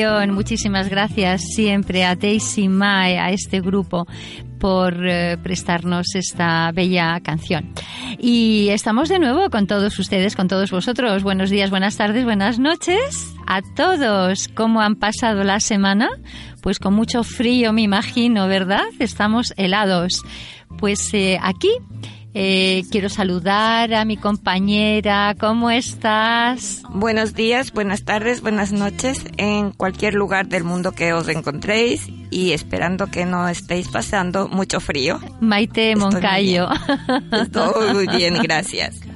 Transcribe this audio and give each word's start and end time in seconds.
Muchísimas 0.00 0.88
gracias 0.88 1.42
siempre 1.54 2.04
a 2.06 2.16
Daisy 2.16 2.68
Mae, 2.68 3.18
a 3.18 3.32
este 3.32 3.60
grupo, 3.60 4.06
por 4.58 5.06
eh, 5.06 5.36
prestarnos 5.42 6.14
esta 6.14 6.72
bella 6.72 7.20
canción. 7.20 7.74
Y 8.18 8.70
estamos 8.70 9.10
de 9.10 9.18
nuevo 9.18 9.50
con 9.50 9.66
todos 9.66 9.98
ustedes, 9.98 10.36
con 10.36 10.48
todos 10.48 10.70
vosotros. 10.70 11.22
Buenos 11.22 11.50
días, 11.50 11.68
buenas 11.68 11.98
tardes, 11.98 12.24
buenas 12.24 12.58
noches 12.58 13.34
a 13.46 13.60
todos. 13.76 14.48
¿Cómo 14.48 14.80
han 14.80 14.96
pasado 14.96 15.44
la 15.44 15.60
semana? 15.60 16.08
Pues 16.62 16.78
con 16.78 16.94
mucho 16.94 17.22
frío, 17.22 17.74
me 17.74 17.82
imagino, 17.82 18.48
¿verdad? 18.48 18.84
Estamos 19.00 19.52
helados. 19.58 20.22
Pues 20.78 21.12
eh, 21.12 21.38
aquí 21.42 21.72
eh, 22.34 22.84
quiero 22.90 23.08
saludar 23.08 23.92
a 23.94 24.04
mi 24.04 24.16
compañera. 24.16 25.34
¿Cómo 25.38 25.70
estás? 25.70 26.82
Buenos 26.90 27.34
días, 27.34 27.72
buenas 27.72 28.04
tardes, 28.04 28.40
buenas 28.40 28.72
noches 28.72 29.24
en 29.36 29.72
cualquier 29.72 30.14
lugar 30.14 30.48
del 30.48 30.64
mundo 30.64 30.92
que 30.92 31.12
os 31.12 31.28
encontréis 31.28 32.08
y 32.30 32.52
esperando 32.52 33.08
que 33.08 33.26
no 33.26 33.48
estéis 33.48 33.88
pasando 33.88 34.48
mucho 34.48 34.80
frío. 34.80 35.18
Maite 35.40 35.92
Estoy 35.92 36.02
muy 36.02 36.12
Moncayo. 36.14 36.68
Todo 37.52 37.92
muy 37.92 38.06
bien, 38.06 38.34
gracias. 38.42 39.00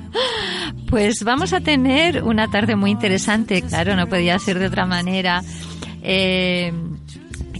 Pues 0.88 1.24
vamos 1.24 1.52
a 1.52 1.60
tener 1.60 2.22
una 2.22 2.48
tarde 2.48 2.76
muy 2.76 2.92
interesante, 2.92 3.62
claro, 3.62 3.96
no 3.96 4.06
podía 4.06 4.38
ser 4.38 4.60
de 4.60 4.66
otra 4.68 4.86
manera. 4.86 5.42
Eh, 6.02 6.72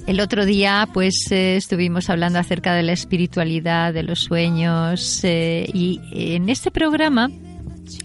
el 0.06 0.20
otro 0.20 0.44
día, 0.44 0.88
pues, 0.92 1.30
eh, 1.30 1.56
estuvimos 1.56 2.10
hablando 2.10 2.39
acerca 2.39 2.74
de 2.74 2.83
la 2.83 2.92
espiritualidad, 2.92 3.95
de 3.95 4.02
los 4.02 4.20
sueños, 4.20 5.20
eh, 5.24 5.68
y 5.73 6.01
en 6.12 6.48
este 6.51 6.70
programa 6.70 7.30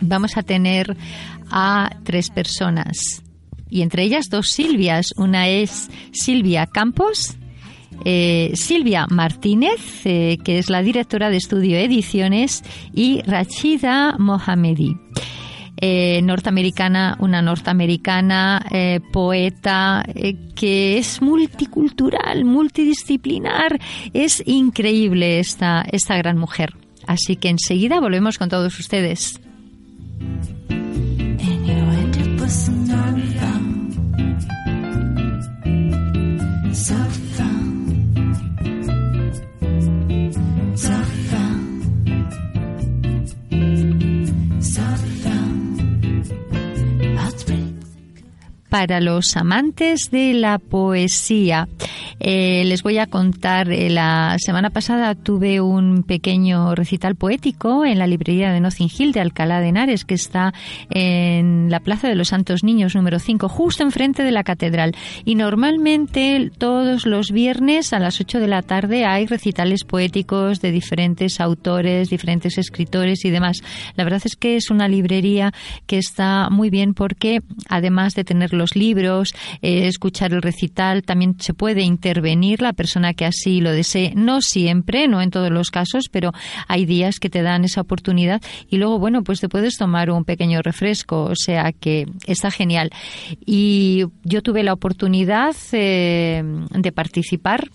vamos 0.02 0.38
a 0.38 0.44
tener 0.44 0.96
a 1.52 1.90
tres 2.04 2.30
personas, 2.30 3.22
y 3.70 3.82
entre 3.82 4.04
ellas 4.04 4.30
dos 4.30 4.50
Silvias. 4.50 5.14
Una 5.18 5.50
es 5.50 5.90
Silvia 6.12 6.68
Campos, 6.68 7.36
eh, 8.06 8.52
Silvia 8.56 9.06
Martínez, 9.10 10.04
que 10.04 10.40
es 10.46 10.70
la 10.70 10.82
directora 10.82 11.30
de 11.30 11.38
Estudio 11.38 11.78
Ediciones, 11.78 12.64
y 12.94 13.22
Rachida 13.24 14.16
Mohamedi. 14.18 14.96
Eh, 15.82 16.22
norteamericana, 16.24 17.18
una 17.20 17.42
norteamericana 17.42 18.66
eh, 18.72 19.00
poeta 19.12 20.04
eh, 20.14 20.36
que 20.56 20.98
es 20.98 21.22
multicultural, 21.22 22.46
multidisciplinar. 22.46 23.80
Es 24.14 24.44
increíble 24.46 25.40
esta, 25.40 25.86
esta 25.92 26.18
gran 26.18 26.38
mujer. 26.38 26.74
Así 27.08 27.36
que 27.38 27.50
enseguida 27.50 28.00
volvemos 28.00 28.38
con 28.38 28.50
todos 28.50 28.78
ustedes. 28.80 29.40
Para 48.70 49.02
los 49.02 49.36
amantes 49.36 50.10
de 50.12 50.34
la 50.34 50.60
poesía. 50.60 51.68
Eh, 52.20 52.64
les 52.66 52.84
voy 52.84 52.98
a 52.98 53.08
contar, 53.08 53.72
eh, 53.72 53.90
la 53.90 54.36
semana 54.40 54.70
pasada 54.70 55.16
tuve 55.16 55.62
un 55.62 56.04
pequeño 56.04 56.76
recital 56.76 57.16
poético 57.16 57.86
en 57.86 57.98
la 57.98 58.08
librería 58.08 58.52
de 58.52 58.60
Notting 58.60 58.90
Hill 58.96 59.12
de 59.12 59.22
Alcalá 59.22 59.62
de 59.62 59.70
Henares, 59.70 60.06
que 60.06 60.16
está 60.16 60.54
en 60.90 61.70
la 61.70 61.80
Plaza 61.80 62.08
de 62.08 62.16
los 62.16 62.30
Santos 62.30 62.64
Niños 62.64 62.96
número 62.96 63.20
5, 63.20 63.48
justo 63.50 63.84
enfrente 63.84 64.24
de 64.24 64.32
la 64.32 64.44
catedral. 64.44 64.96
Y 65.26 65.36
normalmente 65.36 66.52
todos 66.58 67.06
los 67.06 67.32
viernes 67.32 67.94
a 67.94 68.00
las 68.00 68.20
8 68.20 68.40
de 68.40 68.48
la 68.48 68.62
tarde 68.62 69.06
hay 69.06 69.26
recitales 69.26 69.84
poéticos 69.84 70.62
de 70.62 70.72
diferentes 70.72 71.40
autores, 71.40 72.10
diferentes 72.10 72.58
escritores 72.58 73.26
y 73.26 73.30
demás. 73.30 73.62
La 73.96 74.04
verdad 74.04 74.22
es 74.26 74.36
que 74.36 74.56
es 74.56 74.70
una 74.70 74.88
librería 74.88 75.54
que 75.88 75.98
está 75.98 76.50
muy 76.50 76.70
bien 76.70 76.94
porque 76.94 77.42
además 77.70 78.14
de 78.14 78.24
tener 78.24 78.54
los 78.60 78.76
libros, 78.76 79.34
eh, 79.64 79.88
escuchar 79.88 80.34
el 80.34 80.44
recital, 80.44 81.02
también 81.02 81.36
se 81.40 81.56
puede 81.56 81.82
intervenir 81.82 82.62
la 82.62 82.74
persona 82.74 83.16
que 83.16 83.26
así 83.26 83.60
lo 83.62 83.72
desee. 83.72 84.14
No 84.16 84.42
siempre, 84.42 85.08
no 85.08 85.22
en 85.22 85.32
todos 85.32 85.50
los 85.50 85.72
casos, 85.72 86.10
pero 86.12 86.32
hay 86.68 86.86
días 86.86 87.20
que 87.20 87.32
te 87.32 87.42
dan 87.42 87.66
esa 87.66 87.82
oportunidad 87.82 88.42
y 88.70 88.78
luego, 88.78 89.00
bueno, 89.00 89.24
pues 89.24 89.40
te 89.40 89.50
puedes 89.50 89.78
tomar 89.78 90.12
un 90.12 90.26
pequeño 90.26 90.62
refresco, 90.62 91.24
o 91.24 91.36
sea 91.36 91.72
que 91.72 92.06
está 92.28 92.52
genial. 92.52 92.92
Y 93.44 94.06
yo 94.24 94.44
tuve 94.44 94.62
la 94.62 94.74
oportunidad 94.74 95.56
eh, 95.72 96.44
de 96.70 96.92
participar 96.92 97.70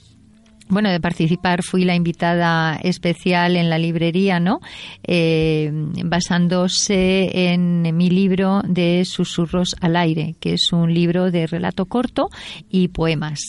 bueno, 0.68 0.90
de 0.90 1.00
participar 1.00 1.62
fui 1.62 1.84
la 1.84 1.94
invitada 1.94 2.76
especial 2.76 3.56
en 3.56 3.68
la 3.68 3.78
librería, 3.78 4.40
¿no? 4.40 4.60
Eh, 5.02 5.70
basándose 6.04 7.52
en 7.52 7.96
mi 7.96 8.10
libro 8.10 8.62
de 8.66 9.04
Susurros 9.04 9.76
al 9.80 9.96
aire, 9.96 10.36
que 10.40 10.54
es 10.54 10.72
un 10.72 10.92
libro 10.92 11.30
de 11.30 11.46
relato 11.46 11.86
corto 11.86 12.28
y 12.70 12.88
poemas. 12.88 13.40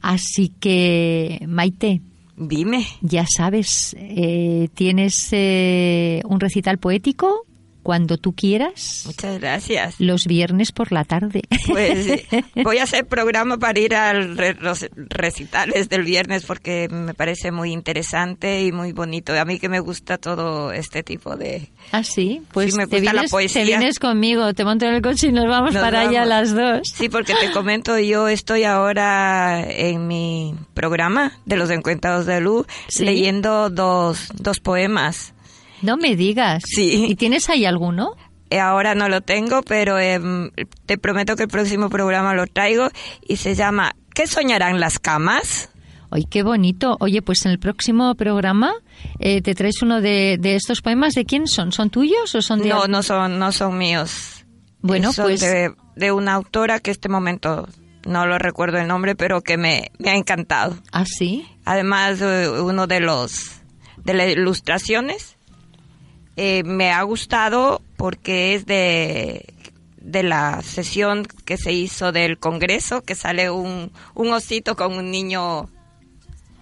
Así 0.00 0.52
que, 0.58 1.44
Maite, 1.46 2.02
Dime. 2.36 2.84
ya 3.00 3.24
sabes, 3.24 3.94
eh, 3.98 4.68
tienes 4.74 5.28
eh, 5.32 6.22
un 6.24 6.40
recital 6.40 6.78
poético 6.78 7.46
cuando 7.82 8.16
tú 8.18 8.32
quieras, 8.34 9.02
Muchas 9.06 9.38
gracias. 9.40 9.94
los 9.98 10.26
viernes 10.26 10.72
por 10.72 10.92
la 10.92 11.04
tarde. 11.04 11.42
Pues 11.68 12.22
voy 12.64 12.78
a 12.78 12.84
hacer 12.84 13.06
programa 13.06 13.58
para 13.58 13.78
ir 13.80 13.94
a 13.94 14.14
los 14.14 14.86
recitales 14.96 15.88
del 15.88 16.02
viernes 16.04 16.44
porque 16.44 16.88
me 16.90 17.14
parece 17.14 17.50
muy 17.52 17.72
interesante 17.72 18.62
y 18.64 18.72
muy 18.72 18.92
bonito. 18.92 19.32
A 19.38 19.44
mí 19.44 19.58
que 19.58 19.68
me 19.68 19.80
gusta 19.80 20.18
todo 20.18 20.72
este 20.72 21.02
tipo 21.02 21.36
de... 21.36 21.68
Ah, 21.92 22.02
sí, 22.04 22.42
pues 22.52 22.72
Sí, 22.72 22.76
me 22.78 22.86
te, 22.86 22.96
gusta 22.96 23.04
la 23.12 23.12
vienes, 23.12 23.30
poesía. 23.30 23.62
te 23.62 23.66
vienes 23.66 23.98
conmigo, 23.98 24.54
te 24.54 24.64
monto 24.64 24.86
en 24.86 24.94
el 24.94 25.02
coche 25.02 25.28
y 25.28 25.32
nos 25.32 25.46
vamos 25.46 25.74
Nos 25.74 25.82
para 25.82 26.00
allá 26.02 26.24
vamos. 26.24 26.28
las 26.28 26.54
dos. 26.54 26.88
Sí, 26.94 27.08
porque 27.08 27.34
te 27.34 27.50
comento, 27.52 27.98
yo 27.98 28.28
estoy 28.28 28.64
ahora 28.64 29.64
en 29.68 30.06
mi 30.06 30.54
programa 30.74 31.32
de 31.44 31.56
los 31.56 31.70
Encuentros 31.70 32.26
de 32.26 32.40
Luz 32.40 32.66
Sí. 32.88 33.04
leyendo 33.04 33.70
dos, 33.70 34.28
dos 34.34 34.60
poemas. 34.60 35.34
No 35.82 35.96
me 35.96 36.16
digas. 36.16 36.62
Sí. 36.66 37.06
¿Y 37.08 37.16
tienes 37.16 37.50
ahí 37.50 37.64
alguno? 37.64 38.16
Eh, 38.50 38.60
Ahora 38.60 38.94
no 38.94 39.08
lo 39.08 39.20
tengo, 39.20 39.62
pero 39.62 39.98
em, 39.98 40.50
te 40.86 40.98
prometo 40.98 41.36
que 41.36 41.44
el 41.44 41.48
próximo 41.48 41.90
programa 41.90 42.34
lo 42.34 42.46
traigo 42.46 42.88
y 43.26 43.36
se 43.36 43.54
llama 43.54 43.92
¿Qué 44.14 44.26
soñarán 44.26 44.78
las 44.78 44.98
camas? 44.98 45.70
¡Ay, 46.10 46.24
qué 46.28 46.42
bonito! 46.42 46.98
Oye, 47.00 47.22
pues 47.22 47.46
en 47.46 47.52
el 47.52 47.58
próximo 47.58 48.14
programa 48.14 48.74
eh, 49.18 49.40
te 49.40 49.54
traes 49.54 49.80
uno 49.80 50.02
de, 50.02 50.36
de, 50.38 50.56
estos 50.56 50.82
poemas. 50.82 51.14
¿De 51.14 51.24
quién 51.24 51.46
son? 51.46 51.72
¿Son 51.72 51.88
tuyos 51.88 52.34
o 52.34 52.42
son 52.42 52.60
de.? 52.60 52.68
No, 52.68 52.86
no 52.86 53.02
son, 53.02 53.38
no 53.38 53.50
son 53.50 53.78
míos. 53.78 54.44
Bueno, 54.82 55.14
son 55.14 55.24
pues. 55.24 55.40
De, 55.40 55.74
de, 55.96 56.12
una 56.12 56.34
autora 56.34 56.80
que 56.80 56.90
este 56.90 57.08
momento 57.08 57.66
no 58.06 58.26
lo 58.26 58.38
recuerdo 58.38 58.76
el 58.78 58.86
nombre, 58.88 59.14
pero 59.14 59.40
que 59.40 59.56
me, 59.56 59.90
me 59.98 60.10
ha 60.10 60.14
encantado. 60.14 60.76
¿Ah, 60.92 61.06
sí? 61.06 61.46
Además, 61.64 62.20
uno 62.20 62.86
de 62.86 63.00
los. 63.00 63.62
de 64.04 64.12
las 64.12 64.28
ilustraciones. 64.28 65.38
Eh, 66.36 66.62
me 66.64 66.90
ha 66.90 67.02
gustado 67.02 67.82
porque 67.96 68.54
es 68.54 68.66
de 68.66 69.46
de 70.02 70.24
la 70.24 70.62
sesión 70.62 71.26
que 71.44 71.56
se 71.56 71.72
hizo 71.72 72.10
del 72.10 72.38
Congreso, 72.38 73.02
que 73.02 73.14
sale 73.14 73.50
un, 73.50 73.92
un 74.14 74.32
osito 74.32 74.74
con 74.74 74.94
un 74.94 75.12
niño 75.12 75.68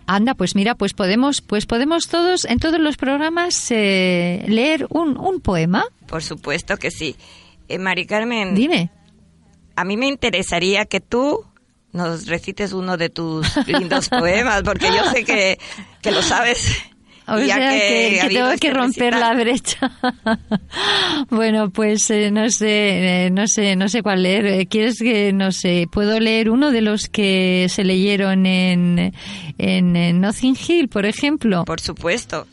Anda, 0.07 0.35
pues 0.35 0.57
mira, 0.57 0.75
pues 0.75 0.93
podemos, 0.93 1.41
pues 1.41 1.67
podemos 1.67 2.09
todos 2.09 2.45
en 2.45 2.59
todos 2.59 2.81
los 2.81 2.97
programas 2.97 3.71
eh, 3.71 4.45
leer 4.49 4.89
un, 4.91 5.17
un, 5.17 5.41
poema. 5.41 5.85
Por 6.09 6.25
supuesto 6.25 6.77
que 6.79 6.91
sí. 6.91 7.15
Eh, 7.69 7.79
Mari 7.79 8.07
Carmen. 8.07 8.57
Dime. 8.57 8.91
A 9.77 9.85
mí 9.85 9.97
me 9.97 10.09
interesaría 10.09 10.85
que 10.85 10.99
tú 10.99 11.45
nos 11.93 12.27
recites 12.27 12.73
uno 12.73 12.97
de 12.97 13.09
tus 13.09 13.47
lindos 13.69 14.09
poemas, 14.09 14.65
porque 14.65 14.87
yo 14.87 15.09
sé 15.13 15.25
que, 15.25 15.61
que 16.03 16.11
lo 16.11 16.23
sabes. 16.23 16.77
O 17.31 17.39
sea 17.39 17.57
que, 17.57 18.19
que, 18.21 18.29
que 18.29 18.35
tengo 18.35 18.51
que 18.61 18.71
romper 18.71 19.15
recitar. 19.15 19.37
la 19.37 19.43
brecha. 19.43 19.93
bueno, 21.31 21.71
pues 21.71 22.11
eh, 22.11 22.31
no 22.31 22.51
sé, 22.51 23.27
eh, 23.27 23.31
no 23.31 23.47
sé, 23.47 23.77
no 23.77 23.89
sé 23.89 24.03
cuál 24.03 24.23
leer. 24.23 24.47
Eh, 24.47 24.67
¿Quieres 24.67 24.99
que 24.99 25.33
no 25.33 25.53
sé? 25.53 25.87
Puedo 25.91 26.19
leer 26.19 26.51
uno 26.51 26.71
de 26.71 26.81
los 26.81 27.09
que 27.09 27.67
se 27.69 27.85
leyeron 27.85 28.47
en 28.47 29.13
en, 29.59 29.97
en 29.97 30.21
Nothing 30.21 30.57
Hill, 30.67 30.89
por 30.89 31.07
ejemplo. 31.07 31.65
Por 31.65 31.81
supuesto. 31.81 32.47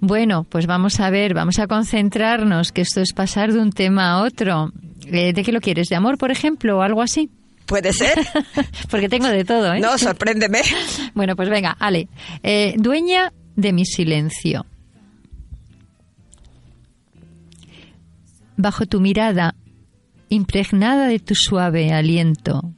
Bueno, 0.00 0.44
pues 0.44 0.66
vamos 0.66 0.98
a 1.00 1.10
ver, 1.10 1.34
vamos 1.34 1.58
a 1.58 1.66
concentrarnos, 1.66 2.72
que 2.72 2.80
esto 2.82 3.00
es 3.00 3.12
pasar 3.12 3.52
de 3.52 3.60
un 3.60 3.70
tema 3.70 4.12
a 4.12 4.22
otro. 4.22 4.72
¿De 5.06 5.42
qué 5.44 5.52
lo 5.52 5.60
quieres? 5.60 5.88
¿De 5.88 5.96
amor, 5.96 6.16
por 6.16 6.30
ejemplo, 6.30 6.78
o 6.78 6.82
algo 6.82 7.02
así? 7.02 7.30
Puede 7.70 7.92
ser. 7.92 8.18
Porque 8.90 9.08
tengo 9.08 9.28
de 9.28 9.44
todo, 9.44 9.72
¿eh? 9.72 9.78
No, 9.78 9.96
sorpréndeme. 9.96 10.62
bueno, 11.14 11.36
pues 11.36 11.48
venga, 11.48 11.76
Ale. 11.78 12.08
Eh, 12.42 12.74
dueña 12.76 13.32
de 13.56 13.72
mi 13.72 13.84
silencio. 13.84 14.66
Bajo 18.56 18.86
tu 18.86 19.00
mirada, 19.00 19.54
impregnada 20.28 21.06
de 21.06 21.18
tu 21.18 21.34
suave 21.34 21.92
aliento, 21.92 22.74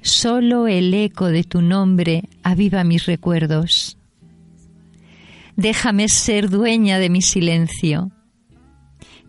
solo 0.00 0.68
el 0.68 0.94
eco 0.94 1.26
de 1.26 1.44
tu 1.44 1.60
nombre 1.60 2.28
aviva 2.42 2.84
mis 2.84 3.06
recuerdos. 3.06 3.98
Déjame 5.56 6.08
ser 6.08 6.50
dueña 6.50 6.98
de 6.98 7.10
mi 7.10 7.22
silencio, 7.22 8.10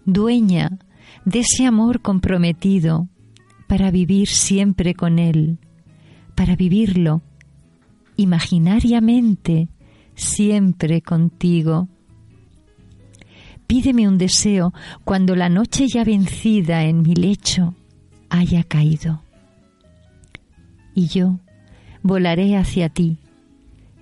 dueña 0.06 0.80
de 1.26 1.40
ese 1.40 1.66
amor 1.66 2.02
comprometido 2.02 3.10
para 3.68 3.92
vivir 3.92 4.28
siempre 4.28 4.94
con 4.94 5.20
él, 5.20 5.60
para 6.36 6.56
vivirlo 6.56 7.22
imaginariamente 8.18 9.70
siempre 10.16 11.02
contigo. 11.02 11.88
Pídeme 13.68 14.08
un 14.08 14.18
deseo 14.18 14.74
cuando 15.04 15.36
la 15.36 15.50
noche 15.50 15.88
ya 15.88 16.04
vencida 16.04 16.84
en 16.84 17.02
mi 17.02 17.16
lecho 17.16 17.74
haya 18.30 18.64
caído. 18.64 19.22
Y 20.94 21.08
yo 21.08 21.40
volaré 22.02 22.56
hacia 22.56 22.90
ti 22.90 23.18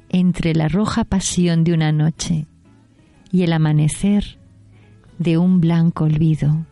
entre 0.09 0.53
la 0.53 0.67
roja 0.67 1.03
pasión 1.03 1.63
de 1.63 1.73
una 1.73 1.91
noche 1.91 2.45
y 3.31 3.41
el 3.41 3.53
amanecer 3.53 4.37
de 5.17 5.37
un 5.37 5.59
blanco 5.59 6.03
olvido. 6.03 6.65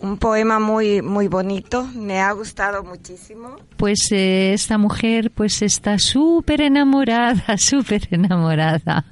Un 0.00 0.16
poema 0.18 0.58
muy 0.58 1.02
muy 1.02 1.28
bonito, 1.28 1.84
me 1.94 2.20
ha 2.20 2.32
gustado 2.32 2.82
muchísimo. 2.84 3.56
Pues 3.76 4.10
eh, 4.10 4.52
esta 4.52 4.78
mujer 4.78 5.30
pues 5.30 5.62
está 5.62 5.98
súper 5.98 6.60
enamorada, 6.60 7.56
súper 7.58 8.08
enamorada. 8.10 9.04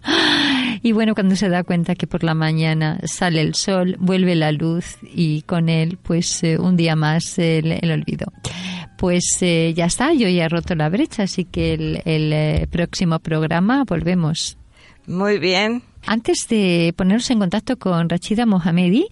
Y 0.82 0.92
bueno, 0.92 1.14
cuando 1.14 1.36
se 1.36 1.48
da 1.48 1.64
cuenta 1.64 1.94
que 1.94 2.06
por 2.06 2.22
la 2.22 2.34
mañana 2.34 2.98
sale 3.04 3.40
el 3.40 3.54
sol, 3.54 3.96
vuelve 3.98 4.34
la 4.34 4.52
luz 4.52 4.98
y 5.02 5.42
con 5.42 5.68
él 5.68 5.98
pues 6.02 6.42
eh, 6.42 6.58
un 6.58 6.76
día 6.76 6.96
más 6.96 7.38
el, 7.38 7.72
el 7.72 7.90
olvido. 7.90 8.32
Pues 8.98 9.24
eh, 9.40 9.74
ya 9.76 9.86
está, 9.86 10.12
yo 10.14 10.28
ya 10.28 10.44
he 10.44 10.48
roto 10.48 10.74
la 10.74 10.88
brecha, 10.88 11.24
así 11.24 11.44
que 11.44 11.74
el, 11.74 12.02
el 12.04 12.68
próximo 12.68 13.18
programa 13.18 13.84
volvemos. 13.84 14.56
Muy 15.06 15.38
bien. 15.38 15.82
Antes 16.06 16.46
de 16.48 16.94
ponernos 16.96 17.30
en 17.30 17.40
contacto 17.40 17.78
con 17.78 18.08
Rachida 18.08 18.46
Mohamedi, 18.46 19.08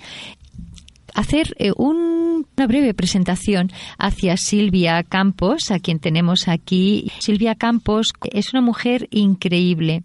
hacer 1.15 1.55
eh, 1.59 1.73
un, 1.77 2.47
una 2.57 2.67
breve 2.67 2.95
presentación 2.95 3.71
hacia 3.99 4.37
Silvia 4.37 5.03
Campos, 5.03 5.71
a 5.71 5.79
quien 5.79 5.99
tenemos 5.99 6.49
aquí. 6.49 7.11
Silvia 7.21 7.55
Campos 7.55 8.13
es 8.33 8.53
una 8.53 8.61
mujer 8.61 9.09
increíble 9.11 10.03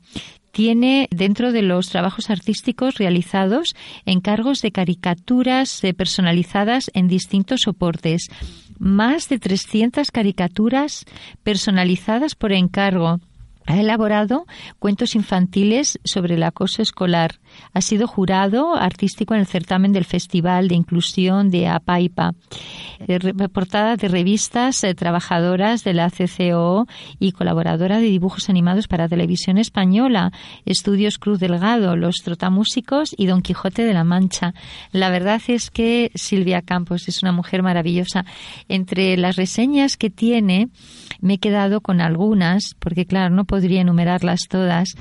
tiene 0.51 1.07
dentro 1.11 1.51
de 1.51 1.61
los 1.61 1.89
trabajos 1.89 2.29
artísticos 2.29 2.95
realizados 2.95 3.75
encargos 4.05 4.61
de 4.61 4.71
caricaturas 4.71 5.83
eh, 5.83 5.93
personalizadas 5.93 6.91
en 6.93 7.07
distintos 7.07 7.61
soportes. 7.61 8.27
Más 8.77 9.29
de 9.29 9.39
300 9.39 10.11
caricaturas 10.11 11.05
personalizadas 11.43 12.35
por 12.35 12.51
encargo. 12.51 13.19
Ha 13.65 13.79
elaborado 13.79 14.45
cuentos 14.79 15.15
infantiles 15.15 15.99
sobre 16.03 16.35
el 16.35 16.43
acoso 16.43 16.81
escolar. 16.81 17.39
Ha 17.73 17.81
sido 17.81 18.07
jurado 18.07 18.75
artístico 18.75 19.33
en 19.33 19.41
el 19.41 19.45
certamen 19.45 19.91
del 19.91 20.05
Festival 20.05 20.67
de 20.67 20.75
Inclusión 20.75 21.49
de 21.49 21.67
APAIPA. 21.67 22.33
Reportada 23.07 23.95
de 23.95 24.07
revistas 24.07 24.83
eh, 24.83 24.93
trabajadoras 24.95 25.83
de 25.83 25.93
la 25.93 26.09
CCO 26.09 26.87
y 27.19 27.31
colaboradora 27.31 27.99
de 27.99 28.07
dibujos 28.07 28.49
animados 28.49 28.87
para 28.87 29.07
televisión 29.07 29.57
española, 29.57 30.31
Estudios 30.65 31.17
Cruz 31.17 31.39
Delgado, 31.39 31.95
Los 31.95 32.17
Trotamúsicos 32.17 33.13
y 33.17 33.27
Don 33.27 33.41
Quijote 33.41 33.83
de 33.83 33.93
la 33.93 34.03
Mancha. 34.03 34.53
La 34.91 35.09
verdad 35.09 35.41
es 35.47 35.69
que 35.69 36.11
Silvia 36.15 36.61
Campos 36.61 37.07
es 37.07 37.21
una 37.23 37.31
mujer 37.31 37.63
maravillosa. 37.63 38.25
Entre 38.67 39.15
las 39.17 39.35
reseñas 39.35 39.97
que 39.97 40.09
tiene, 40.09 40.69
me 41.21 41.35
he 41.35 41.37
quedado 41.39 41.81
con 41.81 42.01
algunas, 42.01 42.75
porque 42.79 43.05
claro, 43.05 43.33
no 43.33 43.45
podría 43.45 43.81
enumerarlas 43.81 44.41
todas. 44.49 44.95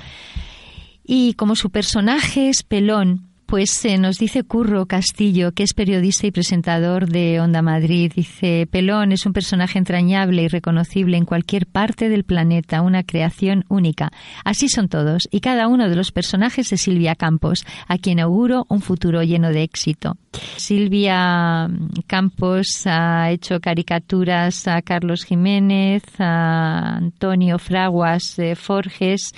Y 1.11 1.33
como 1.33 1.55
su 1.55 1.71
personaje 1.71 2.49
es 2.49 2.61
pelón, 2.61 3.29
pues 3.47 3.83
eh, 3.83 3.97
nos 3.97 4.19
dice 4.19 4.43
Curro 4.43 4.85
Castillo, 4.85 5.53
que 5.53 5.63
es 5.63 5.73
periodista 5.73 6.27
y 6.27 6.31
presentador 6.31 7.09
de 7.09 7.41
Onda 7.41 7.63
Madrid, 7.63 8.13
dice, 8.15 8.67
Pelón 8.69 9.11
es 9.11 9.25
un 9.25 9.33
personaje 9.33 9.79
entrañable 9.79 10.43
y 10.43 10.47
reconocible 10.47 11.17
en 11.17 11.25
cualquier 11.25 11.65
parte 11.65 12.09
del 12.09 12.25
planeta, 12.25 12.83
una 12.83 13.01
creación 13.01 13.65
única. 13.69 14.11
Así 14.45 14.69
son 14.69 14.87
todos, 14.87 15.27
y 15.31 15.39
cada 15.39 15.67
uno 15.67 15.89
de 15.89 15.95
los 15.95 16.11
personajes 16.11 16.69
de 16.69 16.77
Silvia 16.77 17.15
Campos, 17.15 17.65
a 17.87 17.97
quien 17.97 18.19
auguro 18.19 18.67
un 18.69 18.81
futuro 18.81 19.23
lleno 19.23 19.49
de 19.49 19.63
éxito. 19.63 20.15
Silvia 20.57 21.67
Campos 22.05 22.85
ha 22.85 23.31
hecho 23.31 23.59
caricaturas 23.61 24.67
a 24.67 24.83
Carlos 24.83 25.23
Jiménez, 25.23 26.03
a 26.19 26.97
Antonio 26.97 27.57
Fraguas 27.57 28.37
eh, 28.37 28.55
Forges, 28.55 29.33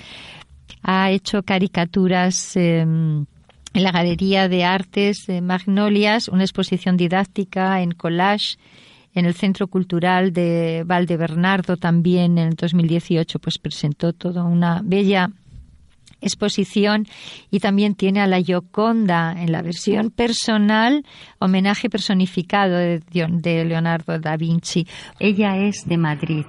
ha 0.82 1.10
hecho 1.10 1.42
caricaturas 1.42 2.56
eh, 2.56 2.80
en 2.80 3.26
la 3.74 3.92
Galería 3.92 4.48
de 4.48 4.64
Artes 4.64 5.26
de 5.26 5.40
Magnolias, 5.40 6.28
una 6.28 6.42
exposición 6.44 6.96
didáctica 6.96 7.80
en 7.80 7.92
collage 7.92 8.58
en 9.14 9.26
el 9.26 9.34
Centro 9.34 9.66
Cultural 9.68 10.32
de 10.32 10.84
Valdebernardo 10.86 11.76
también 11.76 12.38
en 12.38 12.48
el 12.48 12.54
2018 12.54 13.38
pues 13.38 13.58
presentó 13.58 14.12
toda 14.12 14.44
una 14.44 14.80
bella 14.82 15.30
exposición 16.22 17.06
y 17.50 17.58
también 17.58 17.94
tiene 17.94 18.20
a 18.20 18.26
la 18.26 18.40
Gioconda 18.40 19.34
en 19.36 19.52
la 19.52 19.60
versión 19.60 20.10
personal, 20.10 21.04
homenaje 21.38 21.90
personificado 21.90 22.76
de 22.78 23.64
Leonardo 23.64 24.18
da 24.18 24.36
Vinci. 24.36 24.86
Ella 25.18 25.56
es 25.58 25.84
de 25.84 25.98
Madrid. 25.98 26.46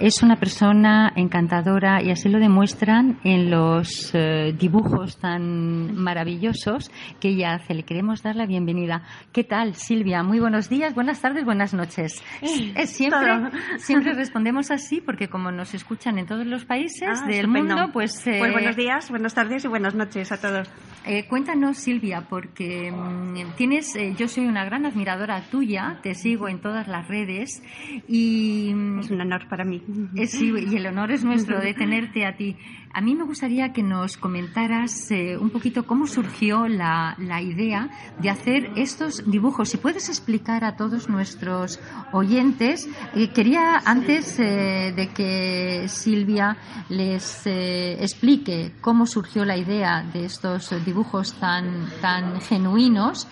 Es 0.00 0.22
una 0.22 0.36
persona 0.36 1.12
encantadora 1.14 2.02
y 2.02 2.10
así 2.10 2.30
lo 2.30 2.38
demuestran 2.38 3.18
en 3.22 3.50
los 3.50 4.10
eh, 4.14 4.54
dibujos 4.58 5.18
tan 5.18 5.94
maravillosos 5.94 6.90
que 7.20 7.28
ella 7.28 7.56
hace. 7.56 7.74
Le 7.74 7.82
queremos 7.82 8.22
dar 8.22 8.34
la 8.34 8.46
bienvenida. 8.46 9.02
¿Qué 9.30 9.44
tal, 9.44 9.74
Silvia? 9.74 10.22
Muy 10.22 10.40
buenos 10.40 10.70
días, 10.70 10.94
buenas 10.94 11.20
tardes, 11.20 11.44
buenas 11.44 11.74
noches. 11.74 12.24
Eh, 12.40 12.86
siempre, 12.86 13.50
siempre 13.76 14.14
respondemos 14.14 14.70
así 14.70 15.02
porque 15.02 15.28
como 15.28 15.52
nos 15.52 15.74
escuchan 15.74 16.18
en 16.18 16.24
todos 16.24 16.46
los 16.46 16.64
países 16.64 17.02
Ah, 17.22 17.26
del 17.26 17.40
estupendo. 17.40 17.76
mundo, 17.76 17.90
pues... 17.92 18.26
eh, 18.26 18.36
Pues 18.38 18.52
buenos 18.52 18.76
días, 18.76 19.10
buenas 19.10 19.34
tardes 19.34 19.66
y 19.66 19.68
buenas 19.68 19.94
noches 19.94 20.32
a 20.32 20.40
todos. 20.40 20.70
eh, 21.04 21.26
cuéntanos, 21.28 21.76
Silvia, 21.76 22.24
porque 22.26 22.90
mm, 22.90 23.54
tienes, 23.58 23.94
eh, 23.96 24.14
yo 24.16 24.28
soy 24.28 24.46
una 24.46 24.64
gran 24.64 24.86
admiradora 24.86 25.42
tuya, 25.50 25.98
te 26.02 26.14
sigo 26.14 26.48
en 26.48 26.58
todas 26.62 26.88
las 26.88 27.06
redes 27.06 27.62
y, 28.08 28.72
mm, 28.74 29.00
Es 29.00 29.10
un 29.10 29.20
honor 29.20 29.46
para 29.46 29.64
mí. 29.66 29.82
Eh, 30.14 30.26
sí, 30.26 30.52
y 30.70 30.76
el 30.76 30.86
honor 30.86 31.10
es 31.10 31.24
nuestro 31.24 31.60
de 31.60 31.74
tenerte 31.74 32.26
a 32.26 32.36
ti. 32.36 32.56
A 32.92 33.00
mí 33.00 33.14
me 33.14 33.22
gustaría 33.22 33.72
que 33.72 33.84
nos 33.84 34.16
comentaras 34.16 35.10
eh, 35.10 35.38
un 35.38 35.50
poquito 35.50 35.86
cómo 35.86 36.08
surgió 36.08 36.66
la, 36.66 37.14
la 37.18 37.40
idea 37.40 37.88
de 38.20 38.30
hacer 38.30 38.72
estos 38.76 39.30
dibujos. 39.30 39.68
Si 39.68 39.76
puedes 39.76 40.08
explicar 40.08 40.64
a 40.64 40.76
todos 40.76 41.08
nuestros 41.08 41.78
oyentes, 42.12 42.88
eh, 43.14 43.28
quería 43.28 43.80
antes 43.84 44.38
de 44.38 45.10
que 45.14 45.86
Silvia 45.88 46.56
les 46.88 47.46
explique 47.46 48.72
cómo 48.80 49.06
surgió 49.06 49.44
la 49.44 49.56
idea 49.56 50.02
de 50.12 50.24
estos 50.24 50.72
dibujos 50.84 51.34
tan, 51.34 51.88
tan 52.00 52.40
genuinos, 52.40 53.28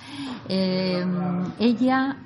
ella 0.49 2.17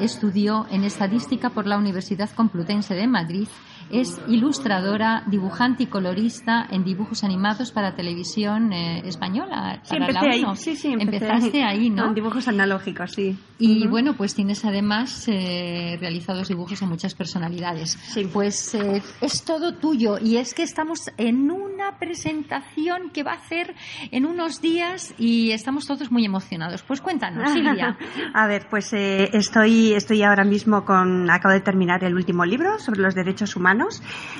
estudió 0.00 0.66
en 0.70 0.84
estadística 0.84 1.50
por 1.50 1.66
la 1.66 1.78
Universidad 1.78 2.30
Complutense 2.30 2.94
de 2.94 3.06
Madrid. 3.06 3.48
Es 3.90 4.20
ilustradora, 4.28 5.24
dibujante 5.26 5.84
y 5.84 5.86
colorista 5.86 6.66
en 6.70 6.84
dibujos 6.84 7.24
animados 7.24 7.72
para 7.72 7.94
televisión 7.94 8.72
eh, 8.72 9.02
española. 9.04 9.80
Sí, 9.82 9.96
para 9.98 10.12
la 10.12 10.20
empecé 10.20 10.28
ahí. 10.34 10.42
uno. 10.42 10.56
Sí, 10.56 10.76
sí, 10.76 10.92
empecé 10.92 11.26
Empezaste 11.26 11.64
ahí, 11.64 11.90
¿no? 11.90 12.04
Con 12.04 12.14
dibujos 12.14 12.48
analógicos, 12.48 13.12
sí. 13.12 13.38
Y 13.58 13.86
bueno, 13.86 14.14
pues 14.14 14.34
tienes 14.34 14.64
además 14.64 15.26
eh, 15.28 15.96
realizados 16.00 16.48
dibujos 16.48 16.82
a 16.82 16.86
muchas 16.86 17.14
personalidades. 17.14 17.98
Sí. 18.12 18.28
Pues 18.32 18.74
eh, 18.74 19.02
es 19.20 19.44
todo 19.44 19.74
tuyo 19.74 20.18
y 20.20 20.36
es 20.36 20.54
que 20.54 20.62
estamos 20.62 21.10
en 21.16 21.50
una 21.50 21.98
presentación 21.98 23.10
que 23.12 23.22
va 23.22 23.32
a 23.32 23.36
hacer 23.36 23.74
en 24.10 24.26
unos 24.26 24.60
días 24.60 25.14
y 25.18 25.52
estamos 25.52 25.86
todos 25.86 26.10
muy 26.10 26.24
emocionados. 26.24 26.82
Pues 26.82 27.00
cuéntanos, 27.00 27.52
Silvia. 27.52 27.96
A 28.34 28.46
ver, 28.46 28.66
pues 28.68 28.92
eh, 28.92 29.30
estoy, 29.32 29.92
estoy 29.92 30.22
ahora 30.22 30.44
mismo 30.44 30.84
con. 30.84 31.30
Acabo 31.30 31.54
de 31.54 31.60
terminar 31.60 32.02
el 32.04 32.14
último 32.14 32.44
libro 32.44 32.78
sobre 32.78 33.00
los 33.00 33.14
derechos 33.14 33.56
humanos, 33.56 33.73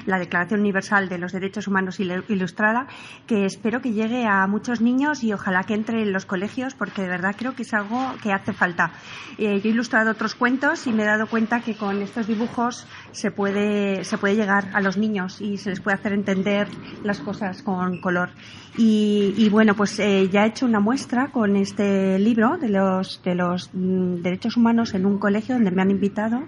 la 0.06 0.18
Declaración 0.18 0.60
Universal 0.60 1.08
de 1.08 1.18
los 1.18 1.32
Derechos 1.32 1.66
Humanos 1.68 2.00
Ilu- 2.00 2.24
Ilustrada, 2.28 2.86
que 3.26 3.44
espero 3.44 3.80
que 3.80 3.92
llegue 3.92 4.26
a 4.26 4.46
muchos 4.46 4.80
niños 4.80 5.22
y 5.24 5.32
ojalá 5.32 5.64
que 5.64 5.74
entre 5.74 6.02
en 6.02 6.12
los 6.12 6.26
colegios, 6.26 6.74
porque 6.74 7.02
de 7.02 7.08
verdad 7.08 7.34
creo 7.38 7.54
que 7.54 7.62
es 7.62 7.74
algo 7.74 8.14
que 8.22 8.32
hace 8.32 8.52
falta. 8.52 8.92
Eh, 9.38 9.60
yo 9.60 9.70
he 9.70 9.72
ilustrado 9.72 10.10
otros 10.10 10.34
cuentos 10.34 10.86
y 10.86 10.92
me 10.92 11.02
he 11.02 11.06
dado 11.06 11.26
cuenta 11.26 11.60
que 11.60 11.74
con 11.76 12.02
estos 12.02 12.26
dibujos 12.26 12.86
se 13.12 13.30
puede, 13.30 14.04
se 14.04 14.18
puede 14.18 14.36
llegar 14.36 14.68
a 14.74 14.80
los 14.80 14.96
niños 14.96 15.40
y 15.40 15.56
se 15.58 15.70
les 15.70 15.80
puede 15.80 15.96
hacer 15.96 16.12
entender 16.12 16.68
las 17.02 17.20
cosas 17.20 17.62
con 17.62 18.00
color. 18.00 18.30
Y, 18.76 19.34
y 19.36 19.48
bueno, 19.50 19.74
pues 19.76 19.98
eh, 20.00 20.28
ya 20.30 20.44
he 20.44 20.48
hecho 20.48 20.66
una 20.66 20.80
muestra 20.80 21.28
con 21.28 21.54
este 21.54 22.18
libro 22.18 22.58
de 22.58 22.68
los, 22.68 23.22
de 23.22 23.36
los 23.36 23.70
mm, 23.72 24.16
derechos 24.16 24.56
humanos 24.56 24.94
en 24.94 25.06
un 25.06 25.18
colegio 25.18 25.54
donde 25.54 25.70
me 25.70 25.82
han 25.82 25.92
invitado 25.92 26.40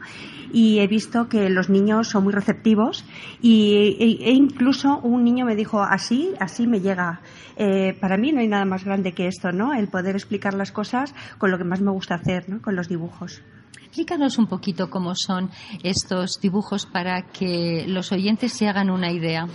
y 0.52 0.80
he 0.80 0.86
visto 0.88 1.28
que 1.28 1.48
los 1.50 1.68
niños 1.68 2.08
son 2.08 2.24
muy 2.24 2.32
receptivos 2.32 3.04
y 3.40 3.96
e, 4.00 4.28
e 4.28 4.32
incluso 4.32 4.98
un 4.98 5.22
niño 5.22 5.44
me 5.44 5.54
dijo 5.54 5.82
así, 5.82 6.32
así 6.40 6.66
me 6.66 6.80
llega. 6.80 7.20
Eh, 7.56 7.96
para 8.00 8.16
mí 8.16 8.32
no 8.32 8.40
hay 8.40 8.48
nada 8.48 8.64
más 8.64 8.84
grande 8.84 9.12
que 9.12 9.28
esto, 9.28 9.52
¿no? 9.52 9.72
El 9.72 9.88
poder 9.88 10.16
explicar 10.16 10.54
las 10.54 10.72
cosas 10.72 11.14
con 11.38 11.52
lo 11.52 11.58
que 11.58 11.64
más 11.64 11.80
me 11.80 11.92
gusta 11.92 12.16
hacer, 12.16 12.48
¿no? 12.48 12.60
Con 12.60 12.74
los 12.74 12.88
dibujos. 12.88 13.40
Explícanos 13.84 14.36
un 14.38 14.46
poquito 14.46 14.90
cómo 14.90 15.14
son 15.14 15.50
estos 15.82 16.40
dibujos 16.40 16.86
para 16.86 17.22
que 17.22 17.84
los 17.86 18.12
oyentes 18.12 18.52
se 18.52 18.68
hagan 18.68 18.90
una 18.90 19.12
idea. 19.12 19.46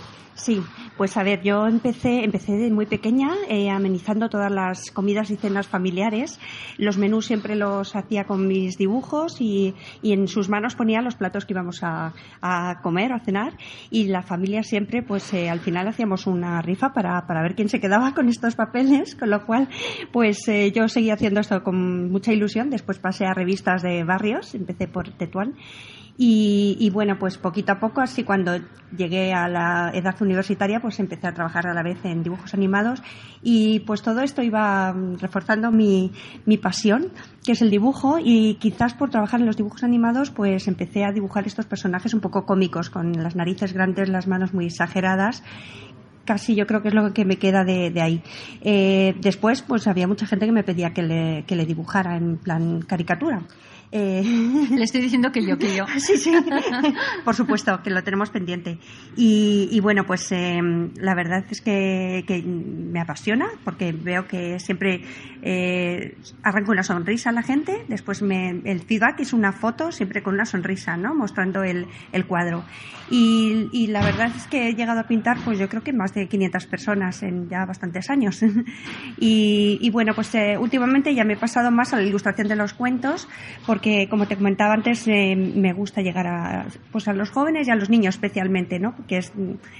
Sí, 0.42 0.60
pues 0.96 1.16
a 1.16 1.22
ver, 1.22 1.40
yo 1.44 1.68
empecé, 1.68 2.24
empecé 2.24 2.56
de 2.56 2.68
muy 2.72 2.86
pequeña 2.86 3.30
eh, 3.48 3.70
amenizando 3.70 4.28
todas 4.28 4.50
las 4.50 4.90
comidas 4.90 5.30
y 5.30 5.36
cenas 5.36 5.68
familiares. 5.68 6.40
Los 6.78 6.98
menús 6.98 7.26
siempre 7.26 7.54
los 7.54 7.94
hacía 7.94 8.24
con 8.24 8.48
mis 8.48 8.76
dibujos 8.76 9.40
y, 9.40 9.76
y 10.02 10.12
en 10.12 10.26
sus 10.26 10.48
manos 10.48 10.74
ponía 10.74 11.00
los 11.00 11.14
platos 11.14 11.44
que 11.44 11.52
íbamos 11.52 11.84
a, 11.84 12.12
comer 12.82 13.12
o 13.12 13.14
a 13.14 13.20
cenar. 13.20 13.56
Y 13.88 14.08
la 14.08 14.22
familia 14.22 14.64
siempre, 14.64 15.04
pues 15.04 15.32
eh, 15.32 15.48
al 15.48 15.60
final 15.60 15.86
hacíamos 15.86 16.26
una 16.26 16.60
rifa 16.60 16.92
para, 16.92 17.24
para 17.28 17.40
ver 17.40 17.54
quién 17.54 17.68
se 17.68 17.78
quedaba 17.78 18.12
con 18.12 18.28
estos 18.28 18.56
papeles, 18.56 19.14
con 19.14 19.30
lo 19.30 19.46
cual, 19.46 19.68
pues 20.10 20.48
eh, 20.48 20.72
yo 20.72 20.88
seguí 20.88 21.10
haciendo 21.10 21.38
esto 21.38 21.62
con 21.62 22.10
mucha 22.10 22.32
ilusión. 22.32 22.68
Después 22.68 22.98
pasé 22.98 23.26
a 23.26 23.32
revistas 23.32 23.82
de 23.82 24.02
barrios, 24.02 24.56
empecé 24.56 24.88
por 24.88 25.08
Tetuán. 25.10 25.54
Y, 26.18 26.90
bueno, 26.92 27.18
pues 27.18 27.38
poquito 27.38 27.72
a 27.72 27.80
poco, 27.80 28.00
así 28.00 28.22
cuando 28.22 28.52
llegué 28.96 29.32
a 29.32 29.48
la 29.48 29.90
edad 29.94 30.14
universitaria, 30.20 30.78
pues 30.80 31.00
empecé 31.00 31.26
a 31.26 31.32
trabajar 31.32 31.66
a 31.66 31.74
la 31.74 31.82
vez 31.82 32.04
en 32.04 32.22
dibujos 32.22 32.52
animados 32.52 33.02
y 33.42 33.80
pues 33.80 34.02
todo 34.02 34.20
esto 34.20 34.42
iba 34.42 34.92
mm, 34.92 35.18
reforzando 35.18 35.70
mi, 35.72 36.12
mi 36.44 36.58
pasión, 36.58 37.08
que 37.42 37.52
es 37.52 37.62
el 37.62 37.70
dibujo 37.70 38.18
y 38.22 38.56
quizás 38.56 38.92
por 38.94 39.10
trabajar 39.10 39.40
en 39.40 39.46
los 39.46 39.56
dibujos 39.56 39.82
animados, 39.82 40.30
pues 40.30 40.68
empecé 40.68 41.04
a 41.04 41.12
dibujar 41.12 41.46
estos 41.46 41.64
personajes 41.64 42.12
un 42.12 42.20
poco 42.20 42.44
cómicos, 42.44 42.90
con 42.90 43.12
las 43.12 43.34
narices 43.34 43.72
grandes, 43.72 44.10
las 44.10 44.26
manos 44.26 44.52
muy 44.52 44.66
exageradas 44.66 45.42
casi 46.24 46.54
yo 46.54 46.66
creo 46.66 46.82
que 46.82 46.88
es 46.88 46.94
lo 46.94 47.12
que 47.12 47.24
me 47.24 47.36
queda 47.36 47.64
de, 47.64 47.90
de 47.90 48.00
ahí. 48.00 48.22
Eh, 48.60 49.14
después, 49.20 49.62
pues 49.62 49.86
había 49.86 50.06
mucha 50.06 50.26
gente 50.26 50.46
que 50.46 50.52
me 50.52 50.62
pedía 50.62 50.92
que 50.92 51.02
le, 51.02 51.44
que 51.46 51.56
le 51.56 51.66
dibujara 51.66 52.16
en 52.16 52.36
plan 52.36 52.82
caricatura. 52.82 53.42
Eh, 53.92 54.22
Le 54.70 54.84
estoy 54.84 55.02
diciendo 55.02 55.30
que 55.30 55.44
yo, 55.44 55.58
que 55.58 55.76
yo. 55.76 55.84
Sí, 55.98 56.16
sí, 56.16 56.32
por 57.24 57.34
supuesto, 57.34 57.82
que 57.82 57.90
lo 57.90 58.02
tenemos 58.02 58.30
pendiente. 58.30 58.78
Y, 59.16 59.68
y 59.70 59.80
bueno, 59.80 60.04
pues 60.04 60.32
eh, 60.32 60.60
la 60.96 61.14
verdad 61.14 61.44
es 61.50 61.60
que, 61.60 62.24
que 62.26 62.42
me 62.42 63.00
apasiona 63.00 63.48
porque 63.64 63.92
veo 63.92 64.26
que 64.26 64.58
siempre 64.58 65.02
eh, 65.42 66.16
arranco 66.42 66.72
una 66.72 66.82
sonrisa 66.82 67.30
a 67.30 67.32
la 67.32 67.42
gente, 67.42 67.84
después 67.88 68.22
me, 68.22 68.62
el 68.64 68.80
feedback 68.80 69.20
es 69.20 69.32
una 69.32 69.52
foto 69.52 69.92
siempre 69.92 70.22
con 70.22 70.34
una 70.34 70.46
sonrisa, 70.46 70.96
¿no? 70.96 71.14
Mostrando 71.14 71.62
el, 71.62 71.86
el 72.12 72.26
cuadro. 72.26 72.64
Y, 73.10 73.68
y 73.72 73.88
la 73.88 74.02
verdad 74.02 74.32
es 74.34 74.46
que 74.46 74.68
he 74.68 74.74
llegado 74.74 75.00
a 75.00 75.06
pintar, 75.06 75.36
pues 75.44 75.58
yo 75.58 75.68
creo 75.68 75.82
que 75.82 75.92
más 75.92 76.14
de 76.14 76.28
500 76.28 76.66
personas 76.66 77.22
en 77.22 77.48
ya 77.48 77.66
bastantes 77.66 78.08
años. 78.08 78.42
y, 79.18 79.78
y 79.80 79.90
bueno, 79.90 80.14
pues 80.14 80.34
eh, 80.34 80.56
últimamente 80.58 81.14
ya 81.14 81.24
me 81.24 81.34
he 81.34 81.36
pasado 81.36 81.70
más 81.70 81.92
a 81.92 81.96
la 81.96 82.04
ilustración 82.04 82.48
de 82.48 82.56
los 82.56 82.72
cuentos 82.72 83.28
porque, 83.66 83.81
como 84.08 84.26
te 84.26 84.36
comentaba 84.36 84.74
antes, 84.74 85.06
eh, 85.08 85.34
me 85.36 85.72
gusta 85.72 86.00
llegar 86.02 86.26
a, 86.26 86.66
pues 86.90 87.08
a 87.08 87.12
los 87.12 87.30
jóvenes 87.30 87.68
y 87.68 87.70
a 87.70 87.74
los 87.74 87.90
niños 87.90 88.14
especialmente, 88.14 88.78
¿no? 88.78 88.94
Que, 89.06 89.18
es, 89.18 89.32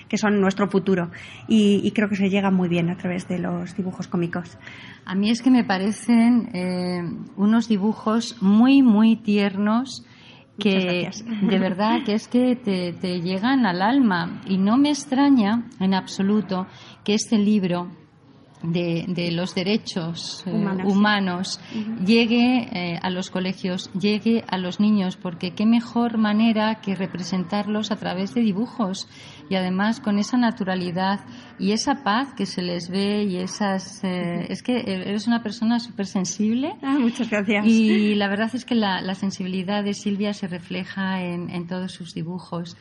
que 0.08 0.18
son 0.18 0.40
nuestro 0.40 0.68
futuro. 0.68 1.10
Y, 1.48 1.80
y 1.84 1.90
creo 1.92 2.08
que 2.08 2.16
se 2.16 2.30
llega 2.30 2.50
muy 2.50 2.68
bien 2.68 2.90
a 2.90 2.96
través 2.96 3.28
de 3.28 3.38
los 3.38 3.76
dibujos 3.76 4.08
cómicos. 4.08 4.58
A 5.04 5.14
mí 5.14 5.30
es 5.30 5.42
que 5.42 5.50
me 5.50 5.64
parecen 5.64 6.50
eh, 6.52 7.02
unos 7.36 7.68
dibujos 7.68 8.40
muy, 8.40 8.82
muy 8.82 9.16
tiernos 9.16 10.06
que 10.58 11.10
de 11.42 11.58
verdad 11.58 12.04
que 12.04 12.14
es 12.14 12.28
que 12.28 12.56
te, 12.56 12.92
te, 12.92 13.20
llegan 13.20 13.64
al 13.64 13.80
alma 13.80 14.42
y 14.46 14.58
no 14.58 14.76
me 14.76 14.90
extraña 14.90 15.64
en 15.80 15.94
absoluto 15.94 16.66
que 17.04 17.14
este 17.14 17.38
libro 17.38 17.88
de, 18.62 19.04
de 19.08 19.30
los 19.32 19.54
derechos 19.54 20.44
eh, 20.46 20.50
Humanos. 20.50 21.60
uh 21.74 21.78
-huh. 21.78 22.04
llegue 22.06 22.68
eh, 22.72 22.98
a 23.02 23.10
los 23.10 23.30
colegios, 23.30 23.90
llegue 23.92 24.44
a 24.48 24.58
los 24.58 24.78
niños, 24.80 25.16
porque 25.16 25.52
qué 25.54 25.66
mejor 25.66 26.18
manera 26.18 26.80
que 26.80 26.94
representarlos 26.94 27.90
a 27.90 27.96
través 27.96 28.34
de 28.34 28.40
dibujos 28.42 29.08
y 29.50 29.56
además 29.56 30.00
con 30.00 30.18
esa 30.18 30.36
naturalidad 30.36 31.20
y 31.58 31.72
esa 31.72 32.02
paz 32.02 32.34
que 32.36 32.46
se 32.46 32.62
les 32.62 32.88
ve 32.88 33.24
y 33.24 33.36
esas... 33.36 34.02
Eh, 34.04 34.46
es 34.48 34.62
que 34.62 34.80
eres 34.86 35.26
una 35.26 35.42
persona 35.42 35.78
súper 35.80 36.06
sensible. 36.06 36.74
Ah, 36.82 36.98
muchas 36.98 37.28
gracias. 37.28 37.66
Y 37.66 38.14
la 38.14 38.28
verdad 38.28 38.50
es 38.54 38.64
que 38.64 38.74
la, 38.74 39.00
la 39.02 39.14
sensibilidad 39.14 39.84
de 39.84 39.94
Silvia 39.94 40.32
se 40.32 40.48
refleja 40.48 41.22
en, 41.22 41.50
en 41.50 41.66
todos 41.66 41.92
sus 41.92 42.14
dibujos. 42.14 42.76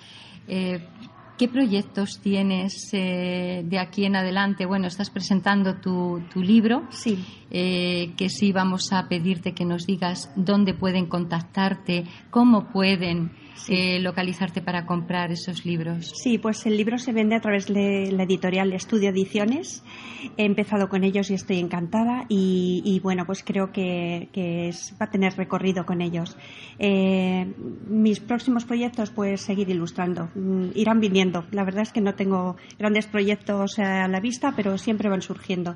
¿Qué 1.38 1.48
proyectos 1.48 2.20
tienes 2.20 2.90
eh, 2.94 3.64
de 3.66 3.80
aquí 3.80 4.06
en 4.06 4.16
adelante? 4.16 4.66
Bueno, 4.66 4.88
estás 4.88 5.10
presentando 5.10 5.76
tu, 5.76 6.22
tu 6.32 6.42
libro. 6.42 6.84
Sí. 6.92 7.24
eh, 7.50 8.14
que 8.16 8.30
sí 8.30 8.52
vamos 8.52 8.94
a 8.94 9.08
pedirte 9.10 9.54
que 9.54 9.66
nos 9.66 9.86
digas 9.86 10.32
dónde 10.36 10.74
pueden 10.74 11.06
contactarte, 11.08 12.06
cómo 12.30 12.70
pueden 12.72 13.32
eh, 13.70 14.00
localizarte 14.00 14.62
para 14.62 14.86
comprar 14.86 15.32
esos 15.32 15.66
libros. 15.66 16.12
Sí, 16.22 16.38
pues 16.38 16.66
el 16.66 16.78
libro 16.78 16.98
se 16.98 17.14
vende 17.14 17.36
a 17.36 17.42
través 17.42 17.68
de 17.68 18.12
la 18.12 18.24
editorial 18.24 18.74
Estudio 18.74 19.10
Ediciones. 19.10 19.84
He 20.38 20.46
empezado 20.46 20.90
con 20.90 21.04
ellos 21.04 21.30
y 21.30 21.34
estoy 21.36 21.60
encantada 21.60 22.26
y, 22.30 22.82
y 22.86 23.00
bueno, 23.00 23.26
pues 23.26 23.44
creo 23.44 23.72
que, 23.72 24.30
que 24.34 24.70
es- 24.70 24.94
va 25.02 25.06
a 25.06 25.10
tener 25.12 25.36
recorrido 25.38 25.86
con 25.86 26.02
ellos. 26.02 26.38
Eh, 26.80 27.54
mis 27.88 28.20
próximos 28.20 28.66
proyectos, 28.66 29.12
pues 29.12 29.42
seguir 29.42 29.70
ilustrando. 29.70 30.30
Mm, 30.36 30.70
Irán 30.76 31.00
viniendo. 31.00 31.46
La 31.52 31.64
verdad 31.64 31.84
es 31.84 31.92
que 31.92 32.02
no 32.02 32.16
tengo 32.16 32.56
grandes 32.80 33.08
proyectos 33.08 33.80
a 33.80 34.08
la 34.08 34.20
vista, 34.20 34.54
pero 34.56 34.78
siempre 34.78 35.10
van 35.10 35.22
surgiendo. 35.22 35.76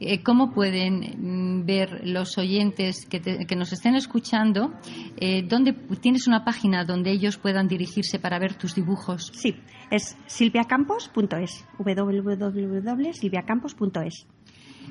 Eh, 0.00 0.22
¿Cómo 0.22 0.52
pueden 0.52 1.58
mm, 1.60 1.66
ver 1.66 2.02
los 2.06 2.38
oyentes 2.38 3.04
que, 3.06 3.18
te- 3.20 3.46
que 3.46 3.56
nos 3.56 3.72
estén 3.72 3.96
escuchando? 3.96 4.72
Eh, 5.16 5.42
¿dónde, 5.42 5.72
¿Tienes 6.00 6.28
una 6.28 6.44
página 6.44 6.84
donde 6.84 7.10
ellos 7.10 7.36
puedan 7.36 7.66
dirigirse 7.66 8.20
para 8.20 8.38
ver 8.38 8.54
tus 8.54 8.76
dibujos? 8.76 9.32
Sí, 9.34 9.56
es 9.90 10.16
silviacampos.es. 10.26 11.64
www.silviacampos.es. 11.78 14.26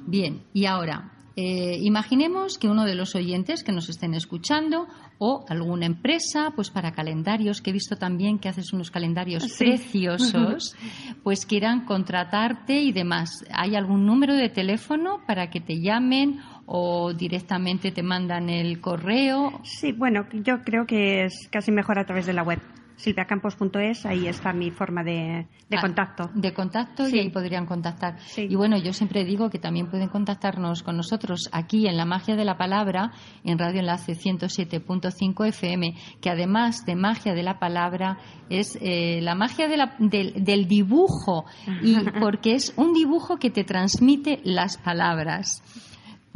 Bien, 0.06 0.44
y 0.54 0.66
ahora, 0.66 1.12
eh, 1.40 1.78
imaginemos 1.84 2.58
que 2.58 2.68
uno 2.68 2.84
de 2.84 2.96
los 2.96 3.14
oyentes 3.16 3.64
que 3.64 3.72
nos 3.72 3.88
estén 3.90 4.16
escuchando 4.16 4.88
o 5.20 5.46
alguna 5.48 5.86
empresa, 5.86 6.52
pues 6.56 6.72
para 6.72 6.92
calendarios, 6.94 7.62
que 7.62 7.70
he 7.70 7.74
visto 7.74 7.96
también 7.96 8.40
que 8.40 8.50
haces 8.50 8.74
unos 8.74 8.90
calendarios 8.92 9.44
Sí. 9.44 9.64
preciosos, 9.66 10.76
pues 11.24 11.46
quieran 11.46 11.86
contratarte 11.86 12.82
y 12.82 12.92
demás. 12.92 13.46
¿Hay 13.54 13.76
algún 13.76 14.06
número 14.06 14.36
de 14.36 14.50
teléfono 14.50 15.22
para 15.28 15.50
que 15.52 15.62
te 15.62 15.80
llamen 15.80 16.40
o 16.66 17.14
directamente 17.14 17.92
te 17.92 18.02
mandan 18.04 18.50
el 18.50 18.82
correo? 18.82 19.62
Sí, 19.64 19.92
bueno, 19.94 20.26
yo 20.34 20.62
creo 20.66 20.86
que 20.88 21.26
es 21.26 21.48
casi 21.52 21.72
mejor 21.72 22.00
a 22.00 22.06
través 22.06 22.26
de 22.26 22.34
la 22.34 22.44
web. 22.44 22.60
silviacampos.es, 22.98 24.06
ahí 24.06 24.28
está 24.28 24.52
mi 24.54 24.72
forma 24.72 25.04
de, 25.04 25.48
de 25.70 25.78
Ah, 25.78 25.82
contacto. 25.82 26.30
De 26.34 26.54
contacto 26.54 27.06
Sí. 27.06 27.16
y 27.16 27.20
ahí 27.20 27.30
podrían 27.30 27.66
contactar. 27.66 28.20
Sí. 28.20 28.48
Y 28.50 28.56
bueno, 28.56 28.78
yo 28.78 28.92
siempre 28.94 29.24
digo 29.24 29.50
que 29.50 29.60
también 29.60 29.90
pueden 29.90 30.10
contactarnos 30.10 30.84
con 30.84 30.98
nosotros 30.98 31.50
aquí 31.52 31.88
en 31.88 31.96
La 31.98 32.06
Magia 32.06 32.36
de 32.36 32.44
la 32.46 32.58
Palabra, 32.58 33.12
en 33.44 33.58
Radio 33.58 33.80
Enlace 33.80 34.14
107.5 34.14 35.46
FM, 35.48 35.96
que 36.22 36.30
además 36.30 36.86
de 36.86 36.96
magia 36.96 37.34
de 37.34 37.44
la 37.44 37.60
palabra 37.60 38.18
es 38.50 38.78
eh, 38.82 39.20
la 39.22 39.36
magia 39.36 39.68
de 39.68 39.78
la- 39.78 39.96
del, 40.00 40.44
del 40.44 40.68
dibujo, 40.68 41.46
y 41.82 41.96
porque 42.20 42.56
es 42.56 42.74
un 42.78 42.94
dibujo 42.94 43.38
que 43.38 43.50
te 43.50 43.64
transmite 43.64 44.42
las 44.44 44.78
palabras. 44.78 45.62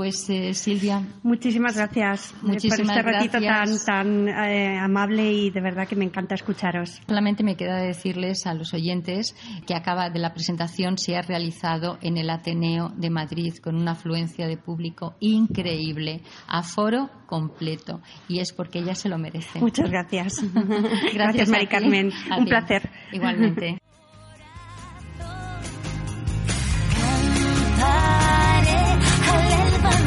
Pues 0.02 0.28
eh, 0.32 0.56
Silvia, 0.56 1.04
Muchísimas 1.22 1.78
gracias 1.78 2.32
eh, 2.32 2.36
Muchísimas 2.42 2.80
por 2.80 2.98
este 2.98 3.02
ratito 3.04 3.40
gracias. 3.40 3.86
tan, 3.86 4.26
tan 4.26 4.28
eh, 4.30 4.80
amable 4.80 5.32
y 5.32 5.52
de 5.52 5.62
verdad 5.62 5.88
que 5.88 5.96
me 5.96 6.06
encanta 6.06 6.34
escucharos. 6.34 7.00
Solamente 7.08 7.44
me 7.44 7.56
queda 7.56 7.78
decirles 7.78 8.48
a 8.48 8.56
los 8.56 8.74
oyentes 8.74 9.36
que 9.68 9.76
acaba 9.76 10.10
de 10.10 10.18
la 10.18 10.34
presentación 10.34 10.98
se 10.98 11.18
ha 11.18 11.22
realizado 11.22 12.00
en 12.02 12.18
el 12.18 12.32
Ateneo 12.32 12.90
de 12.98 13.12
Madrid 13.12 13.54
con 13.62 13.76
una 13.76 13.92
afluencia 13.92 14.48
de 14.48 14.58
público 14.58 15.14
increíble, 15.20 16.22
aforo 16.48 17.12
completo 17.28 18.02
y 18.28 18.40
es 18.40 18.54
porque 18.54 18.80
ella 18.80 18.96
se 18.96 19.08
lo 19.08 19.20
merece. 19.20 19.60
Muchas 19.60 19.88
gracias. 19.92 20.34
Gracias, 21.14 21.48
Mari 21.48 21.68
ti. 21.68 21.72
Carmen. 21.72 22.12
A 22.32 22.38
Un 22.40 22.46
ti. 22.46 22.50
placer. 22.50 22.90
Igualmente. 23.12 23.78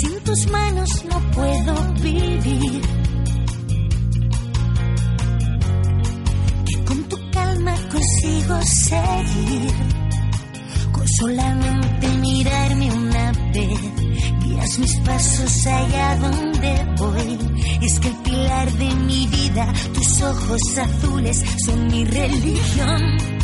sin 0.00 0.20
tus 0.24 0.50
manos 0.50 1.04
no 1.10 1.18
puedo 1.30 1.74
vivir. 2.02 2.82
Que 6.66 6.84
con 6.84 7.02
tu 7.04 7.16
calma 7.30 7.74
consigo 7.90 8.60
seguir. 8.62 9.74
Con 10.92 11.08
solamente 11.08 12.08
mirarme 12.20 12.92
una 12.92 13.32
vez. 13.54 13.80
Guías 14.44 14.78
mis 14.78 14.96
pasos 15.00 15.66
allá 15.66 16.16
donde 16.16 16.86
voy. 16.98 17.38
Es 17.82 18.00
que 18.00 18.08
el 18.08 18.16
pilar 18.16 18.72
de 18.72 18.94
mi 18.94 19.26
vida, 19.26 19.72
tus 19.94 20.22
ojos 20.22 20.78
azules, 20.78 21.44
son 21.64 21.86
mi 21.86 22.04
religión. 22.04 23.35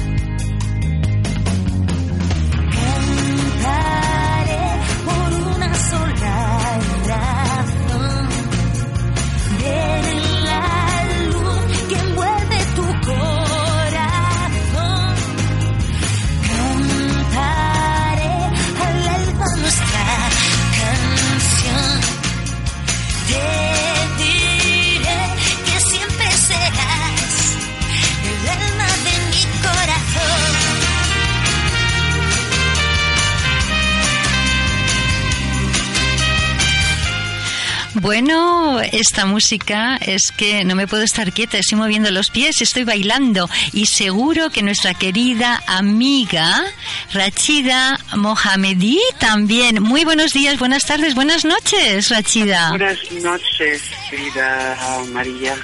Esta 39.12 39.26
música 39.26 39.98
es 39.98 40.32
que 40.32 40.64
no 40.64 40.74
me 40.74 40.86
puedo 40.86 41.02
estar 41.02 41.34
quieta, 41.34 41.58
estoy 41.58 41.76
moviendo 41.76 42.10
los 42.10 42.30
pies, 42.30 42.62
estoy 42.62 42.84
bailando 42.84 43.46
y 43.74 43.84
seguro 43.84 44.48
que 44.48 44.62
nuestra 44.62 44.94
querida 44.94 45.62
amiga 45.66 46.64
Rachida 47.12 47.98
Mohamedi 48.16 48.98
también. 49.18 49.82
Muy 49.82 50.06
buenos 50.06 50.32
días, 50.32 50.58
buenas 50.58 50.86
tardes, 50.86 51.14
buenas 51.14 51.44
noches, 51.44 52.08
Rachida. 52.08 52.70
Buenas 52.70 53.12
noches, 53.12 53.82
querida 54.08 54.78
María. 55.12 55.56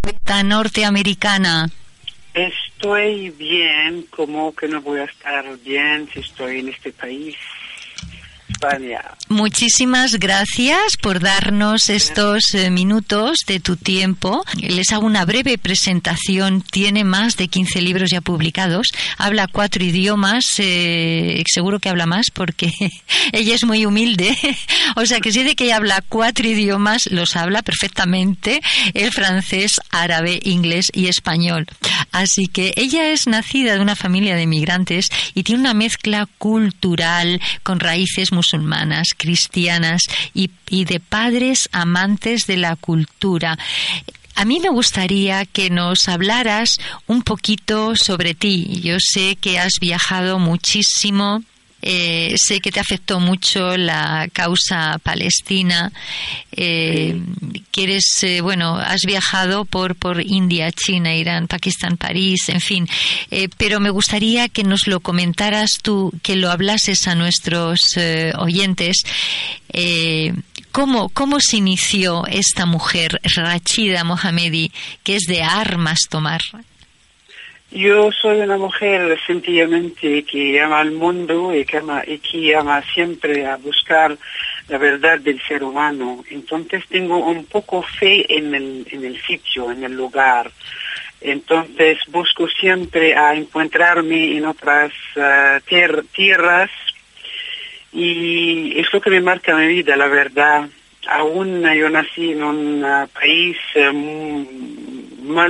Poeta 0.00 0.42
norteamericana. 0.42 1.68
Estoy 2.32 3.28
bien, 3.28 4.06
como 4.08 4.54
que 4.54 4.66
no 4.66 4.80
voy 4.80 5.00
a 5.00 5.04
estar 5.04 5.44
bien 5.58 6.08
si 6.10 6.20
estoy 6.20 6.60
en 6.60 6.70
este 6.70 6.90
país, 6.90 7.36
España. 8.62 9.02
Muchísimas 9.28 10.18
gracias 10.18 10.96
por 10.96 11.20
darnos 11.20 11.88
estos 11.88 12.54
eh, 12.54 12.70
minutos 12.70 13.40
de 13.46 13.60
tu 13.60 13.76
tiempo. 13.76 14.44
Les 14.60 14.92
hago 14.92 15.06
una 15.06 15.24
breve 15.24 15.58
presentación. 15.58 16.62
Tiene 16.62 17.02
más 17.02 17.36
de 17.36 17.48
15 17.48 17.80
libros 17.80 18.10
ya 18.10 18.20
publicados. 18.20 18.88
Habla 19.18 19.48
cuatro 19.48 19.82
idiomas. 19.82 20.44
eh, 20.58 21.42
seguro 21.46 21.80
que 21.80 21.88
habla 21.88 22.06
más 22.06 22.30
porque 22.30 22.72
ella 23.32 23.54
es 23.54 23.64
muy 23.64 23.84
humilde. 23.86 24.36
o 24.96 25.06
sea 25.06 25.20
que 25.20 25.32
si 25.32 25.42
de 25.42 25.56
que 25.56 25.64
ella 25.64 25.76
habla 25.76 26.04
cuatro 26.08 26.46
idiomas, 26.46 27.10
los 27.10 27.34
habla 27.36 27.62
perfectamente. 27.62 28.60
El 28.94 29.12
francés, 29.12 29.80
árabe, 29.90 30.38
inglés 30.44 30.90
y 30.94 31.08
español. 31.08 31.66
Así 32.12 32.46
que 32.46 32.74
ella 32.76 33.10
es 33.10 33.26
nacida 33.26 33.74
de 33.74 33.80
una 33.80 33.96
familia 33.96 34.36
de 34.36 34.46
migrantes 34.46 35.08
y 35.34 35.42
tiene 35.42 35.62
una 35.62 35.74
mezcla 35.74 36.28
cultural 36.38 37.40
con 37.62 37.80
raíces 37.80 38.30
musulmanas, 38.30 38.51
cristianas 39.16 40.02
y, 40.34 40.50
y 40.68 40.84
de 40.84 41.00
padres 41.00 41.68
amantes 41.72 42.46
de 42.46 42.56
la 42.56 42.76
cultura. 42.76 43.58
A 44.34 44.44
mí 44.44 44.60
me 44.60 44.70
gustaría 44.70 45.44
que 45.44 45.68
nos 45.70 46.08
hablaras 46.08 46.78
un 47.06 47.22
poquito 47.22 47.96
sobre 47.96 48.34
ti. 48.34 48.80
Yo 48.82 48.96
sé 48.98 49.36
que 49.36 49.58
has 49.58 49.74
viajado 49.80 50.38
muchísimo 50.38 51.42
Eh, 51.84 52.36
sé 52.36 52.60
que 52.60 52.70
te 52.70 52.78
afectó 52.78 53.18
mucho 53.18 53.76
la 53.76 54.28
causa 54.32 55.00
palestina. 55.02 55.90
Eh, 56.52 57.20
que 57.72 57.84
eres, 57.84 58.22
eh, 58.22 58.40
bueno, 58.42 58.76
has 58.76 59.02
viajado 59.06 59.64
por, 59.64 59.96
por 59.96 60.20
India, 60.20 60.70
China, 60.70 61.14
Irán, 61.14 61.48
Pakistán, 61.48 61.96
París, 61.96 62.48
en 62.48 62.60
fin. 62.60 62.86
Eh, 63.30 63.48
pero 63.56 63.80
me 63.80 63.90
gustaría 63.90 64.48
que 64.48 64.62
nos 64.62 64.86
lo 64.86 65.00
comentaras 65.00 65.80
tú, 65.82 66.12
que 66.22 66.36
lo 66.36 66.50
hablases 66.50 67.08
a 67.08 67.14
nuestros 67.14 67.96
eh, 67.96 68.32
oyentes. 68.38 69.02
Eh, 69.72 70.34
¿Cómo, 70.70 71.08
¿Cómo 71.08 71.38
se 71.40 71.56
inició 71.56 72.26
esta 72.26 72.66
mujer, 72.66 73.20
Rachida 73.36 74.04
Mohamedi, 74.04 74.70
que 75.02 75.16
es 75.16 75.24
de 75.26 75.42
armas 75.42 76.00
tomar? 76.08 76.40
Yo 77.70 78.10
soy 78.12 78.40
una 78.40 78.58
mujer 78.58 79.18
sencillamente 79.26 80.24
que 80.24 80.60
ama 80.60 80.80
al 80.80 80.92
mundo 80.92 81.52
que 81.66 81.76
ama, 81.78 82.02
y 82.06 82.18
que 82.18 82.54
ama 82.54 82.82
siempre 82.94 83.46
a 83.46 83.56
buscar 83.56 84.18
la 84.68 84.78
verdad 84.78 85.18
del 85.20 85.40
ser 85.42 85.62
humano. 85.64 86.24
Entonces 86.30 86.84
tengo 86.88 87.18
un 87.18 87.44
poco 87.46 87.82
fe 87.82 88.24
en 88.36 88.54
el, 88.54 88.86
en 88.90 89.04
el 89.04 89.20
sitio, 89.22 89.70
en 89.70 89.84
el 89.84 89.92
lugar. 89.94 90.50
Entonces 91.20 91.98
busco 92.08 92.48
siempre 92.48 93.14
a 93.14 93.34
encontrarme 93.34 94.36
en 94.36 94.46
otras 94.46 94.92
tier- 95.14 96.04
tierras 96.14 96.70
y 97.92 98.78
es 98.78 98.92
lo 98.92 99.00
que 99.00 99.10
me 99.10 99.20
marca 99.20 99.56
mi 99.56 99.66
vida, 99.68 99.96
la 99.96 100.08
verdad. 100.08 100.68
Aún 101.08 101.62
yo 101.74 101.88
nací 101.90 102.32
en 102.32 102.42
un 102.42 102.84
ah, 102.84 103.08
país 103.12 103.56
eh, 103.74 103.90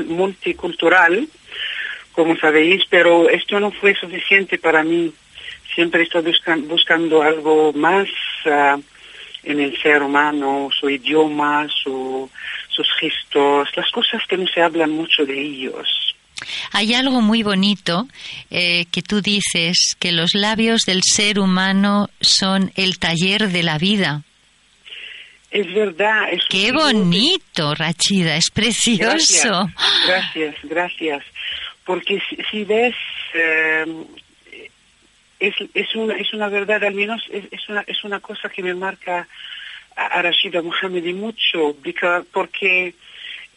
multicultural, 0.07 1.29
como 2.13 2.37
sabéis, 2.37 2.85
pero 2.89 3.29
esto 3.29 3.61
no 3.61 3.71
fue 3.71 3.95
suficiente 3.95 4.59
para 4.59 4.83
mí. 4.83 5.13
Siempre 5.75 6.03
estoy 6.03 6.23
buscan- 6.23 6.67
buscando 6.69 7.23
algo 7.23 7.73
más 7.73 8.09
ah, 8.47 8.79
en 9.43 9.61
el 9.61 9.81
ser 9.81 10.03
humano, 10.03 10.69
su 10.79 10.89
idioma, 10.89 11.67
su, 11.69 12.31
sus 12.69 12.87
gestos, 13.01 13.69
las 13.77 13.91
cosas 13.91 14.23
que 14.29 14.37
no 14.37 14.47
se 14.47 14.63
hablan 14.63 14.91
mucho 14.91 15.25
de 15.25 15.41
ellos. 15.41 15.89
Hay 16.73 16.95
algo 16.95 17.21
muy 17.21 17.43
bonito 17.43 18.09
eh, 18.51 18.87
que 18.91 19.03
tú 19.03 19.21
dices, 19.21 19.97
que 19.99 20.13
los 20.13 20.35
labios 20.35 20.87
del 20.87 21.03
ser 21.03 21.39
humano 21.39 22.09
son 22.21 22.73
el 22.77 22.99
taller 22.99 23.49
de 23.49 23.63
la 23.63 23.79
vida. 23.79 24.23
Es 25.51 25.73
verdad. 25.73 26.33
Es 26.33 26.43
¡Qué 26.49 26.73
bonito, 26.73 27.75
Rachida! 27.75 28.37
Es 28.37 28.51
precioso. 28.51 29.71
Gracias, 30.07 30.07
gracias, 30.07 30.55
gracias. 30.63 31.25
Porque 31.85 32.21
si, 32.29 32.37
si 32.51 32.65
ves, 32.65 32.95
eh, 33.35 33.85
es, 35.49 35.55
es, 35.75 35.95
una, 35.95 36.15
es 36.17 36.33
una 36.33 36.49
verdad, 36.49 36.83
al 36.85 36.95
menos 36.95 37.23
es, 37.31 37.45
es, 37.51 37.69
una, 37.69 37.83
es 37.87 38.05
una 38.05 38.21
cosa 38.21 38.49
que 38.49 38.63
me 38.63 38.75
marca 38.75 39.27
a, 39.97 40.23
Rashida 40.23 40.63
Mohamedi 40.63 41.13
mucho, 41.13 41.77
porque 42.33 42.95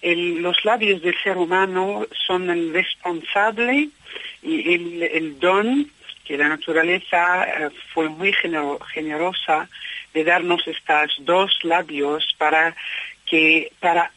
los 0.01 0.63
labios 0.65 1.01
del 1.01 1.15
ser 1.23 1.37
humano 1.37 2.05
son 2.27 2.49
el 2.49 2.73
responsable 2.73 3.89
y 4.43 4.73
el, 4.73 5.03
el 5.03 5.39
don 5.39 5.89
que 6.25 6.37
la 6.37 6.49
naturaleza 6.49 7.45
eh, 7.45 7.69
fue 7.93 8.09
muy 8.09 8.33
genero- 8.33 8.79
generosa 8.93 9.69
de 10.13 10.23
darnos 10.23 10.67
estos 10.67 11.15
dos 11.19 11.51
labios 11.63 12.35
para 12.37 12.75
que 13.25 13.71
para 13.79 14.11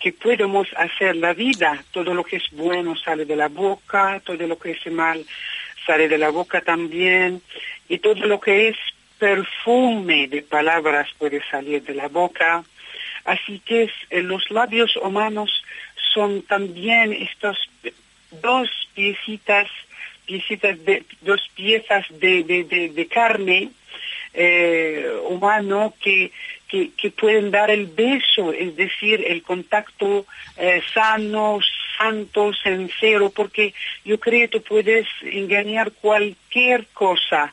que 0.00 0.12
podamos 0.12 0.66
hacer 0.76 1.14
la 1.16 1.32
vida. 1.32 1.84
Todo 1.92 2.12
lo 2.14 2.24
que 2.24 2.36
es 2.36 2.50
bueno 2.52 2.96
sale 2.96 3.24
de 3.24 3.36
la 3.36 3.48
boca, 3.48 4.20
todo 4.24 4.46
lo 4.46 4.58
que 4.58 4.72
es 4.72 4.86
mal 4.90 5.24
sale 5.86 6.08
de 6.08 6.18
la 6.18 6.30
boca 6.30 6.60
también, 6.60 7.42
y 7.88 7.98
todo 7.98 8.26
lo 8.26 8.40
que 8.40 8.68
es 8.68 8.76
perfume 9.18 10.26
de 10.28 10.42
palabras 10.42 11.08
puede 11.18 11.42
salir 11.48 11.82
de 11.82 11.94
la 11.94 12.08
boca. 12.08 12.64
Así 13.24 13.60
que 13.60 13.90
eh, 14.10 14.22
los 14.22 14.50
labios 14.50 14.96
humanos 14.96 15.62
son 16.12 16.42
también 16.42 17.12
estos 17.12 17.56
dos 18.40 18.68
piecitas, 18.94 19.68
piecitas 20.26 20.84
de, 20.84 21.04
dos 21.20 21.40
piezas 21.54 22.04
de, 22.10 22.42
de, 22.42 22.88
de, 22.88 23.06
carne 23.06 23.70
eh, 24.34 25.06
humano 25.28 25.94
que, 26.00 26.32
que, 26.66 26.90
que 26.96 27.10
pueden 27.10 27.50
dar 27.50 27.70
el 27.70 27.86
beso, 27.86 28.52
es 28.52 28.74
decir, 28.76 29.24
el 29.26 29.42
contacto 29.42 30.26
eh, 30.56 30.82
sano, 30.92 31.60
santo, 31.96 32.52
sincero, 32.54 33.30
porque 33.30 33.74
yo 34.04 34.18
creo 34.18 34.48
que 34.48 34.60
puedes 34.60 35.06
engañar 35.22 35.92
cualquier 35.92 36.86
cosa, 36.92 37.52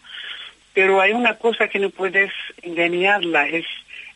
pero 0.73 1.01
hay 1.01 1.11
una 1.13 1.37
cosa 1.37 1.67
que 1.67 1.79
no 1.79 1.89
puedes 1.89 2.31
engañarla, 2.61 3.47
es 3.47 3.65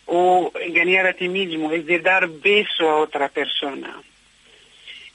o 0.05 0.51
engañar 0.62 1.07
a 1.07 1.13
ti 1.13 1.29
mismo, 1.29 1.71
es 1.71 1.86
de 1.86 1.99
dar 1.99 2.27
beso 2.27 2.89
a 2.89 2.97
otra 2.97 3.29
persona 3.29 4.03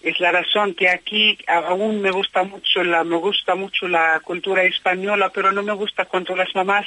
es 0.00 0.20
la 0.20 0.30
razón 0.30 0.74
que 0.74 0.88
aquí 0.88 1.36
aún 1.48 2.00
me 2.00 2.10
gusta 2.12 2.44
mucho 2.44 2.84
la 2.84 3.02
me 3.02 3.16
gusta 3.16 3.56
mucho 3.56 3.88
la 3.88 4.20
cultura 4.20 4.62
española 4.62 5.30
pero 5.34 5.50
no 5.50 5.62
me 5.62 5.72
gusta 5.72 6.04
cuando 6.04 6.36
las 6.36 6.54
mamás 6.54 6.86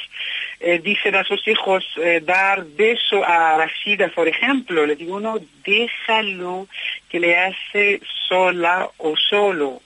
eh, 0.62 0.80
dicen 0.80 1.16
a 1.16 1.24
sus 1.26 1.46
hijos 1.48 1.84
eh, 1.98 2.22
dar 2.24 2.64
beso 2.66 3.22
a 3.26 3.58
Rashida 3.58 4.08
por 4.10 4.28
ejemplo 4.30 4.86
le 4.86 4.96
digo 4.96 5.20
no 5.20 5.40
déjalo 5.66 6.68
que 7.10 7.20
le 7.20 7.38
hace 7.38 8.00
sola 8.30 8.90
o 8.98 9.16
solo 9.18 9.82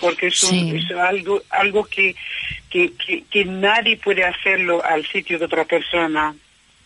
porque 0.00 0.28
es, 0.28 0.42
un- 0.44 0.50
Sí. 0.50 0.76
es 0.76 0.96
algo 0.96 1.42
algo 1.50 1.84
que, 1.84 2.14
que, 2.70 2.92
que, 2.94 3.24
que 3.30 3.44
nadie 3.44 3.96
puede 3.96 4.24
hacerlo 4.24 4.82
al 4.84 5.04
sitio 5.06 5.38
de 5.38 5.44
otra 5.46 5.64
persona 5.64 6.34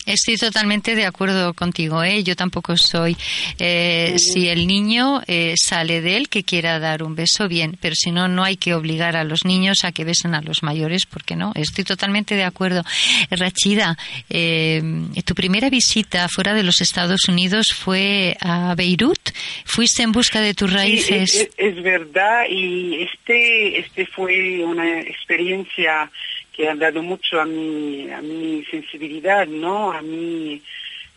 Estoy 0.06 0.36
totalmente 0.36 0.94
de 0.94 1.04
acuerdo 1.04 1.52
contigo, 1.52 2.02
¿eh? 2.02 2.22
Yo 2.22 2.36
tampoco 2.36 2.76
soy. 2.76 3.16
eh, 3.58 4.14
Si 4.18 4.48
el 4.48 4.66
niño 4.66 5.20
eh, 5.26 5.54
sale 5.56 6.00
de 6.00 6.16
él 6.16 6.28
que 6.28 6.44
quiera 6.44 6.78
dar 6.78 7.02
un 7.02 7.14
beso, 7.16 7.48
bien, 7.48 7.76
pero 7.80 7.94
si 7.96 8.12
no, 8.12 8.28
no 8.28 8.44
hay 8.44 8.56
que 8.56 8.72
obligar 8.74 9.16
a 9.16 9.24
los 9.24 9.44
niños 9.44 9.84
a 9.84 9.92
que 9.92 10.04
besen 10.04 10.34
a 10.34 10.40
los 10.42 10.62
mayores, 10.62 11.06
porque 11.06 11.34
no. 11.36 11.52
Estoy 11.56 11.84
totalmente 11.84 12.36
de 12.36 12.44
acuerdo. 12.44 12.84
Rachida, 13.30 13.98
eh, 14.30 14.82
tu 15.24 15.34
primera 15.34 15.68
visita 15.70 16.28
fuera 16.28 16.54
de 16.54 16.62
los 16.62 16.80
Estados 16.80 17.28
Unidos 17.28 17.72
fue 17.74 18.36
a 18.40 18.74
Beirut. 18.76 19.30
¿Fuiste 19.64 20.02
en 20.02 20.12
busca 20.12 20.40
de 20.40 20.54
tus 20.54 20.70
Sí, 20.70 20.76
raíces? 20.76 21.34
es, 21.34 21.40
es- 21.40 21.50
es 21.76 21.82
verdad 21.82 22.44
y 22.48 23.02
este 23.02 23.80
este 23.80 24.06
fue 24.06 24.64
una 24.64 25.00
experiencia 25.00 26.10
que 26.56 26.68
ha 26.68 26.74
dado 26.74 27.02
mucho 27.02 27.40
a 27.40 27.44
mi 27.44 28.10
a 28.10 28.22
mi 28.22 28.64
sensibilidad, 28.70 29.46
¿no? 29.46 29.92
A 29.92 30.00
mi, 30.02 30.62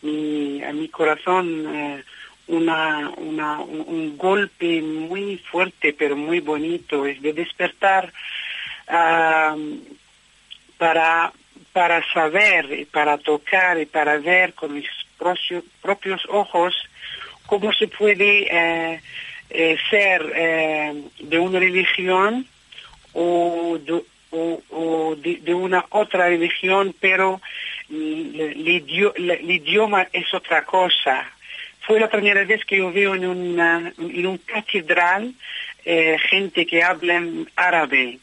mi- 0.02 0.62
a 0.62 0.72
mi 0.72 0.88
corazón 0.88 1.66
eh, 1.74 2.02
una, 2.48 3.10
una 3.16 3.60
un, 3.60 4.16
golpe 4.18 4.82
muy 4.82 5.38
fuerte 5.38 5.92
pero 5.92 6.16
muy 6.16 6.40
bonito 6.40 7.06
es 7.06 7.22
de 7.22 7.32
despertar 7.32 8.12
para 10.78 11.32
para 11.72 12.02
saber 12.12 12.86
para 12.90 13.18
tocar 13.18 13.78
y 13.80 13.86
para 13.86 14.18
ver 14.18 14.54
con 14.54 14.74
mis 14.74 14.88
propios, 15.18 15.64
propios 15.80 16.22
ojos 16.28 16.74
cómo 17.46 17.72
se 17.72 17.86
puede 17.88 18.46
eh, 18.50 19.00
eh, 19.50 19.76
ser 19.88 20.22
de 21.20 21.38
una 21.38 21.58
religión 21.60 22.46
o 23.12 23.78
de, 23.84 24.02
o- 24.30 25.16
de- 25.16 25.54
una 25.54 25.84
otra 25.90 26.28
religión, 26.28 26.94
pero 27.00 27.40
mm, 27.88 28.40
el, 28.40 29.50
idioma 29.50 30.08
es 30.12 30.32
otra 30.34 30.64
cosa. 30.64 31.30
Fue 31.86 31.98
la 31.98 32.08
primera 32.08 32.44
vez 32.44 32.64
que 32.64 32.76
yo 32.78 32.92
veo 32.92 33.14
en 33.14 33.26
una 33.26 33.92
en 33.98 34.26
un 34.26 34.38
catedral 34.38 35.34
eh, 35.84 36.16
gente 36.28 36.66
que 36.66 36.82
habla 36.82 37.22
árabe. 37.56 38.18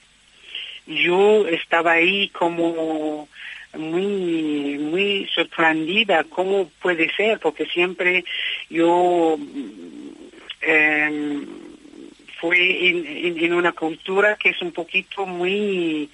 Yo 0.85 1.47
estaba 1.47 1.93
ahí 1.93 2.29
como 2.29 3.27
muy 3.73 4.77
muy 4.79 5.27
sorprendida 5.35 6.23
cómo 6.23 6.69
puede 6.81 7.13
ser 7.15 7.39
porque 7.39 7.65
siempre 7.65 8.23
yo 8.69 9.35
mm, 9.37 10.11
em, 10.61 11.45
fue 12.39 12.88
en, 12.89 13.38
en- 13.43 13.54
una 13.54 13.71
cultura 13.71 14.36
que 14.36 14.50
es 14.50 14.62
un 14.62 14.71
poquito 14.71 15.26
muy 15.26 16.10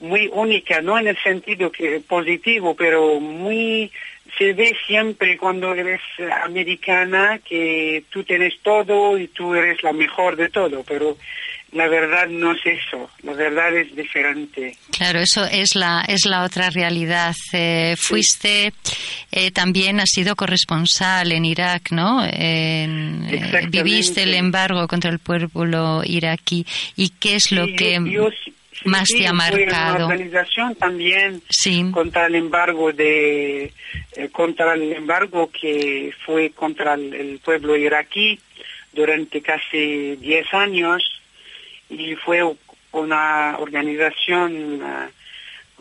muy 0.00 0.30
única, 0.32 0.80
no 0.80 0.98
en 0.98 1.08
el 1.08 1.18
sentido 1.18 1.70
que 1.70 2.00
positivo, 2.00 2.74
pero 2.74 3.20
muy 3.20 3.90
se 4.38 4.54
ve 4.54 4.74
siempre 4.86 5.36
cuando 5.36 5.74
eres 5.74 6.00
americana 6.42 7.38
que 7.44 8.04
tú 8.08 8.24
tienes 8.24 8.58
todo 8.62 9.18
y 9.18 9.28
tú 9.28 9.54
eres 9.54 9.82
la 9.82 9.92
mejor 9.92 10.36
de 10.36 10.48
todo, 10.48 10.84
pero 10.88 11.18
la 11.72 11.86
verdad 11.88 12.26
no 12.28 12.52
es 12.52 12.60
eso, 12.66 13.08
la 13.22 13.32
verdad 13.34 13.76
es 13.76 13.94
diferente. 13.94 14.76
Claro, 14.96 15.20
eso 15.20 15.44
es 15.44 15.74
la 15.76 16.04
es 16.08 16.24
la 16.26 16.42
otra 16.44 16.70
realidad. 16.70 17.34
Eh, 17.52 17.94
fuiste 17.96 18.72
eh, 19.30 19.50
también 19.52 20.00
has 20.00 20.10
sido 20.10 20.34
corresponsal 20.36 21.30
en 21.32 21.44
Irak, 21.44 21.92
¿no? 21.92 22.24
En, 22.24 23.24
eh, 23.30 23.66
viviste 23.70 24.22
el 24.24 24.34
embargo 24.34 24.88
contra 24.88 25.10
el 25.10 25.18
pueblo 25.20 26.02
iraquí. 26.04 26.66
¿Y 26.96 27.10
qué 27.10 27.36
es 27.36 27.52
lo 27.52 27.66
Sí, 27.66 27.76
que 27.76 27.92
yo, 28.04 28.30
yo 28.30 28.30
más 28.84 29.08
sí, 29.08 29.18
te 29.18 29.26
ha 29.26 29.30
fue 29.34 29.62
una 29.62 29.68
marcado. 29.68 30.06
organización 30.06 30.74
también 30.74 31.42
Sí. 31.50 31.84
contra 31.92 32.26
el 32.26 32.34
embargo 32.34 32.92
de 32.92 33.72
eh, 34.16 34.28
contra 34.32 34.74
el 34.74 34.92
embargo 34.92 35.50
que 35.52 36.12
fue 36.26 36.50
contra 36.50 36.94
el, 36.94 37.14
el 37.14 37.38
pueblo 37.38 37.76
iraquí 37.76 38.40
durante 38.92 39.40
casi 39.40 40.16
10 40.16 40.52
años 40.54 41.19
y 41.90 42.14
fue 42.16 42.40
una 42.92 43.56
organización 43.58 44.80
ah, 44.82 45.08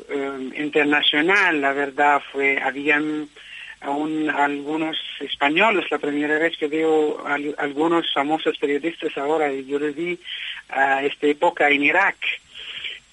eh, 0.09 0.49
internacional, 0.57 1.61
la 1.61 1.71
verdad 1.73 2.21
fue 2.31 2.59
habían 2.61 3.29
aún 3.81 4.29
algunos 4.29 4.97
españoles, 5.21 5.85
la 5.89 5.99
primera 5.99 6.37
vez 6.37 6.57
que 6.57 6.67
veo 6.67 7.25
al- 7.25 7.55
algunos 7.57 8.11
famosos 8.13 8.57
periodistas 8.57 9.17
ahora, 9.17 9.49
yo 9.53 9.79
les 9.79 9.95
vi 9.95 10.19
a 10.69 11.01
esta 11.03 11.27
época 11.27 11.69
en 11.69 11.83
Irak. 11.83 12.17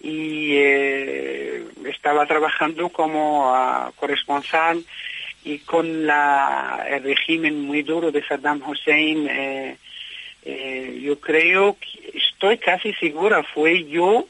Y 0.01 0.57
eh, 0.57 1.65
estaba 1.87 2.27
trabajando 2.27 2.89
como 2.91 3.53
ah, 3.55 3.93
corresponsal 3.97 4.85
y 5.45 5.59
con 5.61 6.07
la, 6.07 6.85
el 6.91 7.03
régimen 7.03 7.63
muy 7.63 7.83
duro 7.83 8.11
de 8.13 8.23
Saddam 8.27 8.61
Hussein, 8.69 9.27
eh, 9.31 9.77
eh, 10.49 11.01
yo 11.03 11.19
creo, 11.21 11.77
que 11.79 12.17
estoy 12.19 12.59
casi 12.59 12.93
segura, 12.95 13.43
fue 13.43 13.85
yo 13.85 14.27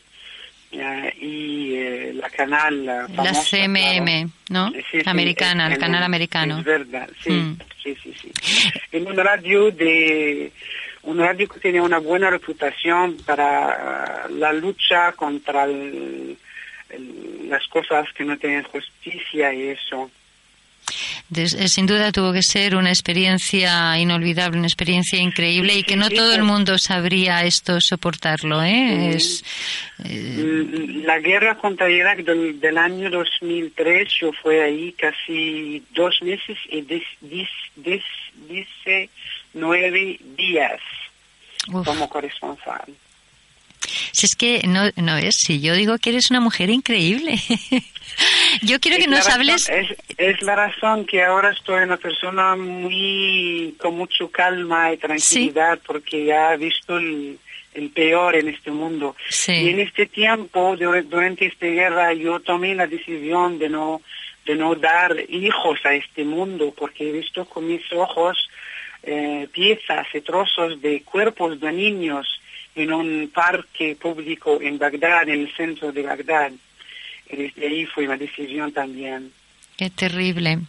eh, 0.72 1.14
y 1.20 1.74
eh, 1.74 2.12
la 2.14 2.28
canal 2.30 2.84
la, 2.86 3.02
La 3.02 3.08
famosa, 3.08 3.42
CMM, 3.56 4.30
¿no? 4.50 4.70
Sí, 4.90 5.02
La 5.04 5.10
americana, 5.12 5.68
el 5.72 5.78
canal 5.78 6.00
un- 6.00 6.04
americano. 6.06 6.58
Es 6.58 6.64
verdad, 6.64 7.08
sí, 7.22 7.30
Mm. 7.30 7.58
sí, 7.82 7.96
sí, 8.02 8.14
sí. 8.20 8.32
En 8.92 9.06
un 9.06 9.16
radio 9.16 9.70
de 9.70 10.50
un 11.02 11.18
radio 11.18 11.48
que 11.48 11.60
tenía 11.60 11.82
una 11.82 11.98
buena 11.98 12.30
reputación 12.30 13.16
para 13.24 14.24
ah, 14.24 14.28
la 14.28 14.52
lucha 14.52 15.12
contra 15.12 15.64
el- 15.64 16.36
el- 16.90 17.48
las 17.48 17.64
cosas 17.68 18.12
que 18.12 18.24
no 18.24 18.36
tienen 18.36 18.64
justicia 18.64 19.52
y 19.54 19.68
eso. 19.68 20.10
Des- 21.28 21.54
eh, 21.54 21.68
sin 21.68 21.86
duda 21.86 22.12
tuvo 22.12 22.32
que 22.32 22.42
ser 22.42 22.76
una 22.76 22.90
experiencia 22.90 23.98
inolvidable, 23.98 24.58
una 24.58 24.68
experiencia 24.68 25.18
increíble 25.18 25.74
y 25.74 25.82
que 25.82 25.96
no 25.96 26.08
todo 26.08 26.32
el 26.34 26.44
mundo 26.44 26.78
sabría 26.78 27.44
esto 27.44 27.80
soportarlo, 27.80 28.62
¿eh? 28.62 29.10
Es, 29.16 29.42
Mm, 29.98 31.04
La 31.06 31.18
guerra 31.20 31.56
contra 31.56 31.88
Irak 31.90 32.18
del, 32.18 32.60
del 32.60 32.76
año 32.76 33.10
2003, 33.10 34.08
yo 34.20 34.30
fui 34.42 34.56
ahí 34.56 34.92
casi 34.92 35.82
dos 35.94 36.20
meses 36.20 36.58
y 36.70 36.82
dis, 36.82 37.02
dis, 37.22 37.48
dis, 37.76 38.02
dice 38.48 39.08
nueve 39.54 40.18
días 40.36 40.80
uf. 41.72 41.86
como 41.86 42.08
corresponsal. 42.10 42.84
Si 44.12 44.26
es 44.26 44.36
que 44.36 44.62
no, 44.66 44.90
no 44.96 45.16
es, 45.16 45.36
si 45.36 45.60
yo 45.60 45.74
digo 45.74 45.98
que 45.98 46.10
eres 46.10 46.30
una 46.30 46.40
mujer 46.40 46.70
increíble. 46.70 47.36
yo 48.62 48.80
quiero 48.80 48.96
que 48.96 49.04
Es 49.04 49.08
la 49.10 49.16
nos 49.16 49.26
razón- 49.26 49.32
hables. 49.40 49.68
Es, 49.68 49.96
es 50.16 50.42
la 50.42 50.56
razón 50.56 51.04
que 51.06 51.22
ahora 51.22 51.50
estoy 51.52 51.82
una 51.82 51.96
persona 51.96 52.56
muy 52.56 53.74
con 53.78 53.96
mucho 53.96 54.30
calma 54.30 54.92
y 54.92 54.96
tranquilidad 54.96 55.78
porque 55.86 56.24
ya 56.24 56.54
he 56.54 56.56
visto 56.56 56.96
el, 56.98 57.38
el 57.74 57.90
peor 57.90 58.36
en 58.36 58.48
este 58.48 58.70
mundo. 58.70 59.16
Sí. 59.28 59.52
Y 59.52 59.68
en 59.70 59.80
este 59.80 60.06
tiempo, 60.06 60.76
dur- 60.76 61.04
durante 61.08 61.46
esta 61.46 61.66
guerra, 61.66 62.12
yo 62.14 62.40
tomé 62.40 62.74
la 62.74 62.86
decisión 62.86 63.58
de 63.58 63.68
no 63.68 64.02
de 64.46 64.54
no 64.54 64.76
dar 64.76 65.16
hijos 65.28 65.80
a 65.84 65.92
este 65.94 66.22
mundo 66.22 66.72
porque 66.78 67.08
he 67.08 67.12
visto 67.12 67.46
con 67.46 67.66
mis 67.66 67.82
ojos 67.92 68.48
eh, 69.02 69.48
piezas 69.52 70.06
y 70.14 70.20
trozos 70.20 70.80
de 70.80 71.02
cuerpos 71.02 71.58
de 71.58 71.72
niños 71.72 72.28
en 72.76 72.92
un 72.92 73.30
parque 73.34 73.96
público 74.00 74.60
en 74.60 74.78
Bagdad, 74.78 75.28
en 75.28 75.40
el 75.40 75.56
centro 75.56 75.90
de 75.90 76.02
Bagdad. 76.02 76.52
Y 77.30 77.36
desde 77.36 77.66
ahí 77.66 77.86
fue 77.86 78.04
una 78.04 78.16
decisión 78.16 78.70
también. 78.72 79.32
Qué 79.76 79.90
terrible, 79.90 80.60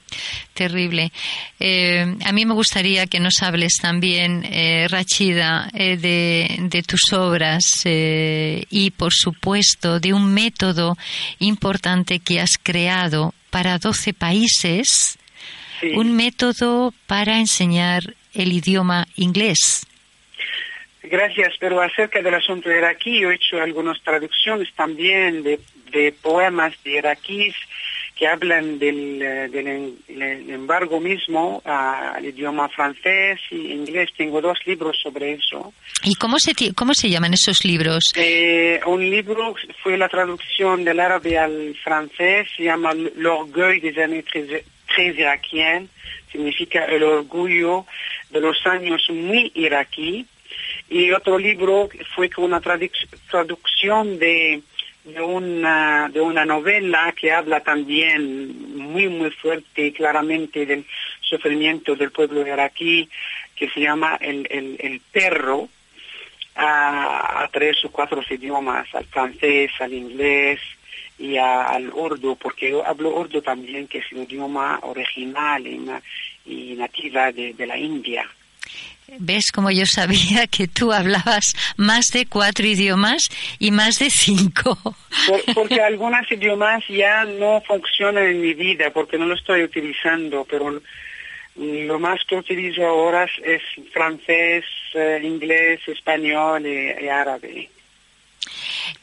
terrible. 0.53 1.13
Eh, 1.59 2.05
a 2.25 2.31
mí 2.33 2.45
me 2.45 2.53
gustaría 2.53 3.07
que 3.07 3.21
nos 3.21 3.41
hables 3.41 3.77
también, 3.81 4.43
eh, 4.43 4.85
Rachida, 4.89 5.69
eh, 5.73 5.95
de, 5.95 6.57
de 6.69 6.83
tus 6.83 7.13
obras 7.13 7.83
eh, 7.85 8.65
y, 8.69 8.91
por 8.91 9.13
supuesto, 9.13 10.01
de 10.01 10.13
un 10.13 10.33
método 10.33 10.97
importante 11.39 12.19
que 12.19 12.41
has 12.41 12.57
creado 12.61 13.33
para 13.49 13.77
12 13.77 14.13
países, 14.13 15.17
Sí. 15.79 15.89
un 15.93 16.13
método 16.15 16.93
para 17.05 17.37
enseñar 17.39 18.15
el 18.33 18.51
idioma 18.51 19.07
inglés. 19.15 19.86
Gracias, 21.09 21.53
pero 21.59 21.81
acerca 21.81 22.21
del 22.21 22.35
asunto 22.35 22.71
iraquí, 22.71 23.19
yo 23.21 23.31
he 23.31 23.35
hecho 23.35 23.61
algunas 23.61 24.01
traducciones 24.01 24.73
también 24.75 25.43
de, 25.43 25.59
de 25.91 26.11
poemas 26.11 26.73
de 26.83 26.91
iraquíes 26.97 27.55
que 28.17 28.27
hablan 28.27 28.79
del, 28.79 29.21
eh, 29.21 29.47
del 29.47 30.49
embargo 30.49 30.99
mismo 30.99 31.61
ah, 31.65 32.13
al 32.15 32.25
idioma 32.25 32.67
francés 32.69 33.39
y 33.51 33.71
inglés. 33.71 34.09
Tengo 34.17 34.41
dos 34.41 34.57
libros 34.65 34.97
sobre 35.01 35.33
eso. 35.33 35.73
¿Y 36.03 36.15
cómo 36.15 36.39
se, 36.39 36.73
cómo 36.73 36.93
se 36.93 37.09
llaman 37.09 37.33
esos 37.33 37.63
libros? 37.63 38.05
Eh, 38.15 38.79
un 38.87 39.07
libro 39.07 39.55
fue 39.83 39.97
la 39.97 40.09
traducción 40.09 40.83
del 40.83 40.99
árabe 40.99 41.37
al 41.37 41.75
francés, 41.83 42.47
se 42.57 42.63
llama 42.63 42.93
L'orgueil 42.93 43.81
des 43.81 43.97
années 43.99 44.23
très, 44.23 44.63
très 44.87 45.13
iraquiennes, 45.15 45.89
significa 46.31 46.85
el 46.85 47.03
orgullo 47.03 47.85
de 48.31 48.41
los 48.41 48.57
años 48.65 49.05
muy 49.09 49.51
iraquí. 49.53 50.25
Y 50.89 51.11
otro 51.11 51.37
libro 51.37 51.89
fue 52.15 52.29
con 52.29 52.45
una 52.45 52.61
traduc- 52.61 53.07
traducción 53.29 54.17
de, 54.19 54.61
de, 55.03 55.21
una, 55.21 56.09
de 56.09 56.21
una 56.21 56.45
novela 56.45 57.13
que 57.19 57.31
habla 57.31 57.59
también 57.61 58.77
muy, 58.77 59.09
muy 59.09 59.31
fuerte 59.31 59.87
y 59.87 59.91
claramente 59.91 60.65
del 60.65 60.85
sufrimiento 61.21 61.95
del 61.95 62.11
pueblo 62.11 62.47
iraquí, 62.47 63.09
que 63.55 63.69
se 63.69 63.81
llama 63.81 64.17
El, 64.21 64.47
el, 64.49 65.01
perro, 65.11 65.67
a, 66.55 67.43
a 67.43 67.47
tres 67.49 67.83
o 67.85 67.91
cuatro 67.91 68.21
idiomas, 68.29 68.87
al 68.95 69.05
francés, 69.05 69.71
al 69.79 69.93
inglés 69.93 70.59
y 71.19 71.37
al 71.37 71.89
urdu, 71.93 72.35
porque 72.37 72.69
yo 72.71 72.85
hablo 72.87 73.09
urdu 73.09 73.41
también, 73.41 73.87
que 73.87 73.97
es 73.99 74.05
el 74.11 74.19
idioma 74.23 74.79
original 74.83 75.65
y, 75.67 75.77
na- 75.79 76.01
y 76.45 76.75
nativa 76.75 77.31
de, 77.31 77.53
de 77.53 77.65
la 77.67 77.77
India. 77.77 78.27
¿Ves 79.19 79.51
como 79.51 79.71
yo 79.71 79.85
sabía 79.85 80.47
que 80.47 80.67
tú 80.67 80.91
hablabas 80.91 81.55
más 81.77 82.11
de 82.11 82.25
cuatro 82.25 82.65
idiomas 82.67 83.29
y 83.57 83.71
más 83.71 83.99
de 83.99 84.09
cinco? 84.09 84.77
Por- 85.27 85.53
porque 85.55 85.81
algunos 85.81 86.29
idiomas 86.31 86.83
ya 86.89 87.23
no 87.23 87.61
funcionan 87.65 88.25
en 88.25 88.41
mi 88.41 88.53
vida, 88.53 88.91
porque 88.91 89.17
no 89.17 89.25
lo 89.25 89.35
estoy 89.35 89.63
utilizando, 89.63 90.45
pero 90.49 90.81
lo 91.55 91.99
más 91.99 92.19
que 92.27 92.35
utilizo 92.35 92.85
ahora 92.85 93.27
es, 93.43 93.61
francés, 93.91 94.65
eh, 94.93 95.19
inglés, 95.23 95.79
español 95.87 96.65
y 96.67 97.07
árabe. 97.07 97.69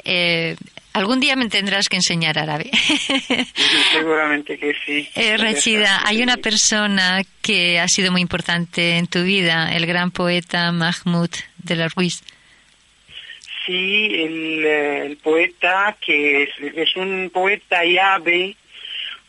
Eh, 0.05 0.57
algún 0.93 1.21
día 1.21 1.37
me 1.37 1.49
tendrás 1.49 1.89
que 1.89 1.97
enseñar 1.97 2.39
árabe. 2.39 2.71
Seguramente 3.93 4.59
que 4.59 4.75
sí. 4.85 5.09
Eh, 5.15 5.37
Rachida, 5.37 6.03
hay 6.05 6.23
una 6.23 6.37
persona 6.37 7.23
que 7.43 7.79
ha 7.79 7.89
sido 7.89 8.13
muy 8.13 8.21
importante 8.21 8.97
en 8.97 9.07
tu 9.07 9.23
vida, 9.23 9.75
el 9.75 9.87
gran 9.87 10.11
poeta 10.11 10.73
Mahmoud 10.73 11.31
de 11.59 11.77
la 11.77 11.89
Ruiz. 11.89 12.23
Sí, 13.67 14.11
el, 14.15 14.65
eh, 14.65 15.07
el 15.07 15.17
poeta 15.17 15.97
que 16.01 16.45
es, 16.45 16.51
es 16.61 16.97
un 16.97 17.31
poeta 17.33 17.85
llave 17.85 18.57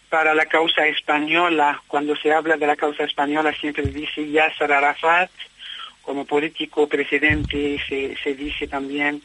para 0.10 0.34
la 0.34 0.46
causa 0.46 0.88
española. 0.88 1.82
Cuando 1.88 2.16
se 2.16 2.32
habla 2.32 2.58
de 2.58 2.68
la 2.68 2.76
causa 2.76 3.04
española 3.04 3.54
siempre 3.54 3.84
dice 3.84 4.30
Yasser 4.30 4.72
Arafat, 4.72 5.32
como 6.02 6.26
político 6.26 6.88
presidente 6.88 7.80
se, 7.90 8.16
se 8.22 8.36
dice 8.36 8.68
también 8.68 9.22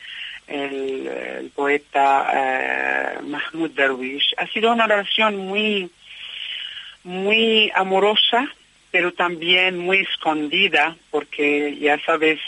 el, 0.50 1.50
poeta 1.54 2.30
eh, 2.32 3.18
Mahmoud 3.22 3.70
Darwish. 3.70 4.34
Ha 4.36 4.46
sido 4.48 4.72
una 4.72 4.86
relación 4.86 5.36
muy, 5.36 5.90
muy 7.04 7.70
amorosa, 7.74 8.48
pero 8.90 9.12
también 9.12 9.78
muy 9.78 9.98
escondida, 9.98 10.96
porque 11.10 11.76
ya 11.78 11.98
sabes 12.00 12.40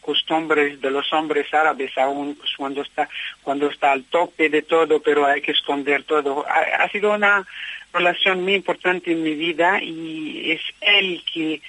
costumbres 0.00 0.80
de 0.80 0.90
los 0.90 1.12
hombres 1.12 1.52
árabes 1.52 1.96
aún 1.98 2.36
pues, 2.36 2.50
cuando 2.56 2.82
está 2.82 3.08
cuando 3.42 3.68
está 3.68 3.92
al 3.92 4.04
tope 4.04 4.48
de 4.48 4.62
todo, 4.62 5.02
pero 5.02 5.26
hay 5.26 5.40
que 5.40 5.52
esconder 5.52 6.04
todo. 6.04 6.46
Ha, 6.48 6.84
ha 6.84 6.88
sido 6.90 7.12
una 7.12 7.44
relación 7.92 8.42
muy 8.42 8.54
importante 8.54 9.10
en 9.12 9.22
mi 9.22 9.34
vida 9.34 9.82
y 9.82 10.52
es 10.52 10.60
él 10.80 11.22
que 11.32 11.60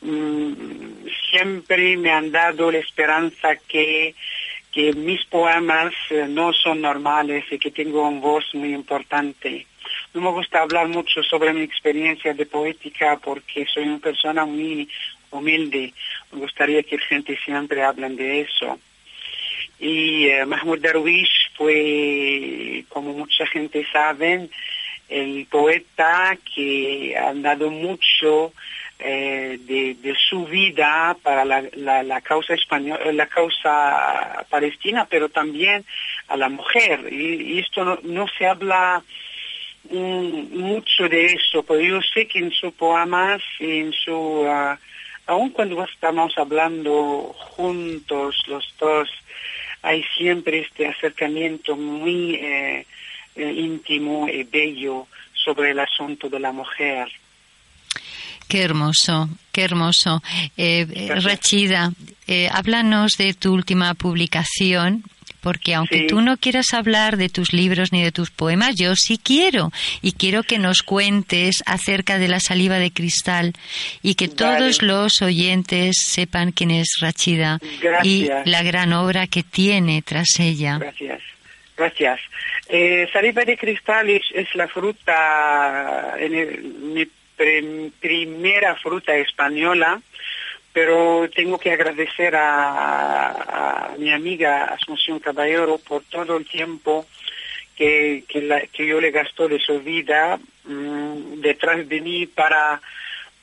mm, 0.00 1.06
siempre 1.30 1.96
me 1.96 2.10
han 2.10 2.32
dado 2.32 2.72
la 2.72 2.78
esperanza 2.78 3.54
que 3.68 4.14
que 4.72 4.92
mis 4.92 5.24
poemas 5.26 5.92
eh, 6.10 6.26
no 6.28 6.52
son 6.52 6.80
normales 6.80 7.44
y 7.50 7.58
que 7.58 7.70
tengo 7.70 8.06
una 8.06 8.20
voz 8.20 8.44
muy 8.54 8.72
importante. 8.72 9.66
No 10.14 10.20
me 10.20 10.30
gusta 10.30 10.62
hablar 10.62 10.88
mucho 10.88 11.22
sobre 11.22 11.52
mi 11.52 11.62
experiencia 11.62 12.34
de 12.34 12.46
poética 12.46 13.18
porque 13.22 13.66
soy 13.66 13.84
una 13.84 13.98
persona 13.98 14.44
muy 14.44 14.88
humilde. 15.30 15.92
Me 16.32 16.40
gustaría 16.40 16.82
que 16.82 16.98
la 16.98 17.06
gente 17.06 17.38
siempre 17.44 17.82
hable 17.82 18.10
de 18.10 18.40
eso. 18.42 18.78
Y 19.78 20.26
eh, 20.26 20.44
Mahmoud 20.46 20.80
Darwish 20.80 21.52
fue, 21.56 22.84
como 22.88 23.12
mucha 23.12 23.46
gente 23.46 23.86
sabe, 23.92 24.48
el 25.08 25.46
poeta 25.46 26.38
que 26.54 27.16
ha 27.16 27.32
dado 27.34 27.70
mucho 27.70 28.52
eh, 29.02 29.58
de, 29.60 30.14
su 30.28 30.44
vida 30.44 31.16
para 31.22 31.44
la, 31.44 31.62
la, 32.02 32.20
causa 32.20 32.54
española, 32.54 33.12
la 33.12 33.26
causa 33.26 34.44
palestina, 34.48 35.06
pero 35.08 35.28
también 35.28 35.84
a 36.28 36.36
la 36.36 36.48
mujer. 36.48 37.12
Y, 37.12 37.58
esto 37.58 37.98
no, 38.02 38.26
se 38.36 38.46
habla 38.46 39.02
mm, 39.90 40.58
mucho 40.58 41.08
de 41.08 41.26
eso, 41.26 41.62
pero 41.62 41.80
yo 41.80 42.00
sé 42.02 42.26
que 42.26 42.40
en 42.40 42.52
su 42.52 42.72
poemas, 42.72 43.42
su, 44.04 44.12
uh, 44.12 44.76
aun 45.26 45.50
cuando 45.50 45.82
estamos 45.84 46.36
hablando 46.36 47.34
juntos 47.56 48.42
los 48.48 48.74
dos, 48.78 49.08
hay 49.82 50.02
siempre 50.16 50.60
este 50.60 50.86
acercamiento 50.86 51.76
muy 51.76 52.34
eh, 52.34 52.86
íntimo 53.36 54.28
y 54.28 54.42
bello 54.44 55.06
sobre 55.32 55.70
el 55.70 55.78
asunto 55.78 56.28
de 56.28 56.40
la 56.40 56.52
mujer. 56.52 57.08
Qué 58.50 58.62
hermoso, 58.62 59.28
qué 59.52 59.62
hermoso. 59.62 60.22
Eh, 60.56 60.86
Rachida, 61.22 61.92
eh, 62.26 62.48
háblanos 62.52 63.16
de 63.16 63.32
tu 63.32 63.54
última 63.54 63.94
publicación, 63.94 65.04
porque 65.40 65.74
aunque 65.74 66.00
sí. 66.00 66.06
tú 66.08 66.20
no 66.20 66.36
quieras 66.36 66.74
hablar 66.74 67.16
de 67.16 67.28
tus 67.28 67.52
libros 67.52 67.92
ni 67.92 68.02
de 68.02 68.10
tus 68.10 68.30
poemas, 68.30 68.74
yo 68.74 68.96
sí 68.96 69.18
quiero. 69.22 69.70
Y 70.02 70.12
quiero 70.12 70.42
que 70.42 70.58
nos 70.58 70.82
cuentes 70.82 71.62
acerca 71.64 72.18
de 72.18 72.26
la 72.26 72.40
saliva 72.40 72.78
de 72.78 72.90
cristal 72.90 73.52
y 74.02 74.16
que 74.16 74.26
todos 74.26 74.82
los 74.82 75.22
oyentes 75.22 75.96
sepan 76.04 76.50
quién 76.50 76.72
es 76.72 76.96
Rachida 77.00 77.60
Gracias. 77.80 78.04
y 78.04 78.28
la 78.50 78.64
gran 78.64 78.92
obra 78.92 79.28
que 79.28 79.44
tiene 79.44 80.02
tras 80.02 80.40
ella. 80.40 80.78
Gracias. 80.78 81.22
Gracias. 81.76 82.20
Eh, 82.68 83.08
saliva 83.12 83.44
de 83.44 83.56
cristal 83.56 84.10
es, 84.10 84.22
es 84.34 84.54
la 84.54 84.68
fruta, 84.68 86.14
en 86.18 86.34
el, 86.34 86.62
mi 86.62 87.04
pre, 87.06 87.19
primera 88.00 88.76
fruta 88.76 89.16
española, 89.16 90.00
pero 90.72 91.28
tengo 91.34 91.58
que 91.58 91.72
agradecer 91.72 92.34
a, 92.36 93.94
mi 93.98 94.12
amiga 94.12 94.64
Asunción 94.64 95.18
Caballero 95.18 95.78
por 95.78 96.02
todo 96.04 96.36
el 96.36 96.46
tiempo 96.46 97.06
que, 97.76 98.24
que, 98.28 98.86
yo 98.86 99.00
le 99.00 99.10
gastó 99.10 99.48
de 99.48 99.58
su 99.58 99.80
vida 99.80 100.38
mmm, 100.64 101.40
detrás 101.40 101.88
de 101.88 102.00
mí 102.00 102.26
para, 102.26 102.80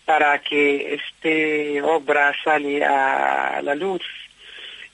para 0.06 0.40
que 0.40 0.96
esta 0.96 1.86
obra 1.86 2.36
sale 2.44 2.84
a 2.84 3.62
la 3.64 3.76
luz. 3.76 4.02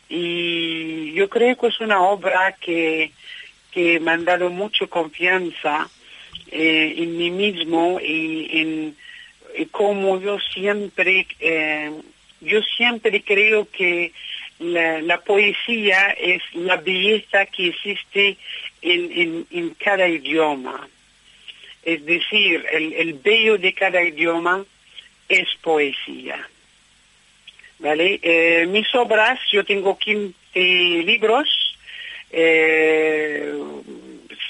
Y 0.09 1.13
yo 1.13 1.29
creo 1.29 1.57
que 1.57 1.67
es 1.67 1.79
una 1.79 2.01
obra 2.01 2.55
que, 2.59 3.11
que 3.71 3.99
me 3.99 4.11
han 4.11 4.25
dado 4.25 4.49
mucha 4.49 4.85
confianza 4.87 5.89
eh, 6.55 6.93
en 6.97 7.17
mí 7.17 7.31
mismo 7.31 7.99
y 7.99 8.47
en, 8.53 8.95
cómo 9.71 10.21
yo 10.21 10.37
siempre 10.53 11.25
eh, 11.39 11.91
yo 12.41 12.61
siempre 12.61 13.23
creo 13.23 13.67
que 13.71 14.11
la, 14.59 15.19
poesía 15.21 16.11
es 16.11 16.43
la 16.53 16.77
belleza 16.77 17.47
que 17.47 17.69
existe 17.69 18.37
en, 18.81 19.47
en, 19.49 19.69
cada 19.71 20.07
idioma. 20.07 20.87
Es 21.83 22.05
decir, 22.05 22.65
el, 22.71 22.93
el, 22.93 23.13
bello 23.15 23.57
de 23.57 23.73
cada 23.73 24.03
idioma 24.03 24.63
es 25.27 25.47
poesía. 25.61 26.47
¿Vale? 27.79 28.19
Eh, 28.21 28.65
mis 28.67 28.93
obras, 28.95 29.39
yo 29.51 29.65
tengo 29.65 29.97
15 29.97 30.35
libros, 30.53 31.49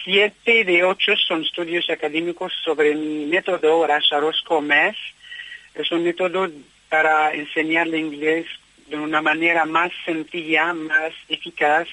siete 0.04 0.66
de 0.66 0.84
ocho 0.84 1.16
son 1.16 1.44
estudios 1.44 1.90
académicos 1.90 2.52
sobre 2.64 2.94
mi 2.96 3.26
método 3.26 3.88
Rasharos 3.88 4.42
Comes. 4.42 4.98
Es 5.74 5.92
un 5.92 6.04
método 6.04 6.50
para 6.90 7.34
enseñarle 7.34 8.00
inglés 8.00 8.46
de 8.88 8.98
una 8.98 9.22
manera 9.22 9.66
más 9.66 9.92
sencilla, 10.06 10.74
más 10.74 11.14
eficaz 11.30 11.88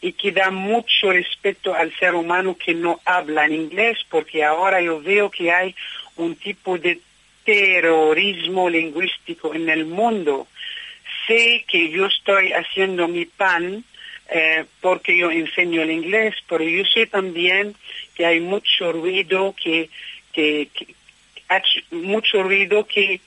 y 0.00 0.12
que 0.12 0.30
da 0.30 0.50
mucho 0.50 1.10
respeto 1.10 1.74
al 1.74 1.92
ser 1.96 2.14
humano 2.14 2.56
que 2.56 2.74
no 2.74 3.00
habla 3.04 3.46
en 3.46 3.54
inglés, 3.54 3.98
porque 4.08 4.44
ahora 4.44 4.80
yo 4.80 5.00
veo 5.00 5.30
que 5.30 5.50
hay 5.50 5.74
un 6.16 6.36
tipo 6.36 6.78
de 6.78 7.00
terrorismo 7.44 8.70
lingüístico 8.70 9.54
en 9.54 9.68
el 9.68 9.86
mundo. 9.86 10.46
Sé 11.26 11.64
que 11.66 11.90
yo 11.90 12.06
estoy 12.06 12.52
haciendo 12.52 13.08
mi 13.08 13.24
pan 13.24 13.84
eh, 14.30 14.64
porque 14.80 15.16
yo 15.16 15.30
enseño 15.30 15.82
el 15.82 15.90
inglés, 15.90 16.34
pero 16.48 16.64
yo 16.64 16.84
sé 16.84 17.06
también 17.06 17.74
que 18.14 18.26
hay 18.26 18.40
mucho 18.40 18.92
ruido 18.92 19.54
que, 19.62 19.88
que, 20.32 20.68
que 20.74 20.94
mucho 21.90 22.42
ruido 22.42 22.84
que 22.86 23.20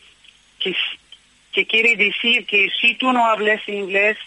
que, 0.60 0.76
que 1.54 1.66
quiere 1.66 1.96
decir 1.96 2.46
que 2.46 2.70
si 2.80 2.96
tú 2.96 3.12
no 3.12 3.26
hablas 3.26 3.62
inglés, 3.68 4.18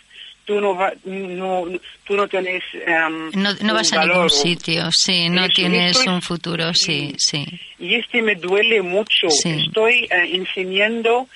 tú 0.44 0.60
no, 0.60 0.74
va, 0.74 0.92
no, 1.04 1.66
tú 2.04 2.16
no 2.16 2.26
tienes 2.26 2.62
um, 2.74 3.30
no, 3.34 3.52
no 3.62 3.74
vas 3.74 3.92
a 3.92 4.04
ningún 4.04 4.28
sitio 4.28 4.90
sí 4.90 5.28
no 5.28 5.44
Eso, 5.44 5.54
tienes 5.54 5.96
estoy, 5.98 6.12
un 6.12 6.20
futuro 6.20 6.74
sí 6.74 7.14
sí. 7.16 7.46
y 7.78 7.94
este 7.94 8.22
me 8.22 8.34
duele 8.34 8.82
mucho. 8.82 9.30
Sí. 9.30 9.66
estoy 9.66 10.08
uh, 10.10 10.34
enseñando 10.34 11.28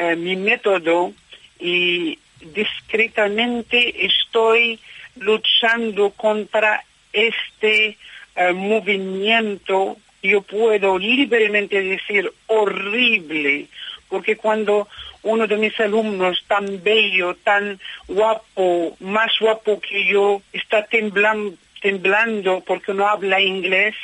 uh, 0.00 0.16
mi 0.16 0.36
método 0.36 1.12
y 1.60 2.18
discretamente 2.52 4.06
estoy 4.06 4.78
luchando 5.16 6.10
contra 6.10 6.84
este 7.12 7.96
uh, 8.36 8.52
movimiento 8.54 9.96
yo 10.22 10.40
puedo 10.42 10.98
libremente 10.98 11.82
decir 11.82 12.32
horrible 12.46 13.68
porque 14.08 14.36
cuando 14.36 14.88
uno 15.22 15.46
de 15.46 15.56
mis 15.56 15.78
alumnos 15.80 16.44
tan 16.46 16.82
bello, 16.82 17.34
tan 17.42 17.80
guapo, 18.06 18.96
más 19.00 19.32
guapo 19.40 19.80
que 19.80 20.06
yo, 20.06 20.42
está 20.52 20.84
temblando, 20.84 21.56
temblando 21.80 22.62
porque 22.64 22.92
no 22.94 23.08
habla 23.08 23.40
inglés, 23.40 23.94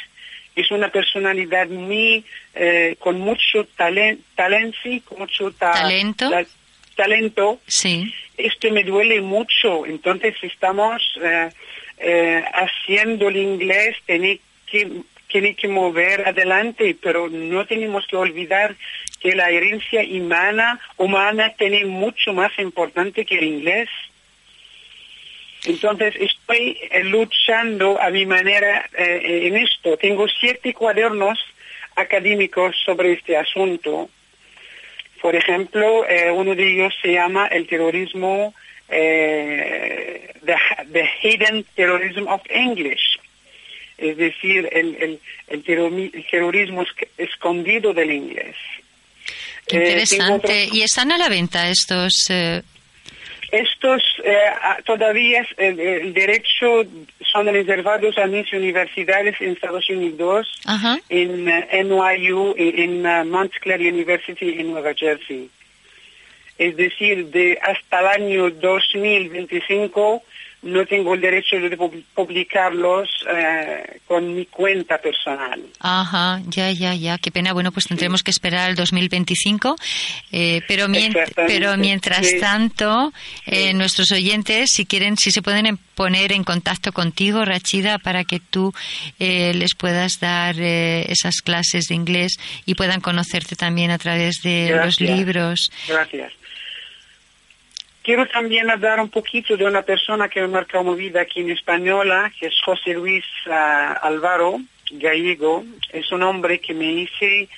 es 0.57 0.70
una 0.70 0.88
personalidad 0.88 1.68
muy, 1.68 2.24
eh, 2.55 2.96
con 2.98 3.20
mucho 3.20 3.64
talento, 3.76 4.22
talent, 4.35 4.74
sí, 4.83 5.00
con 5.00 5.20
mucho 5.20 5.53
ta 5.53 5.72
talento. 5.72 6.29
Ta 6.29 6.44
talento. 7.00 7.60
Sí. 7.66 8.12
Esto 8.36 8.70
me 8.70 8.84
duele 8.84 9.20
mucho, 9.20 9.86
entonces 9.86 10.34
estamos 10.42 11.02
eh, 11.22 11.48
eh, 11.98 12.44
haciendo 12.52 13.28
el 13.28 13.36
inglés, 13.36 13.96
tiene 14.06 14.40
que 14.66 14.88
tiene 15.28 15.54
que 15.54 15.68
mover 15.68 16.26
adelante, 16.26 16.96
pero 17.00 17.28
no 17.28 17.64
tenemos 17.64 18.04
que 18.08 18.16
olvidar 18.16 18.74
que 19.20 19.36
la 19.36 19.48
herencia 19.50 20.02
humana, 20.02 20.80
humana 20.96 21.54
tiene 21.56 21.84
mucho 21.84 22.32
más 22.32 22.50
importante 22.58 23.24
que 23.24 23.38
el 23.38 23.44
inglés. 23.44 23.88
Entonces 25.64 26.14
estoy 26.16 26.76
eh, 26.90 27.04
luchando 27.04 28.00
a 28.00 28.10
mi 28.10 28.26
manera 28.26 28.88
eh, 28.98 29.46
en 29.46 29.56
esto. 29.56 29.96
Tengo 29.96 30.26
siete 30.26 30.74
cuadernos 30.74 31.38
académicos 31.94 32.74
sobre 32.84 33.12
este 33.12 33.36
asunto. 33.36 34.10
Por 35.20 35.37
ejemplo, 35.37 36.09
eh, 36.09 36.30
uno 36.30 36.54
de 36.54 36.72
ellos 36.72 36.94
se 37.02 37.12
llama 37.12 37.46
el 37.48 37.66
terrorismo, 37.66 38.54
the, 38.88 40.20
the 40.92 41.09
Hidden 41.22 41.64
Terrorism 41.76 42.26
of 42.26 42.40
English 42.48 43.20
es 44.00 44.16
decir, 44.16 44.68
el, 44.72 44.96
el, 44.96 45.20
el, 45.48 45.62
el 46.09 46.24
terrorismo 46.30 46.85
escondido 47.18 47.92
del 47.92 48.11
inglés. 48.11 48.56
Interesante. 49.68 50.64
Eh, 50.64 50.68
¿Y 50.72 50.83
están 50.83 51.12
a 51.12 51.18
la 51.18 51.28
venta 51.28 51.68
estos? 51.68 52.30
Eh... 53.52 53.62
Estos 53.70 54.02
eh, 54.24 54.50
todavía 54.84 55.46
el, 55.56 55.80
el, 55.80 56.14
derecho 56.14 56.84
son 57.32 57.46
reservados 57.46 58.16
a 58.18 58.26
mis 58.26 58.52
universidades 58.52 59.40
en 59.40 59.50
Estados 59.52 59.88
Unidos, 59.88 60.48
Ajá. 60.64 60.98
en 61.08 61.48
uh, 61.48 61.62
NYU, 61.84 62.54
en 62.56 63.06
uh, 63.06 63.24
Montclair 63.24 63.80
University 63.80 64.60
en 64.60 64.72
Nueva 64.72 64.94
Jersey. 64.94 65.50
Es 66.58 66.76
decir, 66.76 67.26
de 67.30 67.58
hasta 67.62 68.00
el 68.00 68.06
año 68.22 68.50
2025 68.50 70.22
no 70.62 70.84
tengo 70.84 71.14
el 71.14 71.20
derecho 71.20 71.56
de 71.56 71.76
publicarlos 72.14 73.08
eh, 73.28 74.00
con 74.06 74.34
mi 74.34 74.46
cuenta 74.46 74.98
personal. 74.98 75.60
Ajá, 75.78 76.42
ya, 76.48 76.70
ya, 76.70 76.94
ya, 76.94 77.18
qué 77.18 77.30
pena. 77.30 77.52
Bueno, 77.52 77.72
pues 77.72 77.86
tendremos 77.86 78.20
sí. 78.20 78.24
que 78.24 78.30
esperar 78.30 78.68
al 78.68 78.74
2025, 78.74 79.76
eh, 80.32 80.60
pero, 80.68 80.88
mien 80.88 81.14
pero 81.34 81.76
mientras 81.76 82.26
sí. 82.26 82.40
tanto, 82.40 83.12
eh, 83.46 83.68
sí. 83.68 83.74
nuestros 83.74 84.12
oyentes, 84.12 84.70
si 84.70 84.84
quieren, 84.84 85.16
si 85.16 85.30
se 85.30 85.40
pueden 85.40 85.78
poner 86.00 86.32
en 86.32 86.44
contacto 86.44 86.92
contigo, 86.92 87.44
Rachida, 87.44 87.98
para 87.98 88.24
que 88.24 88.40
tú 88.40 88.72
eh, 89.18 89.52
les 89.54 89.74
puedas 89.74 90.18
dar 90.18 90.56
eh, 90.58 91.04
esas 91.10 91.42
clases 91.42 91.88
de 91.88 91.94
inglés 91.94 92.38
y 92.64 92.74
puedan 92.74 93.00
conocerte 93.00 93.54
también 93.56 93.90
a 93.90 93.98
través 93.98 94.42
de 94.42 94.68
Gracias. 94.68 95.00
los 95.00 95.00
libros. 95.00 95.70
Gracias. 95.88 96.39
Quiero 98.02 98.26
también 98.26 98.70
hablar 98.70 99.00
un 99.00 99.08
poquito 99.10 99.56
de 99.56 99.64
una 99.64 99.82
persona 99.82 100.28
que 100.28 100.40
me 100.40 100.48
marcado 100.48 100.84
mi 100.84 100.96
vida 100.96 101.22
aquí 101.22 101.40
en 101.40 101.50
Española, 101.50 102.32
que 102.38 102.46
es 102.46 102.60
José 102.64 102.94
Luis 102.94 103.24
ah, 103.50 103.98
Álvaro 104.02 104.60
Gallego. 104.90 105.64
Es 105.92 106.10
un 106.12 106.22
hombre 106.22 106.58
que 106.60 106.74
me 106.74 106.90
hice 106.92 107.48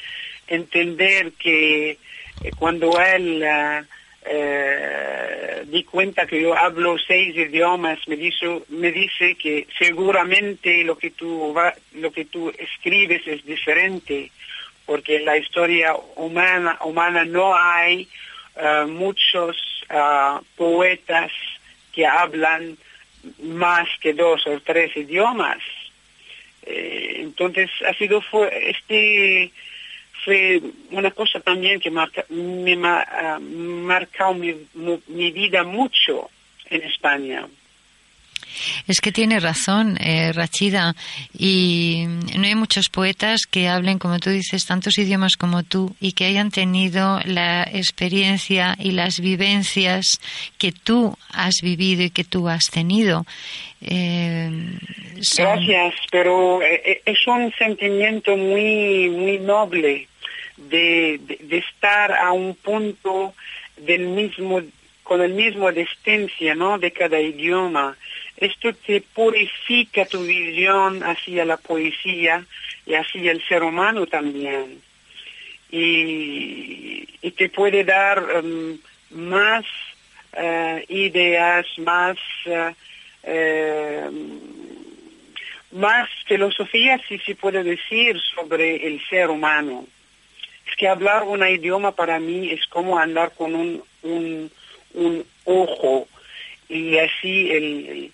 entender 0.47 1.33
que 1.33 1.91
eh, 1.91 2.51
cuando 2.59 2.99
él 3.01 3.43
ah, 3.45 3.85
eh, 4.25 5.65
di 5.67 5.85
cuenta 5.85 6.27
que 6.27 6.41
yo 6.43 6.57
hablo 6.57 6.97
seis 6.99 7.35
idiomas, 7.37 7.99
me 8.07 8.17
dice, 8.17 8.63
me 8.69 8.93
dice 8.93 9.35
que 9.37 9.67
seguramente 9.79 10.85
lo 10.85 10.97
que 10.97 11.11
tú 11.11 11.53
va- 11.55 11.75
lo 11.95 12.13
que 12.13 12.25
tú 12.27 12.51
escribes 12.59 13.27
es 13.27 13.45
diferente, 13.45 14.31
porque 14.87 15.17
en 15.17 15.25
la 15.25 15.37
historia 15.39 15.95
humana 16.17 16.79
humana 16.85 17.25
no 17.25 17.55
hay 17.57 18.09
eh, 18.57 18.85
muchos 18.89 19.57
ah, 19.91 20.41
poetas 20.57 21.33
que 21.93 22.07
hablan 22.07 22.77
más 23.43 23.89
que 24.01 24.13
dos 24.15 24.47
o 24.47 24.61
tres 24.61 24.97
idiomas. 24.97 25.59
Eh, 26.65 27.17
entonces 27.21 27.71
ha 27.87 27.93
sido 27.95 28.21
fue 28.21 28.71
este 28.71 29.53
fue 30.25 30.61
una 30.91 31.11
cosa 31.11 31.41
también 31.41 31.81
que 31.81 31.91
marca, 31.91 32.25
me 32.31 32.75
ha 32.87 33.39
marcado 33.41 34.35
mi, 34.35 34.55
mu- 34.75 35.01
mi 35.09 35.33
vida 35.33 35.65
mucho 35.65 36.31
en 36.71 36.83
España. 36.83 37.49
Es 38.87 39.01
que 39.01 39.13
tiene 39.13 39.41
razón, 39.41 39.97
eh, 40.01 40.33
Rachida, 40.33 40.95
y 41.37 42.05
no 42.37 42.47
hay 42.47 42.55
muchos 42.55 42.89
poetas 42.89 43.47
que 43.47 43.69
hablen, 43.69 43.99
como 43.99 44.19
tú 44.19 44.31
dices, 44.31 44.67
tantos 44.67 44.99
idiomas 44.99 45.37
como 45.37 45.63
tú 45.63 45.95
y 46.01 46.13
que 46.13 46.27
hayan 46.27 46.51
tenido 46.51 47.21
la 47.25 47.63
experiencia 47.65 48.77
y 48.79 48.93
las 48.93 49.21
vivencias 49.21 50.21
que 50.59 50.73
tú 50.73 51.17
has 51.33 51.57
vivido 51.63 52.03
y 52.03 52.11
que 52.11 52.25
tú 52.25 52.49
has 52.49 52.71
tenido. 52.71 53.25
Eh, 53.81 54.51
Gracias, 55.37 55.95
pero 56.11 56.63
eh, 56.63 56.83
eh, 56.85 57.03
es 57.05 57.27
un 57.27 57.53
sentimiento 57.53 58.37
muy, 58.37 59.09
muy 59.11 59.39
noble 59.39 60.09
de 60.57 61.21
estar 61.51 62.13
a 62.13 62.33
un 62.33 62.55
punto 62.55 63.35
del 63.77 64.07
mismo, 64.09 64.63
con 65.03 65.21
el 65.21 65.33
mismo 65.35 65.71
distancia, 65.73 66.55
¿no? 66.55 66.79
De 66.79 66.93
cada 66.93 67.21
idioma. 67.21 67.97
Esto 68.43 68.75
te 68.75 69.01
purifica 69.01 70.05
tu 70.05 70.25
visión 70.25 71.01
hacia 71.05 71.45
la 71.45 71.57
poesía 71.59 72.45
y 72.85 72.95
hacia 72.95 73.31
el 73.31 73.41
ser 73.47 73.63
humano 73.63 74.05
también. 74.09 74.83
Y, 75.71 77.07
te 77.37 77.49
puede 77.51 77.85
dar 77.85 78.21
em, 78.35 78.79
más 79.11 79.65
eh, 80.33 80.85
ideas, 80.89 81.67
más 81.79 82.17
eh, 82.47 82.75
eh, 83.23 84.11
más 85.71 86.09
filosofía, 86.27 87.01
si 87.07 87.19
se 87.21 87.37
puede 87.37 87.63
decir, 87.63 88.21
sobre 88.35 88.85
el 88.89 89.01
ser 89.09 89.31
humano. 89.31 89.87
Es 90.69 90.75
que 90.75 90.89
hablar 90.89 91.23
un 91.23 91.47
idioma 91.47 91.93
para 91.93 92.19
mí 92.19 92.51
es 92.51 92.67
como 92.67 92.99
andar 92.99 93.35
con 93.37 93.55
un, 93.55 93.85
un, 94.03 94.51
un 94.95 95.25
ojo 95.45 96.09
y 96.69 96.99
así 96.99 97.51
el- 97.53 98.13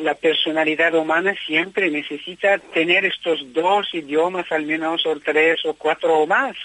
la 0.00 0.14
personalidad 0.14 0.94
humana 0.94 1.34
siempre 1.46 1.90
necesita 1.90 2.58
tener 2.58 3.04
estos 3.04 3.52
dos 3.52 3.86
idiomas 3.92 4.50
al 4.50 4.64
menos 4.64 5.04
o 5.06 5.18
tres 5.20 5.60
o 5.64 5.74
cuatro 5.74 6.18
o 6.18 6.26
más. 6.26 6.56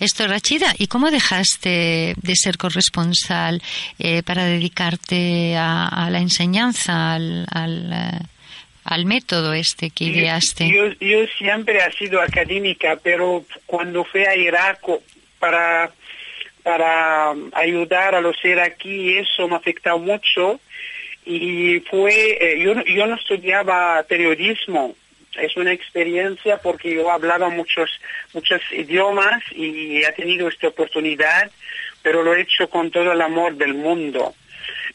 Esto, 0.00 0.26
Rachida, 0.26 0.74
¿y 0.78 0.86
cómo 0.86 1.10
dejaste 1.10 2.14
de 2.16 2.36
ser 2.36 2.56
corresponsal 2.56 3.60
eh, 3.98 4.22
para 4.22 4.44
dedicarte 4.44 5.56
a, 5.56 5.88
a 5.88 6.10
la 6.10 6.20
enseñanza, 6.20 7.12
al, 7.14 7.46
al, 7.50 7.92
eh, 7.92 8.18
al 8.84 9.04
método 9.04 9.52
este 9.52 9.90
que 9.90 10.04
ideaste? 10.04 10.70
Yo, 10.70 10.86
yo 11.00 11.26
siempre 11.36 11.78
he 11.78 11.92
sido 11.92 12.22
académica, 12.22 12.98
pero 13.02 13.44
cuando 13.66 14.04
fui 14.04 14.22
a 14.22 14.34
Irak 14.36 14.80
para, 15.38 15.90
para 16.62 17.34
ayudar 17.52 18.14
a 18.14 18.22
los 18.22 18.42
iraquíes, 18.42 19.28
eso 19.30 19.48
me 19.48 19.54
ha 19.54 19.58
afectado 19.58 19.98
mucho. 19.98 20.60
Y 21.30 21.80
fue, 21.80 22.38
eh, 22.40 22.58
yo, 22.58 22.72
yo 22.84 23.06
no 23.06 23.16
estudiaba 23.16 24.02
periodismo, 24.08 24.94
es 25.38 25.54
una 25.58 25.72
experiencia 25.72 26.56
porque 26.56 26.94
yo 26.94 27.10
hablaba 27.10 27.50
muchos, 27.50 27.90
muchos 28.32 28.62
idiomas 28.72 29.42
y 29.52 29.98
he 30.02 30.12
tenido 30.12 30.48
esta 30.48 30.68
oportunidad, 30.68 31.50
pero 32.02 32.22
lo 32.22 32.34
he 32.34 32.40
hecho 32.40 32.70
con 32.70 32.90
todo 32.90 33.12
el 33.12 33.20
amor 33.20 33.56
del 33.56 33.74
mundo. 33.74 34.34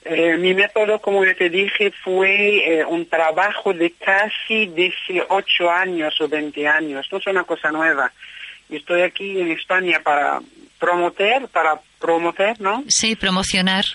Eh, 0.06 0.36
mi 0.38 0.56
método, 0.56 1.00
como 1.00 1.24
yo 1.24 1.36
te 1.36 1.52
dije, 1.52 1.92
fue 2.04 2.80
eh, 2.80 2.84
un 2.84 3.08
trabajo 3.08 3.72
de 3.72 3.92
casi 3.92 4.66
18 4.66 5.70
años 5.70 6.20
o 6.20 6.28
20 6.28 6.68
años. 6.68 7.08
No 7.12 7.20
es 7.20 7.28
una 7.28 7.44
cosa 7.44 7.72
nueva. 7.72 8.12
Estoy 8.72 9.04
aquí 9.04 9.40
en 9.40 9.52
España 9.52 10.02
para 10.04 10.42
promover, 10.80 11.48
para 11.50 11.80
promover, 12.00 12.60
¿no? 12.60 12.84
Sí, 12.88 13.16
promocionar. 13.16 13.86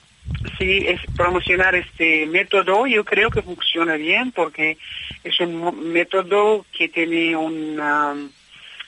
Sí, 0.58 0.84
es 0.86 1.00
promocionar 1.16 1.74
este 1.74 2.26
método. 2.26 2.86
Yo 2.86 3.04
creo 3.04 3.30
que 3.30 3.42
funciona 3.42 3.96
bien 3.96 4.32
porque 4.32 4.78
es 5.24 5.38
un 5.40 5.92
método 5.92 6.64
que 6.76 6.88
tiene 6.88 7.36
una... 7.36 8.14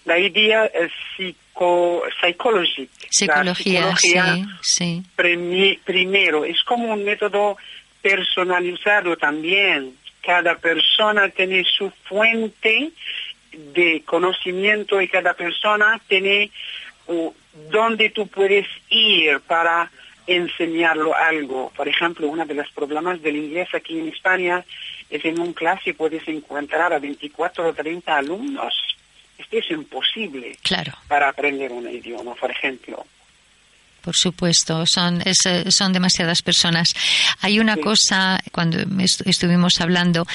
La 0.05 0.18
idea 0.18 0.64
es 0.64 0.91
psico, 1.16 2.03
psicológica. 2.20 2.93
Psicología, 3.11 3.95
psicología 3.97 4.59
sí, 4.62 5.03
primi- 5.16 5.78
primero, 5.84 6.45
es 6.45 6.62
como 6.64 6.93
un 6.93 7.05
método 7.05 7.57
personalizado 8.01 9.16
también. 9.16 9.95
Cada 10.22 10.57
persona 10.57 11.28
tiene 11.28 11.64
su 11.64 11.91
fuente 12.05 12.91
de 13.53 14.03
conocimiento 14.07 15.01
y 15.01 15.09
cada 15.09 15.34
persona 15.34 16.01
tiene 16.09 16.51
uh, 17.09 17.30
dónde 17.70 18.11
tú 18.11 18.26
puedes 18.26 18.66
ir 18.88 19.41
para 19.41 19.91
enseñarlo 20.36 21.14
algo. 21.14 21.70
Por 21.76 21.88
ejemplo, 21.88 22.28
uno 22.28 22.46
de 22.46 22.54
los 22.54 22.70
problemas 22.70 23.20
del 23.22 23.36
inglés 23.36 23.68
aquí 23.74 23.98
en 23.98 24.08
España 24.08 24.64
es 25.10 25.24
en 25.24 25.40
un 25.40 25.52
clase 25.52 25.94
puedes 25.94 26.26
encontrar 26.28 26.92
a 26.92 26.98
24 26.98 27.68
o 27.68 27.72
30 27.74 28.16
alumnos. 28.16 28.72
Esto 29.38 29.58
es 29.58 29.70
imposible 29.70 30.56
Claro. 30.62 30.92
para 31.08 31.28
aprender 31.28 31.72
un 31.72 31.88
idioma, 31.88 32.34
por 32.34 32.50
ejemplo. 32.50 33.04
Por 34.03 34.16
supuesto, 34.16 34.86
son, 34.86 35.22
es, 35.26 35.38
eh, 35.44 35.70
son 35.70 35.92
demasiadas 35.92 36.42
personas. 36.42 36.94
Hay 37.40 37.61
una 37.61 37.74
Sí. 37.74 37.80
cosa, 37.82 38.40
cuando 38.53 38.78
est- 39.03 39.22
estuvimos 39.26 39.80
hablando, 39.80 40.26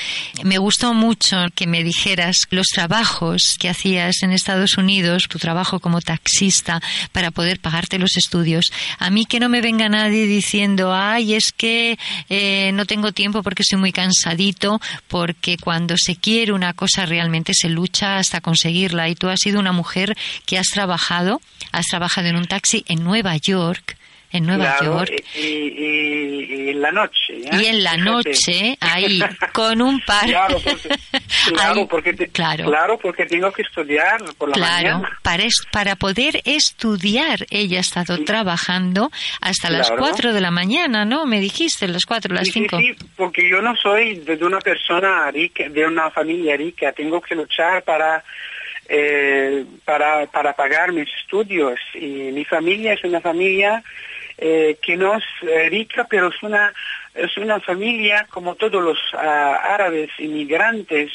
me 0.43 0.57
gustó 0.57 0.93
mucho 0.93 1.38
que 1.55 1.66
me 1.68 1.84
dijeras 1.84 2.47
los 2.51 2.68
trabajos 2.68 3.55
que 3.59 3.70
hacías 3.70 4.22
en 4.24 4.32
Estados 4.32 4.78
Unidos, 4.78 5.28
tu 5.28 5.39
trabajo 5.39 5.80
como 5.80 6.01
taxista, 6.01 6.80
para 7.11 7.32
poder 7.32 7.59
pagarte 7.59 7.97
los 7.99 8.18
estudios. 8.18 8.72
A 8.99 9.09
mí 9.09 9.26
que 9.26 9.39
no 9.39 9.49
me 9.49 9.61
venga 9.61 9.89
nadie 9.89 10.28
diciendo, 10.28 10.93
ay, 10.93 11.34
es 11.34 11.51
que 11.51 11.97
eh, 12.30 12.72
no 12.74 12.86
tengo 12.86 13.11
tiempo 13.13 13.41
porque 13.43 13.63
soy 13.63 13.80
muy 13.80 13.91
cansadito, 13.91 14.80
porque 15.07 15.57
cuando 15.57 15.95
se 15.97 16.16
quiere 16.16 16.51
una 16.53 16.74
cosa 16.74 17.05
realmente 17.05 17.53
se 17.55 17.70
lucha 17.70 18.18
hasta 18.18 18.41
conseguirla. 18.41 19.09
Y 19.09 19.16
tú 19.16 19.28
has 19.30 19.39
sido 19.39 19.59
una 19.59 19.72
mujer 19.72 20.16
que 20.45 20.57
has 20.59 20.68
trabajado, 20.68 21.41
has 21.72 21.86
trabajado 21.88 22.28
en 22.28 22.36
un 22.36 22.45
taxi 22.45 22.84
en 22.88 23.03
Nueva 23.03 23.36
York, 23.38 23.55
en 24.32 24.45
Nueva 24.45 24.76
Claro, 24.80 24.97
York. 24.97 25.24
Y, 25.36 25.39
y- 25.39 26.45
y 26.66 26.70
en 26.72 26.82
la 26.82 26.91
noche. 26.91 27.39
¿ya? 27.41 27.62
Y 27.62 27.66
en 27.68 27.84
la 27.84 27.91
Fíjate. 27.91 28.12
noche, 28.12 28.78
ahí, 28.82 29.20
con 29.53 29.82
un 29.82 30.01
par. 30.01 30.26
Claro, 30.26 30.58
porque, 30.62 30.89
claro, 31.53 31.80
Ahí, 31.82 31.88
porque 31.89 32.14
te- 32.14 32.28
claro. 32.30 32.66
claro, 32.66 32.97
porque 32.97 33.26
tengo 33.28 33.49
que 33.53 33.62
estudiar 33.62 34.18
por 34.38 34.49
la 34.49 34.56
Claro, 34.56 34.97
mañana. 34.99 35.20
para, 35.22 35.43
es- 35.43 35.66
para 35.72 35.95
poder 35.95 36.41
estudiar, 36.43 37.45
ella 37.49 37.78
ha 37.78 37.82
estado 37.82 38.18
trabajando 38.26 39.10
hasta 39.39 39.70
las 39.70 39.88
Claro. 39.88 40.01
4 40.01 40.34
de 40.34 40.41
la 40.41 40.51
mañana, 40.51 41.06
¿no? 41.06 41.26
Me 41.26 41.39
dijiste, 41.39 41.88
las 41.88 42.06
4, 42.06 42.34
las 42.34 42.45
Sí, 42.47 42.51
sí, 42.51 42.60
5. 42.70 42.78
sí, 42.80 42.95
porque 43.16 43.47
yo 43.49 43.62
no 43.62 43.74
soy 43.78 44.16
de 44.20 44.43
una 44.43 44.60
persona 44.60 45.32
rica, 45.32 45.70
de 45.70 45.86
una 45.86 46.10
familia 46.12 46.58
rica. 46.58 46.91
Tengo 46.91 47.22
que 47.22 47.36
luchar 47.36 47.84
para, 47.84 48.22
eh, 48.88 49.65
para, 49.83 50.25
para 50.27 50.53
pagar 50.53 50.91
mis 50.91 51.09
estudios. 51.21 51.79
Y 51.93 52.31
mi 52.31 52.45
familia 52.45 52.93
es 52.93 53.03
una 53.03 53.21
familia 53.21 53.83
eh, 54.38 54.77
que 54.81 54.97
no 54.97 55.15
es 55.15 55.23
eh, 55.41 55.69
rica, 55.69 56.07
pero 56.09 56.29
es 56.29 56.43
una, 56.43 56.73
es 57.13 57.36
una 57.38 57.59
familia 57.59 58.27
como 58.29 58.55
todos 58.55 58.83
los 58.83 58.99
ah, 59.13 59.59
árabes 59.69 60.09
inmigrantes. 60.19 61.11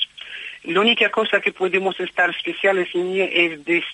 La 0.64 0.80
única 0.80 1.10
cosa 1.10 1.40
que 1.40 1.52
podemos 1.52 1.98
estar 2.00 2.30
especiales 2.30 2.88
en 2.94 3.20
es 3.20 3.64
de, 3.64 3.84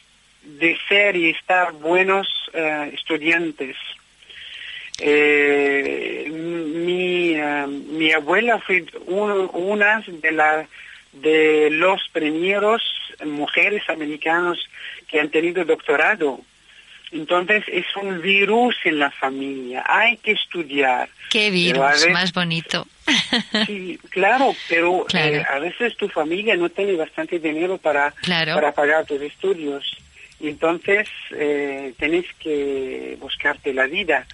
de 0.43 0.79
ser 0.89 1.16
y 1.16 1.31
estar 1.31 1.72
buenos 1.72 2.29
eh, 2.53 2.91
estudiantes. 2.95 3.77
Eh, 4.99 6.27
mi, 6.31 7.35
eh, 7.35 7.66
mi 7.66 8.12
abuela 8.12 8.59
fue 8.61 8.85
una 9.07 10.03
de, 10.07 10.33
la, 10.33 10.66
de 11.23 11.69
los 11.71 12.01
primeros 12.12 12.83
mujeres 13.25 13.83
americanos 13.89 14.59
que 15.09 15.21
han 15.21 15.31
tenido 15.31 15.64
doctorado. 15.64 16.41
Entonces 17.12 17.62
es 17.69 17.87
un 18.03 18.21
virus 18.21 18.75
en 18.85 18.99
la 18.99 19.11
familia, 19.12 19.85
hay 19.87 20.17
que 20.19 20.33
estudiar. 20.33 21.09
Qué 21.31 21.51
virus 21.51 21.87
veces- 21.89 22.12
más 22.12 22.33
bonito. 22.33 22.87
Sí, 23.67 23.99
claro, 24.11 24.55
pero 24.69 25.05
Claro. 25.09 25.37
eh, 25.37 25.45
a 25.49 25.59
veces 25.61 25.97
tu 25.97 26.09
familia 26.09 26.57
no 26.57 26.69
tiene 26.69 26.95
bastante 26.95 27.39
dinero 27.39 27.79
para, 27.79 28.11
Claro. 28.23 28.55
para 28.55 28.73
pagar 28.73 29.07
tus 29.07 29.21
estudios. 29.23 29.85
Entonces 30.41 31.09
eh, 31.31 31.95
tienes 31.99 32.27
que 32.41 33.17
buscarte 33.21 33.73
la 33.73 33.87
vida. 33.87 34.27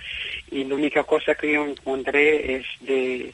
Y 0.51 0.64
la 0.64 0.74
única 0.74 1.05
cosa 1.05 1.35
que 1.35 1.53
yo 1.53 1.64
encontré 1.66 2.57
es 2.57 2.66
de, 2.80 3.33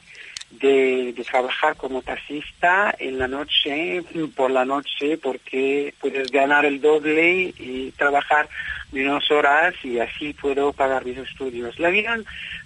de, 0.51 1.13
de 1.13 1.23
trabajar 1.23 1.75
como 1.75 2.01
taxista 2.01 2.93
en 2.99 3.19
la 3.19 3.27
noche, 3.27 4.01
por 4.35 4.51
la 4.51 4.65
noche, 4.65 5.17
porque 5.17 5.93
puedes 5.99 6.31
ganar 6.31 6.65
el 6.65 6.81
doble 6.81 7.53
y 7.59 7.91
trabajar 7.97 8.49
menos 8.91 9.29
horas 9.29 9.75
y 9.83 9.99
así 9.99 10.33
puedo 10.33 10.73
pagar 10.73 11.05
mis 11.05 11.17
estudios. 11.17 11.77
La 11.79 11.89
vida 11.89 12.17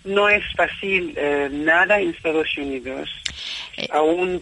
no 0.06 0.30
es 0.30 0.44
fácil 0.56 1.14
eh, 1.18 1.50
nada 1.52 2.00
en 2.00 2.12
Estados 2.12 2.58
Unidos. 2.58 3.10
Eh. 3.78 3.88
Aún 3.92 4.42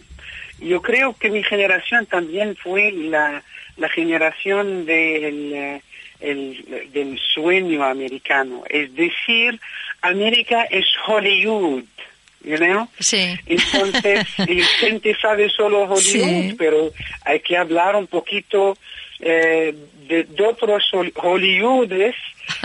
yo 0.60 0.80
creo 0.80 1.14
que 1.18 1.28
mi 1.30 1.42
generación 1.42 2.06
también 2.06 2.54
fue 2.56 2.92
la, 2.92 3.42
la 3.76 3.88
generación 3.88 4.86
del, 4.86 5.52
eh, 5.52 5.82
el- 6.20 6.90
del 6.92 7.18
sueño 7.34 7.82
americano. 7.82 8.62
Es 8.70 8.94
decir, 8.94 9.58
América 10.02 10.62
es 10.70 10.86
Hollywood, 11.06 11.82
you 12.44 12.56
know? 12.56 12.88
Sí. 12.98 13.34
Entonces, 13.46 14.26
la 14.38 14.46
gente 14.80 15.16
sabe 15.20 15.48
solo 15.50 15.82
Hollywood, 15.84 16.00
Sí. 16.50 16.54
pero 16.58 16.90
hay 17.24 17.40
que 17.40 17.56
hablar 17.56 17.96
un 17.96 18.06
poquito 18.06 18.76
eh, 19.20 19.74
de, 20.08 20.24
de 20.24 20.44
otros 20.44 20.82
Hol- 20.92 21.12
Hollywoodes 21.14 22.16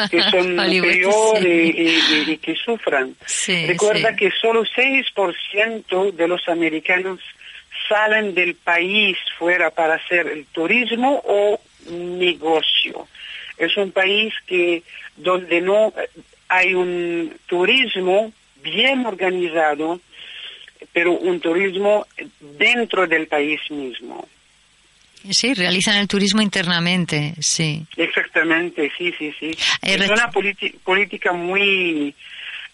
que 0.10 0.22
son 0.32 0.58
Hollywood, 0.60 0.92
peor 0.92 1.38
sí. 1.42 1.48
y, 1.48 1.82
y- 1.82 2.32
y 2.32 2.38
que 2.38 2.56
sufran. 2.56 3.16
Sí, 3.26 3.68
Recuerda 3.68 4.16
que 4.16 4.32
solo 4.42 4.64
6% 4.66 6.12
de 6.14 6.28
los 6.28 6.48
americanos 6.50 7.20
salen 7.88 8.34
del 8.34 8.56
país 8.56 9.18
fuera 9.38 9.70
para 9.72 9.96
hacer 9.96 10.28
el 10.28 10.46
turismo 10.48 11.22
o 11.26 11.60
negocio. 11.92 13.08
Es 13.58 13.78
un 13.78 13.92
país 13.92 14.34
que 14.46 14.84
donde 15.16 15.62
no 15.62 15.94
eh, 15.98 16.10
hay 16.50 16.74
un 16.74 17.34
turismo 17.46 18.32
bien 18.64 19.06
organizado, 19.06 20.00
pero 20.94 21.14
un 21.14 21.40
turismo 21.40 22.06
dentro 22.40 23.08
del 23.08 23.28
país 23.28 23.60
mismo. 23.70 24.28
Sí, 25.30 25.54
realizan 25.54 25.98
el 25.98 26.08
turismo 26.08 26.42
internamente, 26.42 27.34
sí. 27.40 27.86
Exactamente, 27.98 28.92
sí, 28.98 29.14
sí, 29.18 29.34
sí. 29.40 29.48
Eh, 29.82 29.98
es 30.00 30.10
una 30.10 30.30
política 30.84 31.34
muy, 31.34 32.14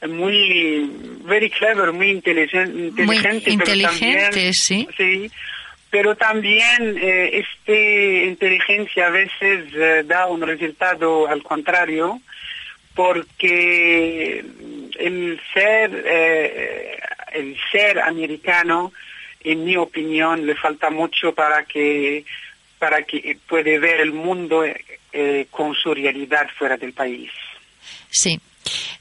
muy, 0.08 0.92
very 1.24 1.50
clever, 1.50 1.92
muy 1.94 2.12
inteligente, 2.12 2.72
Muy 3.04 3.16
inteligente, 3.18 3.42
pero 3.46 3.54
inteligente, 3.54 4.24
también- 4.30 4.54
sí. 4.54 4.88
sí. 4.98 5.32
Pero 5.90 6.16
también 6.16 6.98
eh, 7.02 7.44
esta 7.44 8.26
inteligencia 8.28 9.08
a 9.08 9.12
veces 9.12 9.66
eh, 9.76 10.04
da 10.06 10.26
un 10.28 10.42
resultado 10.42 11.28
al 11.28 11.42
contrario, 11.44 12.20
porque 12.94 14.44
el 15.00 15.42
ser, 15.54 16.04
eh, 16.06 17.00
el 17.34 17.58
ser 17.72 18.00
americano, 18.00 18.94
en 19.44 19.66
mi 19.66 19.76
opinión, 19.76 20.46
le 20.46 20.56
falta 20.56 20.90
mucho 20.90 21.34
para 21.34 21.66
que 21.66 22.26
para 22.80 23.04
que 23.04 23.38
puede 23.48 23.80
ver 23.80 24.02
el 24.02 24.12
mundo 24.12 24.66
eh, 24.66 25.48
con 25.50 25.74
su 25.74 25.94
realidad 25.94 26.50
fuera 26.58 26.76
del 26.76 26.92
país. 26.92 27.32
Sí. 28.10 28.40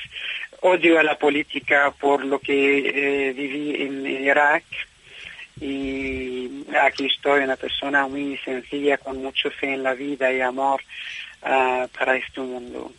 Odio 0.62 0.98
a 0.98 1.02
la 1.02 1.18
política 1.18 1.90
por 1.98 2.22
lo 2.24 2.38
que 2.38 3.28
eh, 3.28 3.32
viví 3.32 3.82
en 3.82 4.06
Irak. 4.06 4.64
Y 5.60 6.48
aquí 6.80 7.06
estoy, 7.06 7.42
una 7.44 7.56
persona 7.56 8.06
muy 8.06 8.38
sencilla, 8.44 8.98
con 8.98 9.22
mucho 9.22 9.50
fe 9.50 9.74
en 9.74 9.82
la 9.82 9.94
vida 9.94 10.32
y 10.32 10.40
amor 10.40 10.82
ah, 11.42 11.86
para 11.98 12.16
este 12.16 12.40
mundo. 12.40 12.92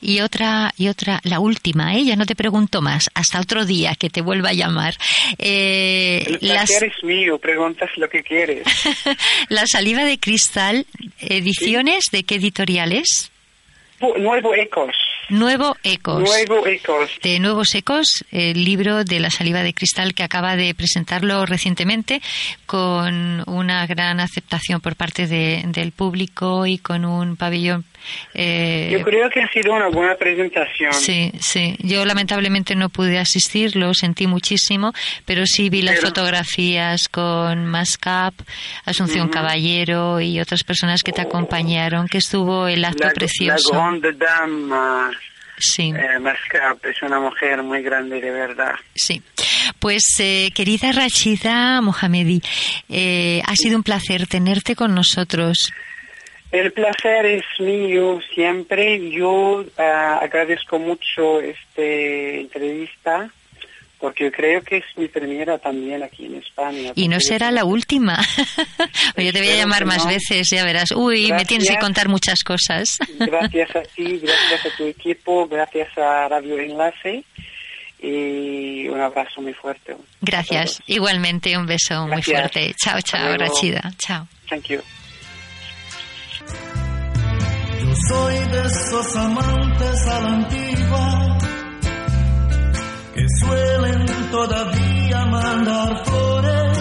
Y 0.00 0.20
otra, 0.20 0.72
y 0.76 0.88
otra, 0.88 1.20
la 1.24 1.40
última, 1.40 1.96
¿eh? 1.96 2.04
ya 2.04 2.14
no 2.14 2.26
te 2.26 2.36
pregunto 2.36 2.82
más, 2.82 3.10
hasta 3.14 3.40
otro 3.40 3.64
día 3.64 3.94
que 3.96 4.10
te 4.10 4.20
vuelva 4.20 4.50
a 4.50 4.52
llamar. 4.52 4.94
Eh, 5.38 6.38
El 6.40 6.48
las- 6.48 6.70
es 6.70 7.02
mío, 7.02 7.38
preguntas 7.38 7.90
lo 7.96 8.08
que 8.08 8.22
quieres. 8.22 8.64
la 9.48 9.66
saliva 9.66 10.04
de 10.04 10.18
cristal, 10.20 10.86
ediciones, 11.18 12.04
¿de 12.12 12.22
qué 12.24 12.36
editoriales? 12.36 13.32
Nuevo 14.00 14.54
Ecos. 14.54 14.94
Nuevo 15.28 15.76
Ecos. 15.82 16.22
Nuevo 16.22 16.66
Ecos. 16.66 17.10
de 17.22 17.40
Nuevos 17.40 17.74
Ecos, 17.74 18.24
el 18.30 18.64
libro 18.64 19.02
de 19.04 19.18
la 19.18 19.30
saliva 19.30 19.62
de 19.62 19.74
cristal 19.74 20.14
que 20.14 20.22
acaba 20.22 20.54
de 20.56 20.72
presentarlo 20.74 21.44
recientemente 21.46 22.22
con 22.66 23.42
una 23.48 23.86
gran 23.86 24.20
aceptación 24.20 24.80
por 24.80 24.94
parte 24.94 25.26
de- 25.26 25.64
del 25.66 25.90
público 25.92 26.64
y 26.66 26.78
con 26.78 27.04
un 27.04 27.36
pabellón. 27.36 27.84
eh, 28.34 28.88
Yo 28.92 29.02
creo 29.02 29.28
que 29.30 29.42
ha 29.42 29.48
sido 29.50 29.72
una 29.74 29.88
buena 29.88 30.14
presentación. 30.14 30.92
Sí, 30.92 31.32
sí. 31.40 31.74
Yo 31.80 32.04
lamentablemente 32.04 32.76
no 32.76 32.88
pude 32.88 33.18
asistir, 33.18 33.74
lo 33.74 33.94
sentí 33.94 34.28
muchísimo, 34.28 34.92
pero 35.24 35.44
sí 35.44 35.70
vi 35.70 35.82
las 35.82 35.96
Pero- 35.96 36.08
fotografías 36.08 37.08
con 37.08 37.66
Mascap, 37.66 38.32
Asunción 38.84 39.28
Caballero 39.28 40.20
y 40.20 40.38
otras 40.38 40.62
personas 40.62 41.02
que 41.02 41.10
te 41.10 41.20
acompañaron, 41.20 42.06
que 42.06 42.18
estuvo 42.18 42.68
el 42.68 42.84
acto 42.84 43.08
la, 43.08 43.12
precioso. 43.12 43.72
La 43.72 43.78
grande 43.80 44.12
dame 44.12 45.15
Sí. 45.58 45.92
eh, 45.96 46.18
Mascap 46.18 46.84
es 46.84 47.02
una 47.02 47.20
mujer 47.20 47.62
muy 47.62 47.82
grande 47.82 48.20
de 48.20 48.30
verdad. 48.30 48.74
Sí. 48.94 49.22
Pues, 49.78 50.04
eh, 50.18 50.50
querida 50.54 50.92
Rachida 50.92 51.80
Mohamedi, 51.80 52.40
eh, 52.88 53.42
ha 53.46 53.54
sido 53.56 53.76
un 53.76 53.82
placer 53.82 54.26
tenerte 54.26 54.76
con 54.76 54.94
nosotros. 54.94 55.72
El 56.52 56.72
placer 56.72 57.26
es 57.26 57.44
mío 57.58 58.20
siempre. 58.34 59.10
Yo 59.10 59.64
ah, 59.78 60.20
agradezco 60.22 60.78
mucho 60.78 61.40
esta 61.40 61.82
entrevista 61.82 63.30
porque 63.98 64.30
creo 64.30 64.62
que 64.62 64.76
es 64.78 64.84
mi 64.96 65.08
primera 65.08 65.58
también 65.58 66.02
aquí 66.02 66.26
en 66.26 66.36
España. 66.36 66.92
Y 66.94 67.08
no 67.08 67.18
será 67.20 67.50
la 67.50 67.64
última. 67.64 68.18
Yo 69.16 69.32
te 69.32 69.38
voy 69.40 69.48
a 69.50 69.56
llamar 69.56 69.84
más 69.86 70.04
no. 70.04 70.10
veces, 70.10 70.50
ya 70.50 70.64
verás. 70.64 70.90
Uy, 70.92 71.32
me 71.32 71.44
tienes 71.44 71.66
que 71.68 71.74
Gracias. 71.74 71.84
contar 71.84 72.08
muchas 72.08 72.42
cosas. 72.44 72.98
Gracias 73.18 73.74
a 73.74 73.82
ti, 73.82 74.18
gracias 74.22 74.66
a 74.66 74.76
tu 74.76 74.84
equipo, 74.84 75.48
gracias 75.48 75.88
a 75.96 76.28
Radio 76.28 76.58
Enlace. 76.58 77.24
y 78.00 78.86
un 78.88 79.00
abrazo 79.00 79.40
muy 79.40 79.54
fuerte. 79.54 79.96
Gracias. 80.20 80.80
Igualmente 80.86 81.56
un 81.56 81.66
beso 81.66 82.02
muy 82.02 82.10
Gracias. 82.20 82.38
fuerte. 82.52 82.74
Chao, 82.82 83.00
chao. 83.00 83.36
Rachida. 83.36 83.92
Chao. 83.98 84.28
Thank 84.50 84.64
you. 84.66 84.80
Yo 87.80 87.94
soy 88.08 88.34
de 88.50 88.60
esos 88.60 89.16
amantes 89.16 90.06
a 90.08 90.20
la 90.20 90.28
antigua 90.28 91.38
suelen 93.40 94.06
todavía 94.30 95.26
mandar 95.26 96.04
flores, 96.04 96.78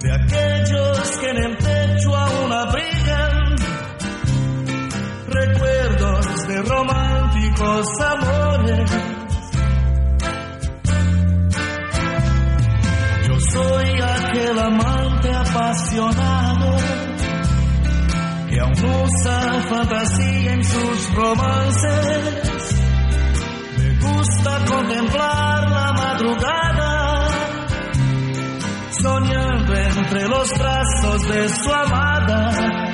de 0.00 0.12
aquellos 0.12 1.08
que 1.20 1.30
en 1.30 1.36
el 1.36 1.56
pecho 1.56 2.16
aún 2.16 2.52
abrigan 2.52 3.56
recuerdos 5.28 6.48
de 6.48 6.62
románticos 6.62 7.86
amores. 8.00 8.90
Yo 13.28 13.40
soy 13.40 14.00
aquel 14.00 14.58
amante 14.58 15.32
apasionado 15.32 16.76
que 18.48 18.60
aún 18.60 18.72
usa 18.72 19.62
fantasía 19.68 20.52
en 20.52 20.64
sus 20.64 21.14
romances. 21.14 22.61
Gusta 24.02 24.58
contemplar 24.66 25.70
la 25.70 25.92
madrugada, 25.92 27.28
soñando 29.00 29.74
entre 29.74 30.28
los 30.28 30.48
brazos 30.58 31.28
de 31.28 31.48
su 31.48 31.72
amada. 31.72 32.91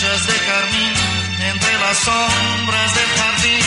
De 0.00 0.06
carmín 0.06 0.94
entre 1.40 1.72
las 1.80 1.98
sombras 1.98 2.94
del 2.94 3.08
jardín. 3.18 3.64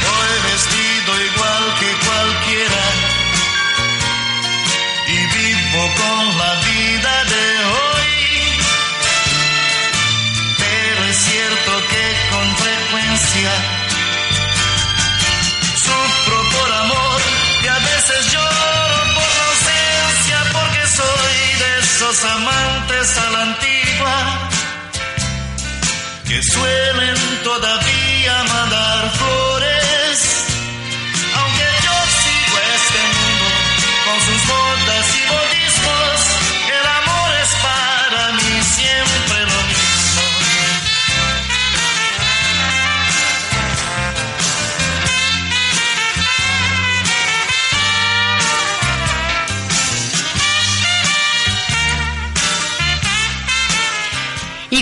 Voy 0.00 0.50
vestido 0.50 1.24
igual 1.26 1.74
que 1.78 1.90
cualquiera 2.06 2.84
y 5.06 5.18
vivo 5.36 5.90
con 5.98 6.38
la 6.38 6.63
que 26.34 26.42
suelen 26.42 27.14
todavía 27.44 28.42
mandar 28.52 29.10
flores 29.12 29.43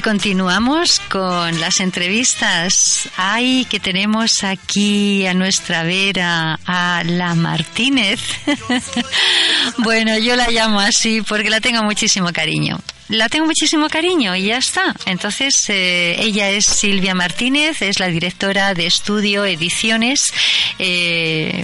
Continuamos 0.03 1.01
con 1.09 1.61
las 1.61 1.79
entrevistas. 1.79 3.09
Ay, 3.17 3.65
que 3.71 3.79
tenemos 3.79 4.43
aquí 4.43 5.25
a 5.27 5.35
nuestra 5.35 5.85
vera 5.85 6.59
a 6.67 7.05
la 7.07 7.37
Martínez. 7.37 8.21
bueno, 9.79 10.19
yo 10.19 10.35
la 10.35 10.49
llamo 10.51 10.81
así 10.81 11.23
porque 11.23 11.51
la 11.51 11.61
tengo 11.61 11.85
muchísimo 11.85 12.33
cariño. 12.33 12.81
La 13.13 13.29
tengo 13.29 13.45
muchísimo 13.45 13.91
cariño 13.91 14.35
y 14.35 14.45
ya 14.45 14.57
está. 14.57 14.95
Entonces, 15.05 15.69
eh, 15.69 16.17
ella 16.19 16.49
es 16.49 16.65
Silvia 16.65 17.15
Martínez, 17.15 17.83
es 17.83 18.01
la 18.01 18.07
directora 18.07 18.73
de 18.73 18.87
Estudio 18.87 19.45
Ediciones, 19.45 20.33
eh, 20.79 21.63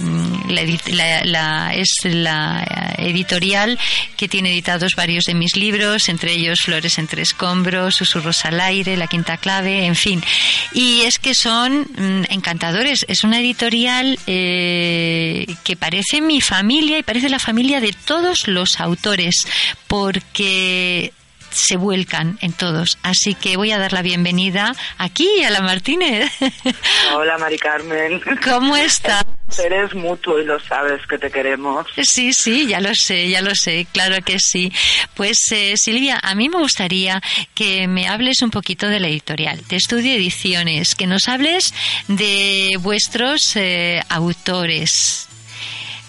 es 1.73 2.05
la 2.05 2.93
editorial 2.99 3.79
que 4.15 4.27
tiene 4.27 4.51
editados 4.51 4.93
varios 4.95 5.23
de 5.23 5.33
mis 5.33 5.55
libros, 5.55 6.07
entre 6.09 6.33
ellos 6.33 6.61
Flores 6.61 6.99
entre 6.99 7.23
escombros, 7.23 7.95
Susurros 7.95 8.45
al 8.45 8.61
aire, 8.61 8.95
La 8.95 9.07
quinta 9.07 9.37
clave, 9.37 9.87
en 9.87 9.95
fin. 9.95 10.23
Y 10.71 11.01
es 11.01 11.17
que 11.17 11.33
son 11.33 11.79
mm, 11.79 12.25
encantadores. 12.29 13.07
Es 13.09 13.23
una 13.23 13.39
editorial 13.39 14.19
eh, 14.27 15.47
que 15.63 15.75
parece 15.75 16.21
mi 16.21 16.41
familia 16.41 16.99
y 16.99 17.03
parece 17.03 17.27
la 17.27 17.39
familia 17.39 17.81
de 17.81 17.93
todos 17.93 18.47
los 18.47 18.79
autores, 18.79 19.47
porque 19.87 21.11
se 21.51 21.77
vuelcan 21.77 22.37
en 22.41 22.53
todos. 22.53 22.97
Así 23.03 23.35
que 23.35 23.57
voy 23.57 23.71
a 23.71 23.77
dar 23.77 23.93
la 23.93 24.01
bienvenida 24.01 24.73
aquí 24.97 25.43
a 25.43 25.49
la 25.49 25.61
Martínez. 25.61 26.31
Hola, 27.15 27.37
Mari 27.37 27.57
Carmen. 27.57 28.21
¿Cómo 28.43 28.75
está? 28.75 29.25
Eres 29.57 29.95
mutuo 29.95 30.39
y 30.39 30.45
lo 30.45 30.59
sabes 30.59 31.05
que 31.07 31.17
te 31.17 31.31
queremos. 31.31 31.87
Sí, 32.03 32.33
sí, 32.33 32.67
ya 32.67 32.79
lo 32.79 32.93
sé, 32.93 33.29
ya 33.29 33.41
lo 33.41 33.55
sé, 33.55 33.87
claro 33.91 34.17
que 34.23 34.37
sí. 34.39 34.71
Pues 35.15 35.51
eh, 35.51 35.75
Silvia, 35.75 36.19
a 36.21 36.35
mí 36.35 36.49
me 36.49 36.57
gustaría 36.57 37.21
que 37.55 37.87
me 37.87 38.07
hables 38.07 38.41
un 38.41 38.51
poquito 38.51 38.87
de 38.87 38.99
la 38.99 39.07
editorial, 39.07 39.61
de 39.67 39.75
Estudio 39.75 40.13
Ediciones, 40.13 40.93
que 40.93 41.07
nos 41.07 41.27
hables 41.27 41.73
de 42.07 42.77
vuestros 42.79 43.55
eh, 43.55 44.01
autores, 44.09 45.28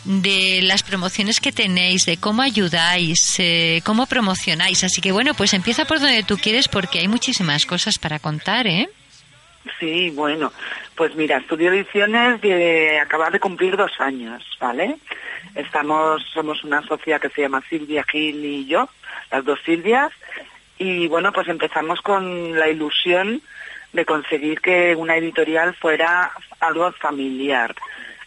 de 0.04 0.60
las 0.62 0.82
promociones 0.82 1.40
que 1.40 1.52
tenéis, 1.52 2.06
de 2.06 2.16
cómo 2.16 2.42
ayudáis, 2.42 3.36
eh, 3.38 3.82
cómo 3.84 4.06
promocionáis. 4.06 4.84
Así 4.84 5.00
que 5.00 5.12
bueno, 5.12 5.34
pues 5.34 5.54
empieza 5.54 5.84
por 5.84 6.00
donde 6.00 6.22
tú 6.22 6.36
quieres 6.38 6.68
porque 6.68 7.00
hay 7.00 7.08
muchísimas 7.08 7.66
cosas 7.66 7.98
para 7.98 8.18
contar, 8.18 8.66
¿eh? 8.66 8.88
Sí, 9.78 10.10
bueno, 10.10 10.52
pues 10.94 11.14
mira, 11.14 11.38
Estudio 11.38 11.72
Ediciones 11.72 12.40
eh, 12.42 12.98
acaba 12.98 13.30
de 13.30 13.40
cumplir 13.40 13.76
dos 13.76 13.92
años, 13.98 14.42
¿vale? 14.58 14.96
Estamos, 15.54 16.22
somos 16.32 16.64
una 16.64 16.82
sociedad 16.82 17.20
que 17.20 17.28
se 17.28 17.42
llama 17.42 17.62
Silvia 17.68 18.04
Gil 18.10 18.42
y 18.44 18.66
yo, 18.66 18.88
las 19.30 19.44
dos 19.44 19.58
Silvias, 19.64 20.12
y 20.78 21.08
bueno, 21.08 21.30
pues 21.32 21.48
empezamos 21.48 22.00
con 22.00 22.58
la 22.58 22.68
ilusión 22.68 23.42
de 23.92 24.04
conseguir 24.06 24.60
que 24.60 24.94
una 24.96 25.16
editorial 25.16 25.74
fuera 25.74 26.32
algo 26.60 26.90
familiar, 26.92 27.74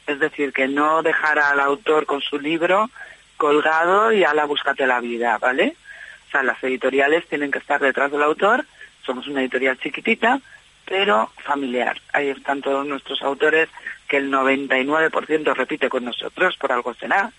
es 0.07 0.19
decir, 0.19 0.53
que 0.53 0.67
no 0.67 1.01
dejara 1.01 1.49
al 1.49 1.59
autor 1.59 2.05
con 2.05 2.21
su 2.21 2.39
libro 2.39 2.89
colgado 3.37 4.11
y 4.11 4.23
a 4.23 4.33
la 4.33 4.45
búscate 4.45 4.87
la 4.87 4.99
vida, 4.99 5.37
¿vale? 5.37 5.75
O 6.27 6.31
sea, 6.31 6.43
las 6.43 6.63
editoriales 6.63 7.27
tienen 7.27 7.51
que 7.51 7.59
estar 7.59 7.81
detrás 7.81 8.11
del 8.11 8.23
autor, 8.23 8.65
somos 9.05 9.27
una 9.27 9.41
editorial 9.41 9.77
chiquitita, 9.79 10.39
pero 10.85 11.31
familiar. 11.43 11.99
Ahí 12.11 12.29
están 12.29 12.61
todos 12.61 12.85
nuestros 12.85 13.21
autores, 13.21 13.69
que 14.07 14.17
el 14.17 14.31
99% 14.31 15.55
repite 15.55 15.89
con 15.89 16.05
nosotros, 16.05 16.55
por 16.57 16.71
algo 16.71 16.93
será. 16.93 17.31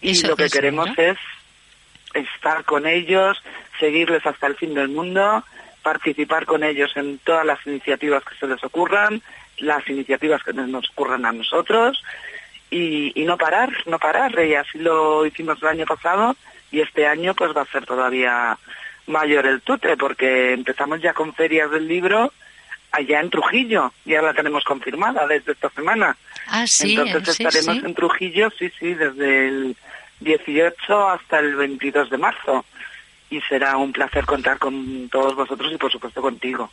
Y 0.00 0.20
lo 0.26 0.36
que 0.36 0.48
queremos 0.48 0.90
es 0.96 1.18
estar 2.14 2.64
con 2.64 2.86
ellos, 2.86 3.42
seguirles 3.78 4.24
hasta 4.26 4.46
el 4.46 4.56
fin 4.56 4.74
del 4.74 4.88
mundo, 4.88 5.44
participar 5.82 6.46
con 6.46 6.64
ellos 6.64 6.92
en 6.96 7.18
todas 7.18 7.46
las 7.46 7.64
iniciativas 7.66 8.24
que 8.24 8.36
se 8.36 8.46
les 8.46 8.62
ocurran, 8.62 9.22
las 9.60 9.88
iniciativas 9.88 10.42
que 10.42 10.52
nos 10.52 10.90
ocurran 10.90 11.24
a 11.26 11.32
nosotros, 11.32 12.02
y, 12.70 13.12
y 13.20 13.24
no 13.24 13.38
parar, 13.38 13.70
no 13.86 13.98
parar. 13.98 14.38
Y 14.44 14.54
así 14.54 14.78
lo 14.78 15.24
hicimos 15.24 15.60
el 15.62 15.68
año 15.68 15.86
pasado, 15.86 16.36
y 16.70 16.80
este 16.80 17.06
año 17.06 17.34
pues 17.34 17.56
va 17.56 17.62
a 17.62 17.72
ser 17.72 17.86
todavía 17.86 18.58
mayor 19.06 19.46
el 19.46 19.62
tute, 19.62 19.96
porque 19.96 20.52
empezamos 20.52 21.00
ya 21.00 21.14
con 21.14 21.34
ferias 21.34 21.70
del 21.70 21.88
libro 21.88 22.32
allá 22.92 23.20
en 23.20 23.30
Trujillo, 23.30 23.92
ya 24.04 24.22
la 24.22 24.32
tenemos 24.32 24.64
confirmada 24.64 25.26
desde 25.26 25.52
esta 25.52 25.70
semana. 25.70 26.16
Ah, 26.46 26.66
sí, 26.66 26.96
Entonces 26.98 27.36
sí, 27.36 27.44
estaremos 27.44 27.80
sí. 27.80 27.86
en 27.86 27.94
Trujillo, 27.94 28.50
sí, 28.58 28.70
sí, 28.78 28.94
desde 28.94 29.48
el 29.48 29.76
18 30.20 31.08
hasta 31.08 31.38
el 31.38 31.54
22 31.56 32.10
de 32.10 32.18
marzo. 32.18 32.64
Y 33.30 33.40
será 33.42 33.76
un 33.76 33.92
placer 33.92 34.24
contar 34.24 34.58
con 34.58 35.08
todos 35.10 35.34
vosotros 35.34 35.70
y 35.72 35.76
por 35.76 35.92
supuesto 35.92 36.22
contigo. 36.22 36.70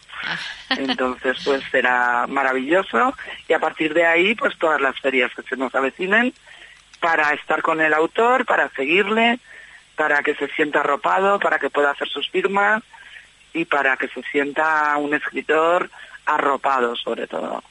Entonces, 0.69 1.37
pues 1.43 1.61
será 1.69 2.25
maravilloso. 2.27 3.13
Y 3.47 3.53
a 3.53 3.59
partir 3.59 3.93
de 3.93 4.05
ahí, 4.05 4.35
pues 4.35 4.57
todas 4.57 4.79
las 4.79 4.97
ferias 4.99 5.31
que 5.35 5.41
se 5.43 5.57
nos 5.57 5.75
avecinen 5.75 6.33
para 7.01 7.33
estar 7.33 7.61
con 7.61 7.81
el 7.81 7.93
autor, 7.93 8.45
para 8.45 8.69
seguirle, 8.69 9.39
para 9.95 10.23
que 10.23 10.35
se 10.35 10.47
sienta 10.49 10.79
arropado, 10.79 11.39
para 11.39 11.59
que 11.59 11.69
pueda 11.69 11.91
hacer 11.91 12.07
sus 12.07 12.29
firmas 12.29 12.83
y 13.53 13.65
para 13.65 13.97
que 13.97 14.07
se 14.07 14.21
sienta 14.31 14.95
un 14.97 15.13
escritor 15.13 15.89
arropado 16.25 16.95
sobre 16.95 17.27
todo. 17.27 17.63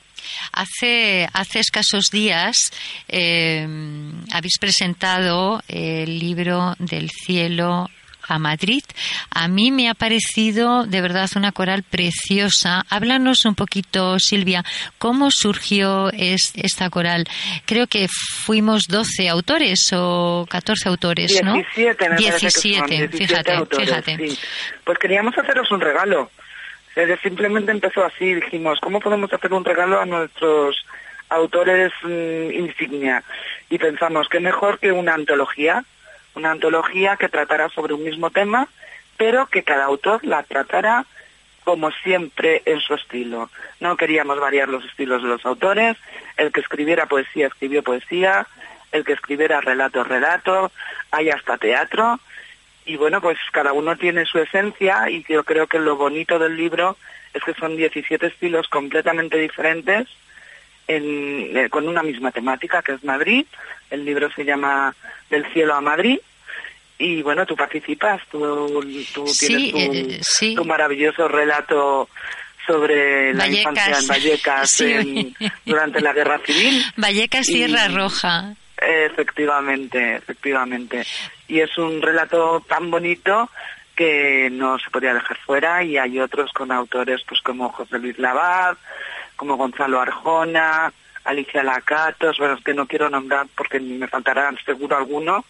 Hace, 0.52 1.28
hace 1.32 1.60
escasos 1.60 2.06
días 2.10 2.70
eh, 3.08 3.66
habéis 4.32 4.58
presentado 4.58 5.60
el 5.68 6.18
libro 6.18 6.74
del 6.78 7.10
cielo 7.10 7.90
a 8.28 8.38
Madrid. 8.38 8.82
A 9.30 9.48
mí 9.48 9.70
me 9.70 9.88
ha 9.88 9.94
parecido 9.94 10.84
de 10.84 11.00
verdad 11.00 11.28
una 11.36 11.52
coral 11.52 11.82
preciosa. 11.82 12.84
Háblanos 12.90 13.44
un 13.44 13.54
poquito, 13.54 14.18
Silvia, 14.18 14.64
cómo 14.98 15.30
surgió 15.30 16.10
es, 16.12 16.52
esta 16.56 16.90
coral. 16.90 17.24
Creo 17.66 17.86
que 17.86 18.06
fuimos 18.08 18.88
12 18.88 19.28
autores 19.28 19.90
o 19.92 20.46
14 20.48 20.88
autores, 20.88 21.42
¿no? 21.42 21.54
17, 21.54 22.08
me 22.08 22.16
17, 22.16 22.30
parece 22.30 22.46
que 22.46 22.78
son, 22.78 22.86
17 22.86 23.26
fíjate, 23.26 23.52
autores, 23.52 23.88
fíjate. 23.88 24.28
sí. 24.28 24.38
Pues 24.84 24.98
queríamos 24.98 25.36
haceros 25.36 25.70
un 25.70 25.80
regalo. 25.80 26.30
Simplemente 27.22 27.72
empezó 27.72 28.04
así, 28.04 28.34
dijimos, 28.34 28.78
¿cómo 28.80 29.00
podemos 29.00 29.32
hacer 29.32 29.52
un 29.52 29.64
regalo 29.64 30.00
a 30.00 30.06
nuestros 30.06 30.76
autores 31.28 31.92
mm, 32.02 32.52
insignia? 32.52 33.24
Y 33.68 33.78
pensamos, 33.78 34.28
qué 34.28 34.38
mejor 34.38 34.78
que 34.78 34.92
una 34.92 35.14
antología, 35.14 35.84
una 36.34 36.50
antología 36.50 37.16
que 37.16 37.28
tratara 37.28 37.68
sobre 37.68 37.94
un 37.94 38.04
mismo 38.04 38.30
tema, 38.30 38.68
pero 39.16 39.46
que 39.46 39.62
cada 39.62 39.84
autor 39.84 40.24
la 40.24 40.42
tratara 40.42 41.06
como 41.64 41.90
siempre 41.90 42.62
en 42.66 42.80
su 42.80 42.94
estilo. 42.94 43.50
No 43.80 43.96
queríamos 43.96 44.38
variar 44.38 44.68
los 44.68 44.84
estilos 44.84 45.22
de 45.22 45.28
los 45.28 45.46
autores, 45.46 45.96
el 46.36 46.52
que 46.52 46.60
escribiera 46.60 47.06
poesía 47.06 47.46
escribió 47.46 47.82
poesía, 47.82 48.46
el 48.92 49.04
que 49.04 49.14
escribiera 49.14 49.60
relato 49.60 50.04
relato, 50.04 50.70
hay 51.10 51.30
hasta 51.30 51.56
teatro, 51.56 52.20
y 52.84 52.96
bueno, 52.96 53.20
pues 53.20 53.38
cada 53.50 53.72
uno 53.72 53.96
tiene 53.96 54.26
su 54.26 54.38
esencia 54.38 55.08
y 55.08 55.24
yo 55.26 55.42
creo 55.44 55.66
que 55.66 55.78
lo 55.78 55.96
bonito 55.96 56.38
del 56.38 56.56
libro 56.56 56.98
es 57.32 57.42
que 57.42 57.54
son 57.54 57.76
17 57.76 58.26
estilos 58.26 58.68
completamente 58.68 59.38
diferentes 59.38 60.06
en- 60.88 61.56
eh, 61.56 61.68
con 61.70 61.88
una 61.88 62.02
misma 62.02 62.30
temática 62.32 62.82
que 62.82 62.92
es 62.92 63.04
Madrid. 63.04 63.46
El 63.90 64.04
libro 64.04 64.30
se 64.34 64.44
llama 64.44 64.94
Del 65.30 65.44
cielo 65.52 65.74
a 65.74 65.80
Madrid 65.80 66.18
y 66.98 67.22
bueno, 67.22 67.44
tú 67.46 67.56
participas, 67.56 68.22
tú, 68.30 68.40
tú 69.14 69.26
Sí, 69.26 69.72
tienes 69.72 69.72
tu, 69.72 70.12
eh, 70.12 70.18
sí. 70.22 70.54
tu 70.54 70.64
maravilloso 70.64 71.26
relato 71.28 72.08
sobre 72.66 73.32
la 73.34 73.44
Vallecas. 73.44 73.72
infancia 73.72 73.98
en 73.98 74.06
Vallecas 74.06 74.70
Sí. 74.70 74.92
en- 74.92 75.34
durante 75.66 76.00
la 76.00 76.12
Guerra 76.12 76.38
Civil. 76.44 76.82
Vallecas, 76.96 77.48
Y- 77.48 77.54
Sierra 77.54 77.88
Roja. 77.88 78.54
Efectivamente, 78.76 80.16
efectivamente. 80.16 81.04
Y 81.48 81.60
es 81.60 81.76
un 81.78 82.00
relato 82.02 82.64
tan 82.68 82.90
bonito 82.90 83.50
que 83.94 84.48
no 84.50 84.78
se 84.78 84.90
podía 84.90 85.14
dejar 85.14 85.36
fuera 85.38 85.82
y 85.84 85.96
hay 85.96 86.18
otros 86.18 86.50
con 86.52 86.72
autores 86.72 87.20
pues 87.28 87.40
como 87.42 87.70
José 87.70 87.98
Luis 87.98 88.18
Labat, 88.18 88.76
como 89.36 89.56
Gonzalo 89.56 90.00
Arjona, 90.00 90.92
Alicia 91.24 91.62
Lacatos, 91.62 92.38
bueno, 92.38 92.54
es 92.54 92.64
que 92.64 92.74
no 92.74 92.86
quiero 92.86 93.08
nombrar 93.08 93.46
porque 93.56 93.80
me 93.80 94.08
faltarán 94.08 94.58
seguro 94.64 94.96
alguno 94.96 95.44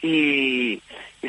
y, 0.00 0.80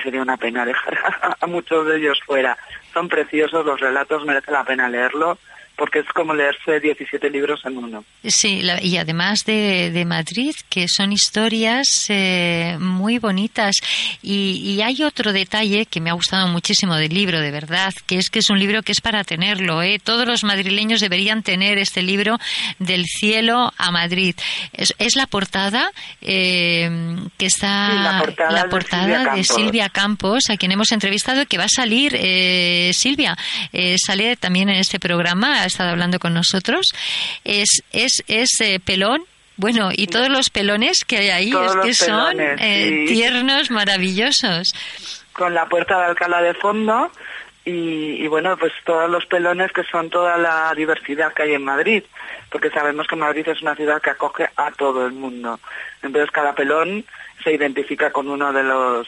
sería 0.03 0.21
una 0.21 0.37
pena 0.37 0.65
dejar 0.65 0.97
a, 1.41 1.47
muchos 1.47 1.87
de 1.87 1.97
ellos 1.97 2.19
fuera. 2.25 2.57
Son 2.93 3.09
preciosos 3.09 3.65
los 3.65 3.79
relatos, 3.79 4.25
merece 4.25 4.51
la 4.51 4.63
pena 4.63 4.87
leerlo 4.87 5.37
porque 5.79 5.99
es 5.99 6.05
como 6.13 6.33
leerse 6.33 6.79
17 6.81 7.29
libros 7.29 7.61
en 7.65 7.77
uno. 7.77 8.03
Sí, 8.25 8.61
la- 8.61 8.83
y 8.83 8.97
además 8.97 9.45
de, 9.45 9.89
de 9.91 10.05
Madrid, 10.05 10.53
que 10.69 10.87
son 10.89 11.13
historias 11.13 12.05
eh, 12.09 12.75
muy 12.79 13.17
bonitas. 13.17 13.77
Y, 14.21 14.61
y 14.63 14.81
hay 14.81 15.01
otro 15.03 15.31
detalle 15.33 15.85
que 15.85 16.01
me 16.01 16.09
ha 16.09 16.13
gustado 16.13 16.47
muchísimo 16.49 16.95
del 16.95 17.13
libro, 17.13 17.39
de 17.39 17.51
verdad, 17.51 17.93
que 18.05 18.17
es 18.17 18.29
que 18.29 18.39
es 18.39 18.49
un 18.49 18.59
libro 18.59 18.83
que 18.83 18.91
es 18.91 18.99
para 19.01 19.23
tenerlo. 19.23 19.81
¿eh? 19.81 19.99
Todos 20.03 20.27
los 20.27 20.43
madrileños 20.43 20.99
deberían 20.99 21.41
tener 21.43 21.77
este 21.77 22.01
libro 22.01 22.37
del 22.77 23.05
cielo 23.05 23.71
a 23.77 23.91
Madrid. 23.91 24.35
Es, 24.73 24.93
es 24.99 25.15
la 25.15 25.25
portada 25.27 25.91
eh, 26.21 26.89
que 27.37 27.45
está. 27.45 27.89
Sí, 27.91 27.97
la 28.03 28.19
portada 28.19 28.63
de 28.63 28.69
portada 28.69 29.01
Silvia 29.03 29.19
de 29.19 29.23
Campos. 29.25 29.47
Silvia 29.55 29.89
Campos, 29.89 30.43
a 30.49 30.57
quien 30.57 30.71
hemos 30.73 30.91
entrevistado 30.91 31.45
que 31.45 31.57
va 31.57 31.63
a 31.65 31.69
salir, 31.69 32.15
eh, 32.19 32.91
Silvia, 32.93 33.37
eh, 33.71 33.95
sale 34.03 34.35
también 34.35 34.69
en 34.69 34.75
este 34.75 34.99
programa, 34.99 35.68
estado 35.69 35.91
hablando 35.91 36.19
con 36.19 36.33
nosotros. 36.33 36.85
Es, 37.43 37.83
es, 37.91 38.23
es 38.27 38.49
eh, 38.61 38.79
pelón. 38.83 39.23
Bueno, 39.57 39.89
y 39.91 40.07
todos 40.07 40.29
los 40.29 40.49
pelones 40.49 41.03
que 41.03 41.17
hay 41.17 41.29
ahí 41.29 41.51
Todos 41.51 41.75
es 41.75 41.81
que 41.81 41.93
son 41.93 42.37
pelones, 42.37 42.61
eh, 42.61 43.05
sí. 43.07 43.13
tiernos, 43.13 43.71
maravillosos. 43.71 44.73
con 45.33 45.53
la 45.53 45.67
puerta 45.67 45.99
de 45.99 46.05
Alcalá 46.05 46.41
de 46.41 46.53
fondo 46.53 47.11
y, 47.65 48.23
y, 48.23 48.27
bueno, 48.27 48.55
pues 48.57 48.71
todos 48.85 49.09
los 49.09 49.25
pelones 49.25 49.71
que 49.73 49.83
son 49.83 50.09
toda 50.09 50.37
la 50.37 50.73
diversidad 50.75 51.33
que 51.33 51.43
hay 51.43 51.53
en 51.53 51.63
Madrid, 51.65 52.03
porque 52.49 52.69
sabemos 52.69 53.05
que 53.05 53.17
Madrid 53.17 53.47
es 53.49 53.61
una 53.61 53.75
ciudad 53.75 54.01
que 54.01 54.11
acoge 54.11 54.49
a 54.55 54.71
todo 54.71 55.05
el 55.05 55.11
mundo. 55.11 55.59
Entonces 56.01 56.31
cada 56.31 56.55
pelón 56.55 57.05
se 57.43 57.53
identifica 57.53 58.11
con 58.11 58.29
uno 58.29 58.51
de 58.53 58.63
los 58.63 59.07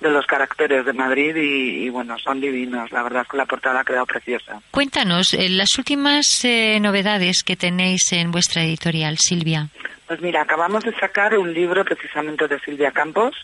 de 0.00 0.10
los 0.10 0.26
caracteres 0.26 0.84
de 0.84 0.92
Madrid 0.92 1.34
y, 1.36 1.84
y, 1.84 1.88
bueno, 1.88 2.18
son 2.18 2.40
divinos. 2.40 2.90
La 2.92 3.02
verdad 3.02 3.22
es 3.22 3.28
que 3.28 3.36
la 3.36 3.46
portada 3.46 3.80
ha 3.80 3.84
quedado 3.84 4.06
preciosa. 4.06 4.60
Cuéntanos 4.70 5.32
eh, 5.34 5.48
las 5.48 5.78
últimas 5.78 6.44
eh, 6.44 6.78
novedades 6.80 7.42
que 7.42 7.56
tenéis 7.56 8.12
en 8.12 8.30
vuestra 8.30 8.62
editorial, 8.62 9.16
Silvia. 9.18 9.68
Pues 10.06 10.20
mira, 10.20 10.42
acabamos 10.42 10.84
de 10.84 10.94
sacar 10.94 11.36
un 11.36 11.52
libro 11.52 11.84
precisamente 11.84 12.46
de 12.46 12.60
Silvia 12.60 12.92
Campos 12.92 13.34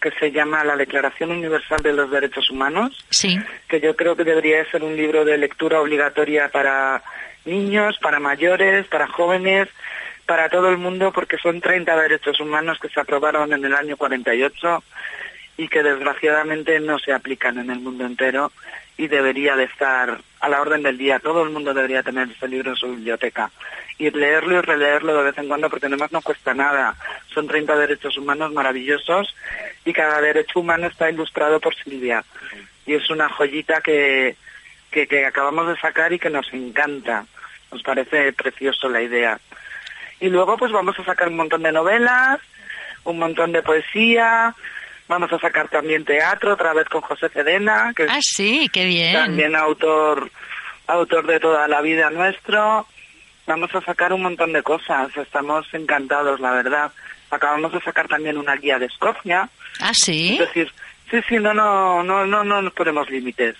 que 0.00 0.12
se 0.12 0.30
llama 0.30 0.62
La 0.62 0.76
Declaración 0.76 1.32
Universal 1.32 1.82
de 1.82 1.92
los 1.92 2.10
Derechos 2.10 2.50
Humanos. 2.50 3.04
Sí. 3.10 3.38
que 3.68 3.80
yo 3.80 3.96
creo 3.96 4.14
que 4.14 4.22
debería 4.22 4.64
ser 4.70 4.84
un 4.84 4.96
libro 4.96 5.24
de 5.24 5.38
lectura 5.38 5.80
obligatoria 5.80 6.48
para 6.50 7.02
niños, 7.44 7.98
para 8.00 8.20
mayores, 8.20 8.86
para 8.86 9.08
jóvenes, 9.08 9.68
para 10.26 10.48
todo 10.48 10.70
el 10.70 10.78
mundo, 10.78 11.12
porque 11.12 11.36
son 11.38 11.60
30 11.60 11.96
derechos 11.96 12.38
humanos 12.40 12.78
que 12.80 12.88
se 12.88 13.00
aprobaron 13.00 13.52
en 13.52 13.64
el 13.64 13.74
año 13.74 13.96
48 13.96 14.82
y 15.56 15.68
que 15.68 15.82
desgraciadamente 15.82 16.80
no 16.80 16.98
se 16.98 17.12
aplican 17.12 17.58
en 17.58 17.70
el 17.70 17.80
mundo 17.80 18.04
entero 18.04 18.52
y 18.96 19.08
debería 19.08 19.56
de 19.56 19.64
estar 19.64 20.20
a 20.40 20.48
la 20.48 20.60
orden 20.60 20.82
del 20.82 20.98
día. 20.98 21.18
Todo 21.18 21.42
el 21.42 21.50
mundo 21.50 21.74
debería 21.74 22.02
tener 22.02 22.28
este 22.28 22.48
libro 22.48 22.70
en 22.70 22.76
su 22.76 22.88
biblioteca 22.88 23.50
y 23.98 24.10
leerlo 24.10 24.58
y 24.58 24.60
releerlo 24.60 25.16
de 25.16 25.24
vez 25.24 25.38
en 25.38 25.48
cuando 25.48 25.70
porque 25.70 25.86
además 25.86 26.12
no 26.12 26.22
cuesta 26.22 26.54
nada. 26.54 26.96
Son 27.32 27.46
30 27.46 27.76
derechos 27.76 28.16
humanos 28.16 28.52
maravillosos 28.52 29.34
y 29.84 29.92
cada 29.92 30.20
derecho 30.20 30.60
humano 30.60 30.86
está 30.86 31.10
ilustrado 31.10 31.60
por 31.60 31.74
Silvia. 31.74 32.24
Y 32.86 32.94
es 32.94 33.08
una 33.10 33.28
joyita 33.28 33.80
que, 33.80 34.36
que, 34.90 35.06
que 35.06 35.26
acabamos 35.26 35.68
de 35.68 35.76
sacar 35.76 36.12
y 36.12 36.18
que 36.18 36.30
nos 36.30 36.52
encanta. 36.52 37.26
Nos 37.72 37.82
parece 37.82 38.32
precioso 38.32 38.88
la 38.88 39.02
idea. 39.02 39.38
Y 40.20 40.28
luego 40.28 40.56
pues 40.56 40.72
vamos 40.72 40.98
a 40.98 41.04
sacar 41.04 41.28
un 41.28 41.36
montón 41.36 41.62
de 41.62 41.72
novelas, 41.72 42.40
un 43.04 43.18
montón 43.18 43.52
de 43.52 43.62
poesía, 43.62 44.54
Vamos 45.08 45.32
a 45.32 45.38
sacar 45.38 45.68
también 45.68 46.04
teatro, 46.04 46.54
otra 46.54 46.72
vez 46.72 46.88
con 46.88 47.02
José 47.02 47.28
Cedena, 47.28 47.92
que 47.94 48.04
Ah, 48.08 48.18
es 48.18 48.26
sí, 48.34 48.68
qué 48.72 48.86
bien. 48.86 49.12
también 49.14 49.54
autor, 49.54 50.30
autor 50.86 51.26
de 51.26 51.40
toda 51.40 51.68
la 51.68 51.80
vida 51.82 52.08
nuestro. 52.10 52.86
Vamos 53.46 53.74
a 53.74 53.82
sacar 53.82 54.12
un 54.14 54.22
montón 54.22 54.52
de 54.54 54.62
cosas, 54.62 55.14
estamos 55.16 55.66
encantados, 55.74 56.40
la 56.40 56.52
verdad. 56.52 56.90
Acabamos 57.30 57.72
de 57.72 57.80
sacar 57.82 58.08
también 58.08 58.38
una 58.38 58.56
guía 58.56 58.78
de 58.78 58.86
Escocia. 58.86 59.48
Ah, 59.80 59.92
sí. 59.92 60.32
Es 60.34 60.38
decir, 60.38 60.72
sí, 61.10 61.18
sí, 61.28 61.34
no, 61.36 61.52
no, 61.54 62.02
no, 62.02 62.26
no, 62.26 62.44
no 62.44 62.62
nos 62.62 62.72
ponemos 62.72 63.08
límites. 63.10 63.56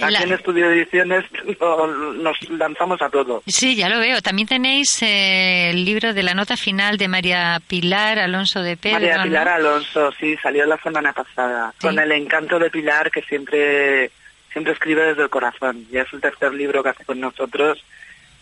Aquí 0.00 0.12
La- 0.12 0.20
en 0.22 0.32
Estudio 0.32 0.68
de 0.68 0.76
Ediciones 0.82 1.24
lo- 1.60 1.86
nos 2.14 2.50
lanzamos 2.50 3.00
a 3.02 3.08
todo. 3.10 3.42
Sí, 3.46 3.76
ya 3.76 3.88
lo 3.88 3.98
veo. 3.98 4.20
También 4.22 4.48
tenéis 4.48 5.02
eh, 5.02 5.70
el 5.70 5.84
libro 5.84 6.14
de 6.14 6.22
la 6.22 6.34
nota 6.34 6.56
final 6.56 6.96
de 6.96 7.08
María 7.08 7.60
Pilar 7.66 8.18
Alonso 8.18 8.62
de 8.62 8.76
Pedro. 8.76 8.94
María 9.00 9.16
¿no? 9.18 9.22
Pilar 9.24 9.48
Alonso, 9.48 10.12
sí, 10.18 10.36
salió 10.42 10.64
la 10.66 10.78
semana 10.78 11.12
pasada, 11.12 11.72
Sí. 11.78 11.86
con 11.86 11.98
el 11.98 12.12
encanto 12.12 12.58
de 12.58 12.70
Pilar 12.70 13.10
que 13.10 13.22
siempre, 13.22 14.10
siempre 14.52 14.72
escribe 14.72 15.02
desde 15.06 15.22
el 15.22 15.30
corazón. 15.30 15.86
Ya 15.90 16.02
es 16.02 16.12
el 16.12 16.20
tercer 16.20 16.52
libro 16.54 16.82
que 16.82 16.90
hace 16.90 17.04
con 17.04 17.20
nosotros 17.20 17.82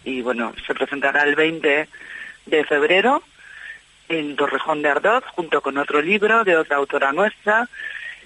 y 0.05 0.21
bueno, 0.23 0.53
se 0.67 0.75
presentará 0.75 1.23
el 1.23 1.35
20 1.35 1.89
de 2.47 2.65
febrero 2.65 3.23
en 4.11 4.37
Torrejón 4.37 4.83
de 4.83 4.91
Ardoz 4.91 5.25
junto 5.35 5.63
con 5.63 5.79
otro 5.79 6.03
libro 6.03 6.45
de 6.45 6.57
otra 6.59 6.77
autora 6.77 7.11
nuestra 7.13 7.69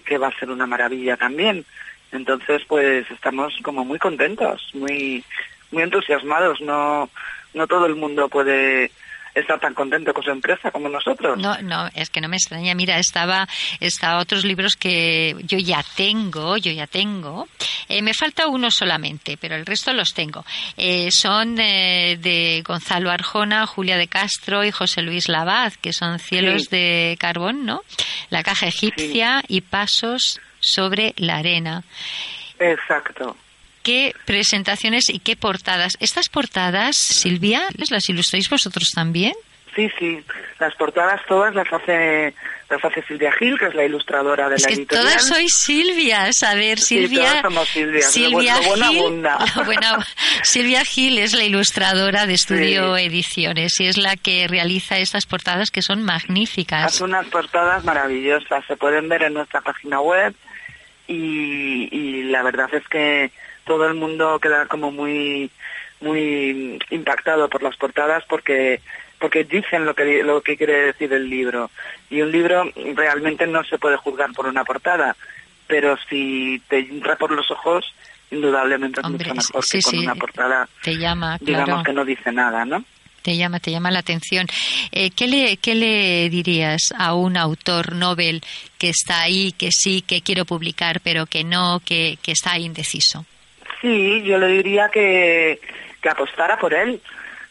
que 0.09 0.19
va 0.19 0.29
a 0.29 0.39
ser 0.39 0.51
una 0.51 0.67
maravilla 0.67 1.17
también. 1.17 1.65
Entonces, 2.11 2.63
pues 2.67 3.09
estamos 3.11 3.55
como 3.63 3.85
muy 3.85 3.99
contentos, 3.99 4.71
muy 4.75 5.23
muy 5.71 5.83
entusiasmados. 5.83 6.61
No 6.63 7.11
no 7.55 7.67
todo 7.67 7.87
el 7.87 7.95
mundo 7.95 8.29
puede 8.29 8.91
estar 9.35 9.59
tan 9.61 9.75
contento 9.75 10.13
con 10.13 10.23
su 10.23 10.31
empresa 10.31 10.71
como 10.71 10.89
nosotros. 10.89 11.39
No, 11.39 11.61
no, 11.63 11.89
es 11.95 12.11
que 12.11 12.21
no 12.21 12.29
me 12.29 12.37
extraña. 12.37 12.75
Mira, 12.75 12.99
estaba, 12.99 13.47
estaba 13.81 14.19
otros 14.21 14.45
libros 14.45 14.77
que 14.77 15.35
yo 15.45 15.59
ya 15.59 15.83
tengo, 15.97 16.57
yo 16.57 16.73
ya 16.73 16.87
tengo. 16.87 17.49
Eh, 17.89 18.03
me 18.03 18.15
falta 18.15 18.47
uno 18.49 18.71
solamente, 18.71 19.37
pero 19.37 19.55
el 19.57 19.65
resto 19.67 19.93
los 19.93 20.13
tengo. 20.15 20.45
Eh, 20.77 21.09
son 21.11 21.59
eh, 21.59 22.19
de 22.21 22.63
Gonzalo 22.67 23.11
Arjona, 23.11 23.67
Julia 23.67 23.97
de 23.97 24.09
Castro 24.09 24.65
y 24.65 24.71
José 24.71 25.03
Luis 25.03 25.29
Labaz, 25.29 25.77
que 25.79 25.93
son 25.93 26.19
Cielos 26.19 26.63
Sí. 26.65 26.69
de 26.77 27.17
Carbón, 27.21 27.65
¿no? 27.67 27.83
La 28.31 28.43
caja 28.43 28.67
egipcia 28.67 29.43
y 29.49 29.61
Pasos 29.61 30.41
sobre 30.61 31.15
la 31.17 31.37
arena. 31.37 31.85
Exacto. 32.59 33.37
Qué 33.89 34.15
presentaciones 34.27 35.09
y 35.09 35.19
qué 35.19 35.35
portadas. 35.37 35.97
Estas 36.01 36.29
portadas, 36.29 36.97
Silvia, 36.97 37.63
¿les 37.77 37.91
las 37.91 38.07
ilustráis 38.11 38.51
vosotros 38.51 38.91
también? 38.95 39.33
Sí, 39.75 39.89
sí, 39.99 40.21
las 40.59 40.75
portadas 40.75 41.21
todas 41.29 41.55
las 41.55 41.73
hace, 41.73 42.35
las 42.69 42.85
hace 42.85 43.01
Silvia 43.07 43.31
Gil, 43.39 43.57
que 43.59 43.67
es 43.67 43.75
la 43.75 43.85
ilustradora 43.85 44.49
de 44.49 44.57
Es 44.57 44.63
la 44.63 44.69
que 44.69 44.75
editorial. 44.75 45.07
todas 45.07 45.27
sois 45.29 45.55
Silvias. 45.55 46.43
A 46.43 46.55
ver, 46.55 46.79
Sí, 46.81 46.99
Silvia. 47.07 47.21
todas 47.29 47.43
somos 47.43 47.69
Silvias, 47.69 48.13
Silvia 48.13 48.57
lo 48.57 48.89
Gil. 48.89 49.23
lo 49.55 50.05
Silvia 50.43 50.85
Gil 50.85 51.19
es 51.19 51.33
la 51.35 51.45
ilustradora 51.45 52.27
de 52.27 52.35
Estudio 52.35 52.97
Sí. 52.97 53.03
Ediciones 53.05 53.79
y 53.81 53.87
es 53.87 53.97
la 53.99 54.17
que 54.17 54.49
realiza 54.49 54.99
estas 54.99 55.27
portadas 55.27 55.71
que 55.71 55.83
son 55.83 56.03
magníficas. 56.03 56.85
Hace 56.85 57.05
unas 57.05 57.27
portadas 57.29 57.85
maravillosas, 57.85 58.65
se 58.67 58.77
pueden 58.77 59.09
ver 59.09 59.23
en 59.23 59.35
nuestra 59.35 59.61
página 59.61 60.01
web 60.01 60.35
y, 61.07 61.89
y 61.93 62.23
la 62.25 62.43
verdad 62.43 62.69
es 62.75 62.87
que 62.89 63.31
todo 63.69 63.87
el 63.87 63.95
mundo 63.95 64.41
queda 64.41 64.67
como 64.67 64.91
muy 64.91 65.51
muy 66.01 66.79
impactado 66.91 67.49
por 67.49 67.63
las 67.63 67.77
portadas 67.77 68.25
porque 68.29 68.81
porque 69.21 69.45
dicen 69.45 69.85
lo 69.85 69.95
que 69.95 70.23
lo 70.25 70.41
que 70.41 70.57
quiere 70.57 70.87
decir 70.87 71.13
el 71.13 71.29
libro 71.29 71.71
y 72.09 72.23
un 72.23 72.33
libro 72.33 72.65
realmente 72.95 73.47
no 73.47 73.63
se 73.65 73.79
puede 73.79 73.97
juzgar 73.97 74.33
por 74.33 74.47
una 74.47 74.65
portada 74.65 75.15
pero 75.67 75.97
si 76.09 76.61
te 76.69 76.79
entra 76.79 77.17
por 77.17 77.31
los 77.31 77.51
ojos 77.51 77.85
indudablemente 78.31 79.01
es 79.01 79.09
mucho 79.09 79.35
mejor 79.35 79.65
sí, 79.65 79.79
que 79.79 79.83
con 79.83 79.91
sí, 79.93 79.99
una 79.99 80.15
portada 80.15 80.69
Te 80.83 80.97
llama, 80.97 81.37
digamos 81.41 81.67
claro. 81.67 81.83
que 81.85 81.93
no 81.93 82.05
dice 82.05 82.33
nada 82.33 82.65
no 82.65 82.83
Te 83.23 83.37
llama, 83.37 83.59
te 83.61 83.71
llama 83.71 83.91
la 83.91 83.99
atención. 83.99 84.47
Eh, 84.93 85.11
¿qué, 85.11 85.27
le, 85.27 85.57
¿Qué 85.59 85.75
le 85.75 86.31
dirías 86.31 86.95
a 86.97 87.15
un 87.15 87.37
autor 87.37 87.95
Nobel 87.95 88.41
que 88.79 88.89
está 88.91 89.21
ahí, 89.23 89.53
que 89.53 89.71
sí, 89.71 90.03
que 90.03 90.23
quiero 90.23 90.45
publicar, 90.47 91.01
pero 91.03 91.27
que 91.27 91.43
no, 91.45 91.81
que, 91.85 92.19
que 92.23 92.33
está 92.33 92.57
indeciso? 92.59 93.27
Sí, 93.81 94.23
yo 94.23 94.39
le 94.39 94.49
diría 94.49 94.89
que, 94.89 95.61
que 96.03 96.09
apostara 96.09 96.59
por 96.59 96.75
él, 96.75 97.01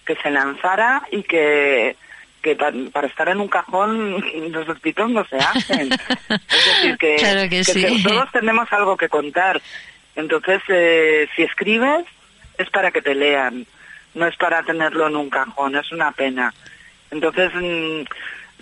que 0.05 0.15
se 0.17 0.29
lanzara 0.29 1.03
y 1.11 1.23
que, 1.23 1.95
que 2.41 2.55
pa- 2.55 2.73
para 2.91 3.07
estar 3.07 3.29
en 3.29 3.39
un 3.39 3.47
cajón 3.47 4.23
los 4.51 4.67
despidos 4.67 5.09
no 5.09 5.25
se 5.25 5.37
hacen. 5.37 5.89
es 6.29 6.65
decir, 6.65 6.97
que, 6.97 7.15
Claro 7.17 7.49
que 7.49 7.63
sí. 7.63 8.03
todos 8.03 8.31
tenemos 8.31 8.71
algo 8.73 8.97
que 8.97 9.09
contar. 9.09 9.61
Entonces, 10.15 10.61
eh, 10.69 11.27
si 11.35 11.43
escribes, 11.43 12.05
es 12.57 12.69
para 12.71 12.91
que 12.91 13.01
te 13.01 13.13
lean, 13.15 13.65
no 14.15 14.25
es 14.27 14.35
para 14.35 14.63
tenerlo 14.63 15.07
en 15.07 15.15
un 15.15 15.29
cajón, 15.29 15.75
es 15.75 15.91
una 15.91 16.11
pena. 16.11 16.53
Entonces, 17.11 17.51
mm, 17.53 18.01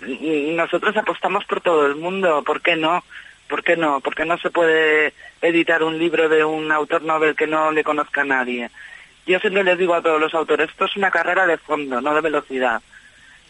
mm, 0.06 0.54
nosotros 0.56 0.96
apostamos 0.96 1.44
por 1.46 1.60
todo 1.62 1.86
el 1.86 1.96
mundo, 1.96 2.42
¿por 2.44 2.60
qué 2.60 2.76
no? 2.76 3.02
¿Por 3.48 3.62
qué 3.62 3.76
no? 3.76 4.00
¿Por 4.00 4.14
qué 4.14 4.24
no 4.24 4.38
se 4.38 4.50
puede 4.50 5.14
editar 5.40 5.82
un 5.82 5.98
libro 5.98 6.28
de 6.28 6.44
un 6.44 6.70
autor 6.72 7.02
novel 7.02 7.36
que 7.36 7.46
no 7.46 7.70
le 7.70 7.84
conozca 7.84 8.22
a 8.22 8.24
nadie? 8.24 8.70
Yo 9.26 9.38
siempre 9.40 9.64
les 9.64 9.78
digo 9.78 9.94
a 9.94 10.02
todos 10.02 10.20
los 10.20 10.34
autores, 10.34 10.70
esto 10.70 10.84
es 10.84 10.96
una 10.96 11.10
carrera 11.10 11.46
de 11.46 11.58
fondo, 11.58 12.00
no 12.00 12.14
de 12.14 12.20
velocidad. 12.20 12.80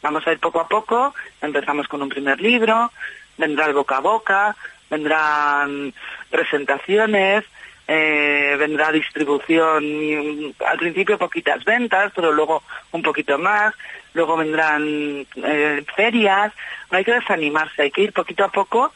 Vamos 0.02 0.26
a 0.26 0.32
ir 0.32 0.38
poco 0.38 0.60
a 0.60 0.68
poco, 0.68 1.14
empezamos 1.40 1.88
con 1.88 2.02
un 2.02 2.08
primer 2.08 2.40
libro, 2.40 2.92
vendrá 3.36 3.66
el 3.66 3.74
boca 3.74 3.96
a 3.96 4.00
boca, 4.00 4.56
vendrán 4.90 5.92
presentaciones, 6.30 7.44
eh, 7.88 8.56
vendrá 8.58 8.90
distribución, 8.92 10.54
al 10.66 10.78
principio 10.78 11.18
poquitas 11.18 11.64
ventas, 11.64 12.12
pero 12.14 12.32
luego 12.32 12.62
un 12.92 13.02
poquito 13.02 13.38
más, 13.38 13.74
luego 14.14 14.36
vendrán 14.36 15.26
eh, 15.36 15.84
ferias, 15.94 16.52
no 16.90 16.98
hay 16.98 17.04
que 17.04 17.12
desanimarse, 17.14 17.82
hay 17.82 17.90
que 17.90 18.02
ir 18.02 18.12
poquito 18.12 18.44
a 18.44 18.48
poco 18.48 18.92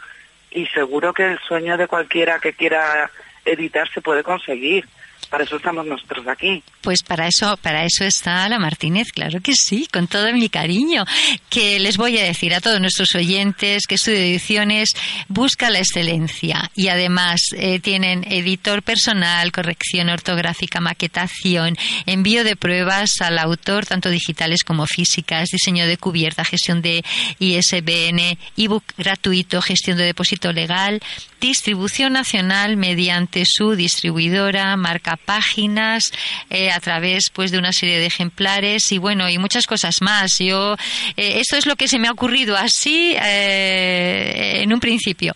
y 0.51 0.66
seguro 0.66 1.12
que 1.12 1.32
el 1.32 1.38
sueño 1.40 1.76
de 1.76 1.86
cualquiera 1.86 2.38
que 2.38 2.53
quiera 2.53 3.11
editar 3.44 3.88
se 3.92 4.01
puede 4.01 4.22
conseguir. 4.22 4.88
Para 5.31 5.45
eso 5.45 5.57
estamos 5.57 5.87
nosotros 5.87 6.26
aquí. 6.26 6.61
Pues 6.81 7.05
para 7.05 7.28
eso, 7.28 7.57
para 7.59 7.85
eso 7.85 8.05
está 8.05 8.49
la 8.49 8.59
Martínez, 8.59 9.12
claro 9.12 9.41
que 9.41 9.55
sí, 9.55 9.87
con 9.93 10.09
todo 10.09 10.33
mi 10.33 10.49
cariño. 10.49 11.05
Que 11.49 11.78
les 11.78 11.97
voy 11.97 12.18
a 12.18 12.24
decir 12.24 12.53
a 12.53 12.61
todos 12.61 12.81
nuestros 12.81 13.14
oyentes 13.14 13.87
que 13.87 13.95
Estudio 13.95 14.18
Ediciones 14.18 14.91
busca 15.28 15.70
la 15.70 15.78
excelencia 15.78 16.72
y 16.74 16.89
además 16.89 17.43
eh, 17.53 17.78
tienen 17.78 18.24
editor 18.28 18.83
personal, 18.83 19.53
corrección 19.53 20.09
ortográfica, 20.09 20.81
maquetación, 20.81 21.76
envío 22.07 22.43
de 22.43 22.57
pruebas 22.57 23.20
al 23.20 23.39
autor, 23.39 23.87
tanto 23.87 24.11
digitales 24.11 24.64
como 24.64 24.87
físicas, 24.87 25.51
diseño 25.51 25.87
de 25.87 25.97
cubierta, 25.97 26.45
gestión 26.45 26.83
de 26.83 27.05
ISBN, 27.39 28.37
ebook 28.57 28.85
gratuito, 28.99 29.62
gestión 29.62 29.97
de 29.97 30.05
depósito 30.07 30.53
legal, 30.53 31.01
distribución 31.41 32.14
nacional 32.14 32.76
mediante 32.76 33.45
su 33.47 33.76
distribuidora, 33.76 34.76
marca 34.76 35.20
páginas, 35.25 36.12
eh, 36.51 36.71
a 36.71 36.81
través 36.81 37.31
pues 37.33 37.51
de 37.51 37.59
una 37.59 37.73
serie 37.73 37.99
de 37.99 38.07
ejemplares 38.07 38.93
y 38.93 38.99
bueno, 38.99 39.29
y 39.29 39.39
muchas 39.39 39.66
cosas 39.66 40.03
más. 40.03 40.39
Yo, 40.39 40.75
eh, 41.16 41.41
esto 41.41 41.57
es 41.57 41.66
lo 41.66 41.77
que 41.77 41.89
se 41.89 41.99
me 41.99 42.09
ha 42.09 42.12
ocurrido 42.12 42.57
así 42.57 43.14
eh, 43.23 44.61
en 44.62 44.73
un 44.73 44.81
principio. 44.81 45.35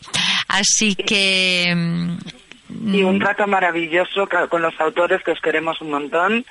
Así 0.48 0.94
que. 0.94 1.72
mm, 1.74 2.94
Y 2.94 3.02
un 3.02 3.18
trato 3.18 3.46
maravilloso 3.46 4.28
con 4.48 4.62
los 4.62 4.78
autores 4.80 5.22
que 5.22 5.32
os 5.32 5.40
queremos 5.40 5.80
un 5.80 5.90
montón. 5.90 6.44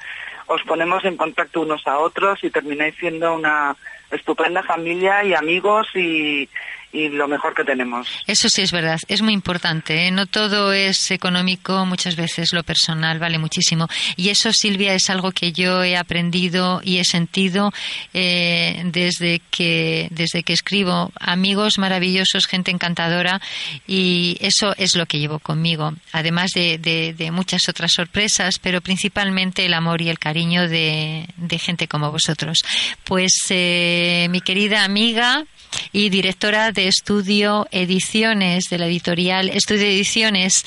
Os 0.48 0.62
ponemos 0.64 1.04
en 1.06 1.18
contacto 1.18 1.62
unos 1.62 1.88
a 1.88 2.00
otros 2.00 2.44
y 2.44 2.50
termináis 2.50 2.96
siendo 2.96 3.34
una 3.34 3.76
estupenda 4.12 4.62
familia 4.64 5.24
y 5.24 5.34
amigos 5.34 5.88
y, 5.96 6.50
y 6.94 7.10
lo 7.10 7.28
mejor 7.28 7.54
que 7.56 7.64
tenemos. 7.64 8.08
Eso 8.28 8.48
sí 8.50 8.62
es 8.62 8.72
verdad, 8.72 9.00
es 9.08 9.22
muy 9.22 9.34
importante. 9.34 10.08
¿eh? 10.08 10.12
No 10.12 10.28
todo 10.28 10.72
es 10.72 11.10
económico, 11.12 11.86
muchas 11.86 12.16
veces 12.16 12.54
lo 12.54 12.64
personal 12.64 13.18
vale 13.20 13.40
muchísimo. 13.40 13.88
Y 14.16 14.30
eso, 14.30 14.54
Silvia, 14.54 14.94
es 14.94 15.10
algo 15.10 15.32
que 15.32 15.52
yo 15.52 15.84
he 15.84 15.98
aprendido 15.98 16.82
y 16.84 17.00
he 17.00 17.04
sentido 17.04 17.72
eh, 18.14 18.82
desde 18.86 19.42
que 19.50 20.08
desde 20.12 20.44
que 20.44 20.54
escribo. 20.54 21.12
Amigos 21.20 21.80
maravillosos, 21.80 22.46
gente 22.46 22.70
encantadora, 22.72 23.42
y 23.88 24.38
eso 24.40 24.76
es 24.78 24.96
lo 24.96 25.06
que 25.08 25.20
llevo 25.20 25.40
conmigo. 25.40 25.94
Además 26.12 26.52
de, 26.54 26.78
de- 26.78 27.14
de 27.14 27.32
muchas 27.32 27.68
otras 27.70 27.92
sorpresas, 27.92 28.60
pero 28.60 28.82
principalmente 28.82 29.66
el 29.66 29.74
amor 29.74 30.02
y 30.02 30.10
el 30.10 30.20
cariño 30.20 30.68
de, 30.70 31.26
de 31.38 31.58
gente 31.58 31.88
como 31.88 32.12
vosotros. 32.12 32.64
Pues, 33.04 33.34
eh, 33.50 34.28
mi 34.30 34.42
querida 34.42 34.84
amiga 34.84 35.44
y 35.92 36.10
directora 36.10 36.72
de 36.72 36.88
Estudio 36.88 37.68
Ediciones, 37.72 38.70
de 38.70 38.78
la 38.78 38.88
editorial 38.88 39.50
Estudio 39.50 39.86
Ediciones, 39.86 40.66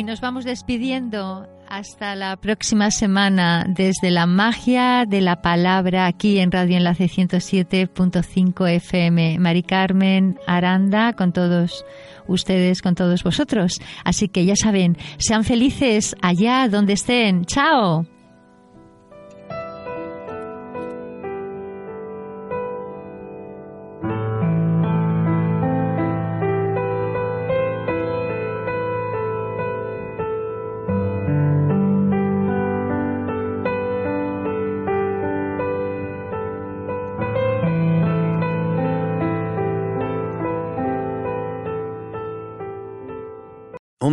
Nos 0.10 0.22
vamos 0.22 0.44
despidiendo 0.44 1.48
hasta 1.68 2.16
la 2.16 2.36
próxima 2.38 2.90
semana 2.90 3.64
desde 3.70 4.10
la 4.10 4.26
magia 4.26 5.06
de 5.08 5.22
la 5.22 5.44
palabra 5.44 6.08
aquí 6.08 6.40
en 6.40 6.52
Radio 6.52 6.78
Enlace 6.78 7.06
107.5 7.06 8.70
FM. 8.72 9.38
Mari 9.38 9.62
Carmen 9.62 10.40
Aranda 10.48 11.14
con 11.14 11.32
todos 11.32 11.86
ustedes, 12.26 12.82
con 12.82 12.96
todos 12.96 13.24
vosotros. 13.24 13.80
Así 14.04 14.30
que 14.30 14.46
ya 14.46 14.56
saben, 14.56 14.98
sean 15.20 15.44
felices 15.44 16.16
allá 16.24 16.68
donde 16.70 16.94
estén. 16.94 17.46
Chao. 17.46 18.08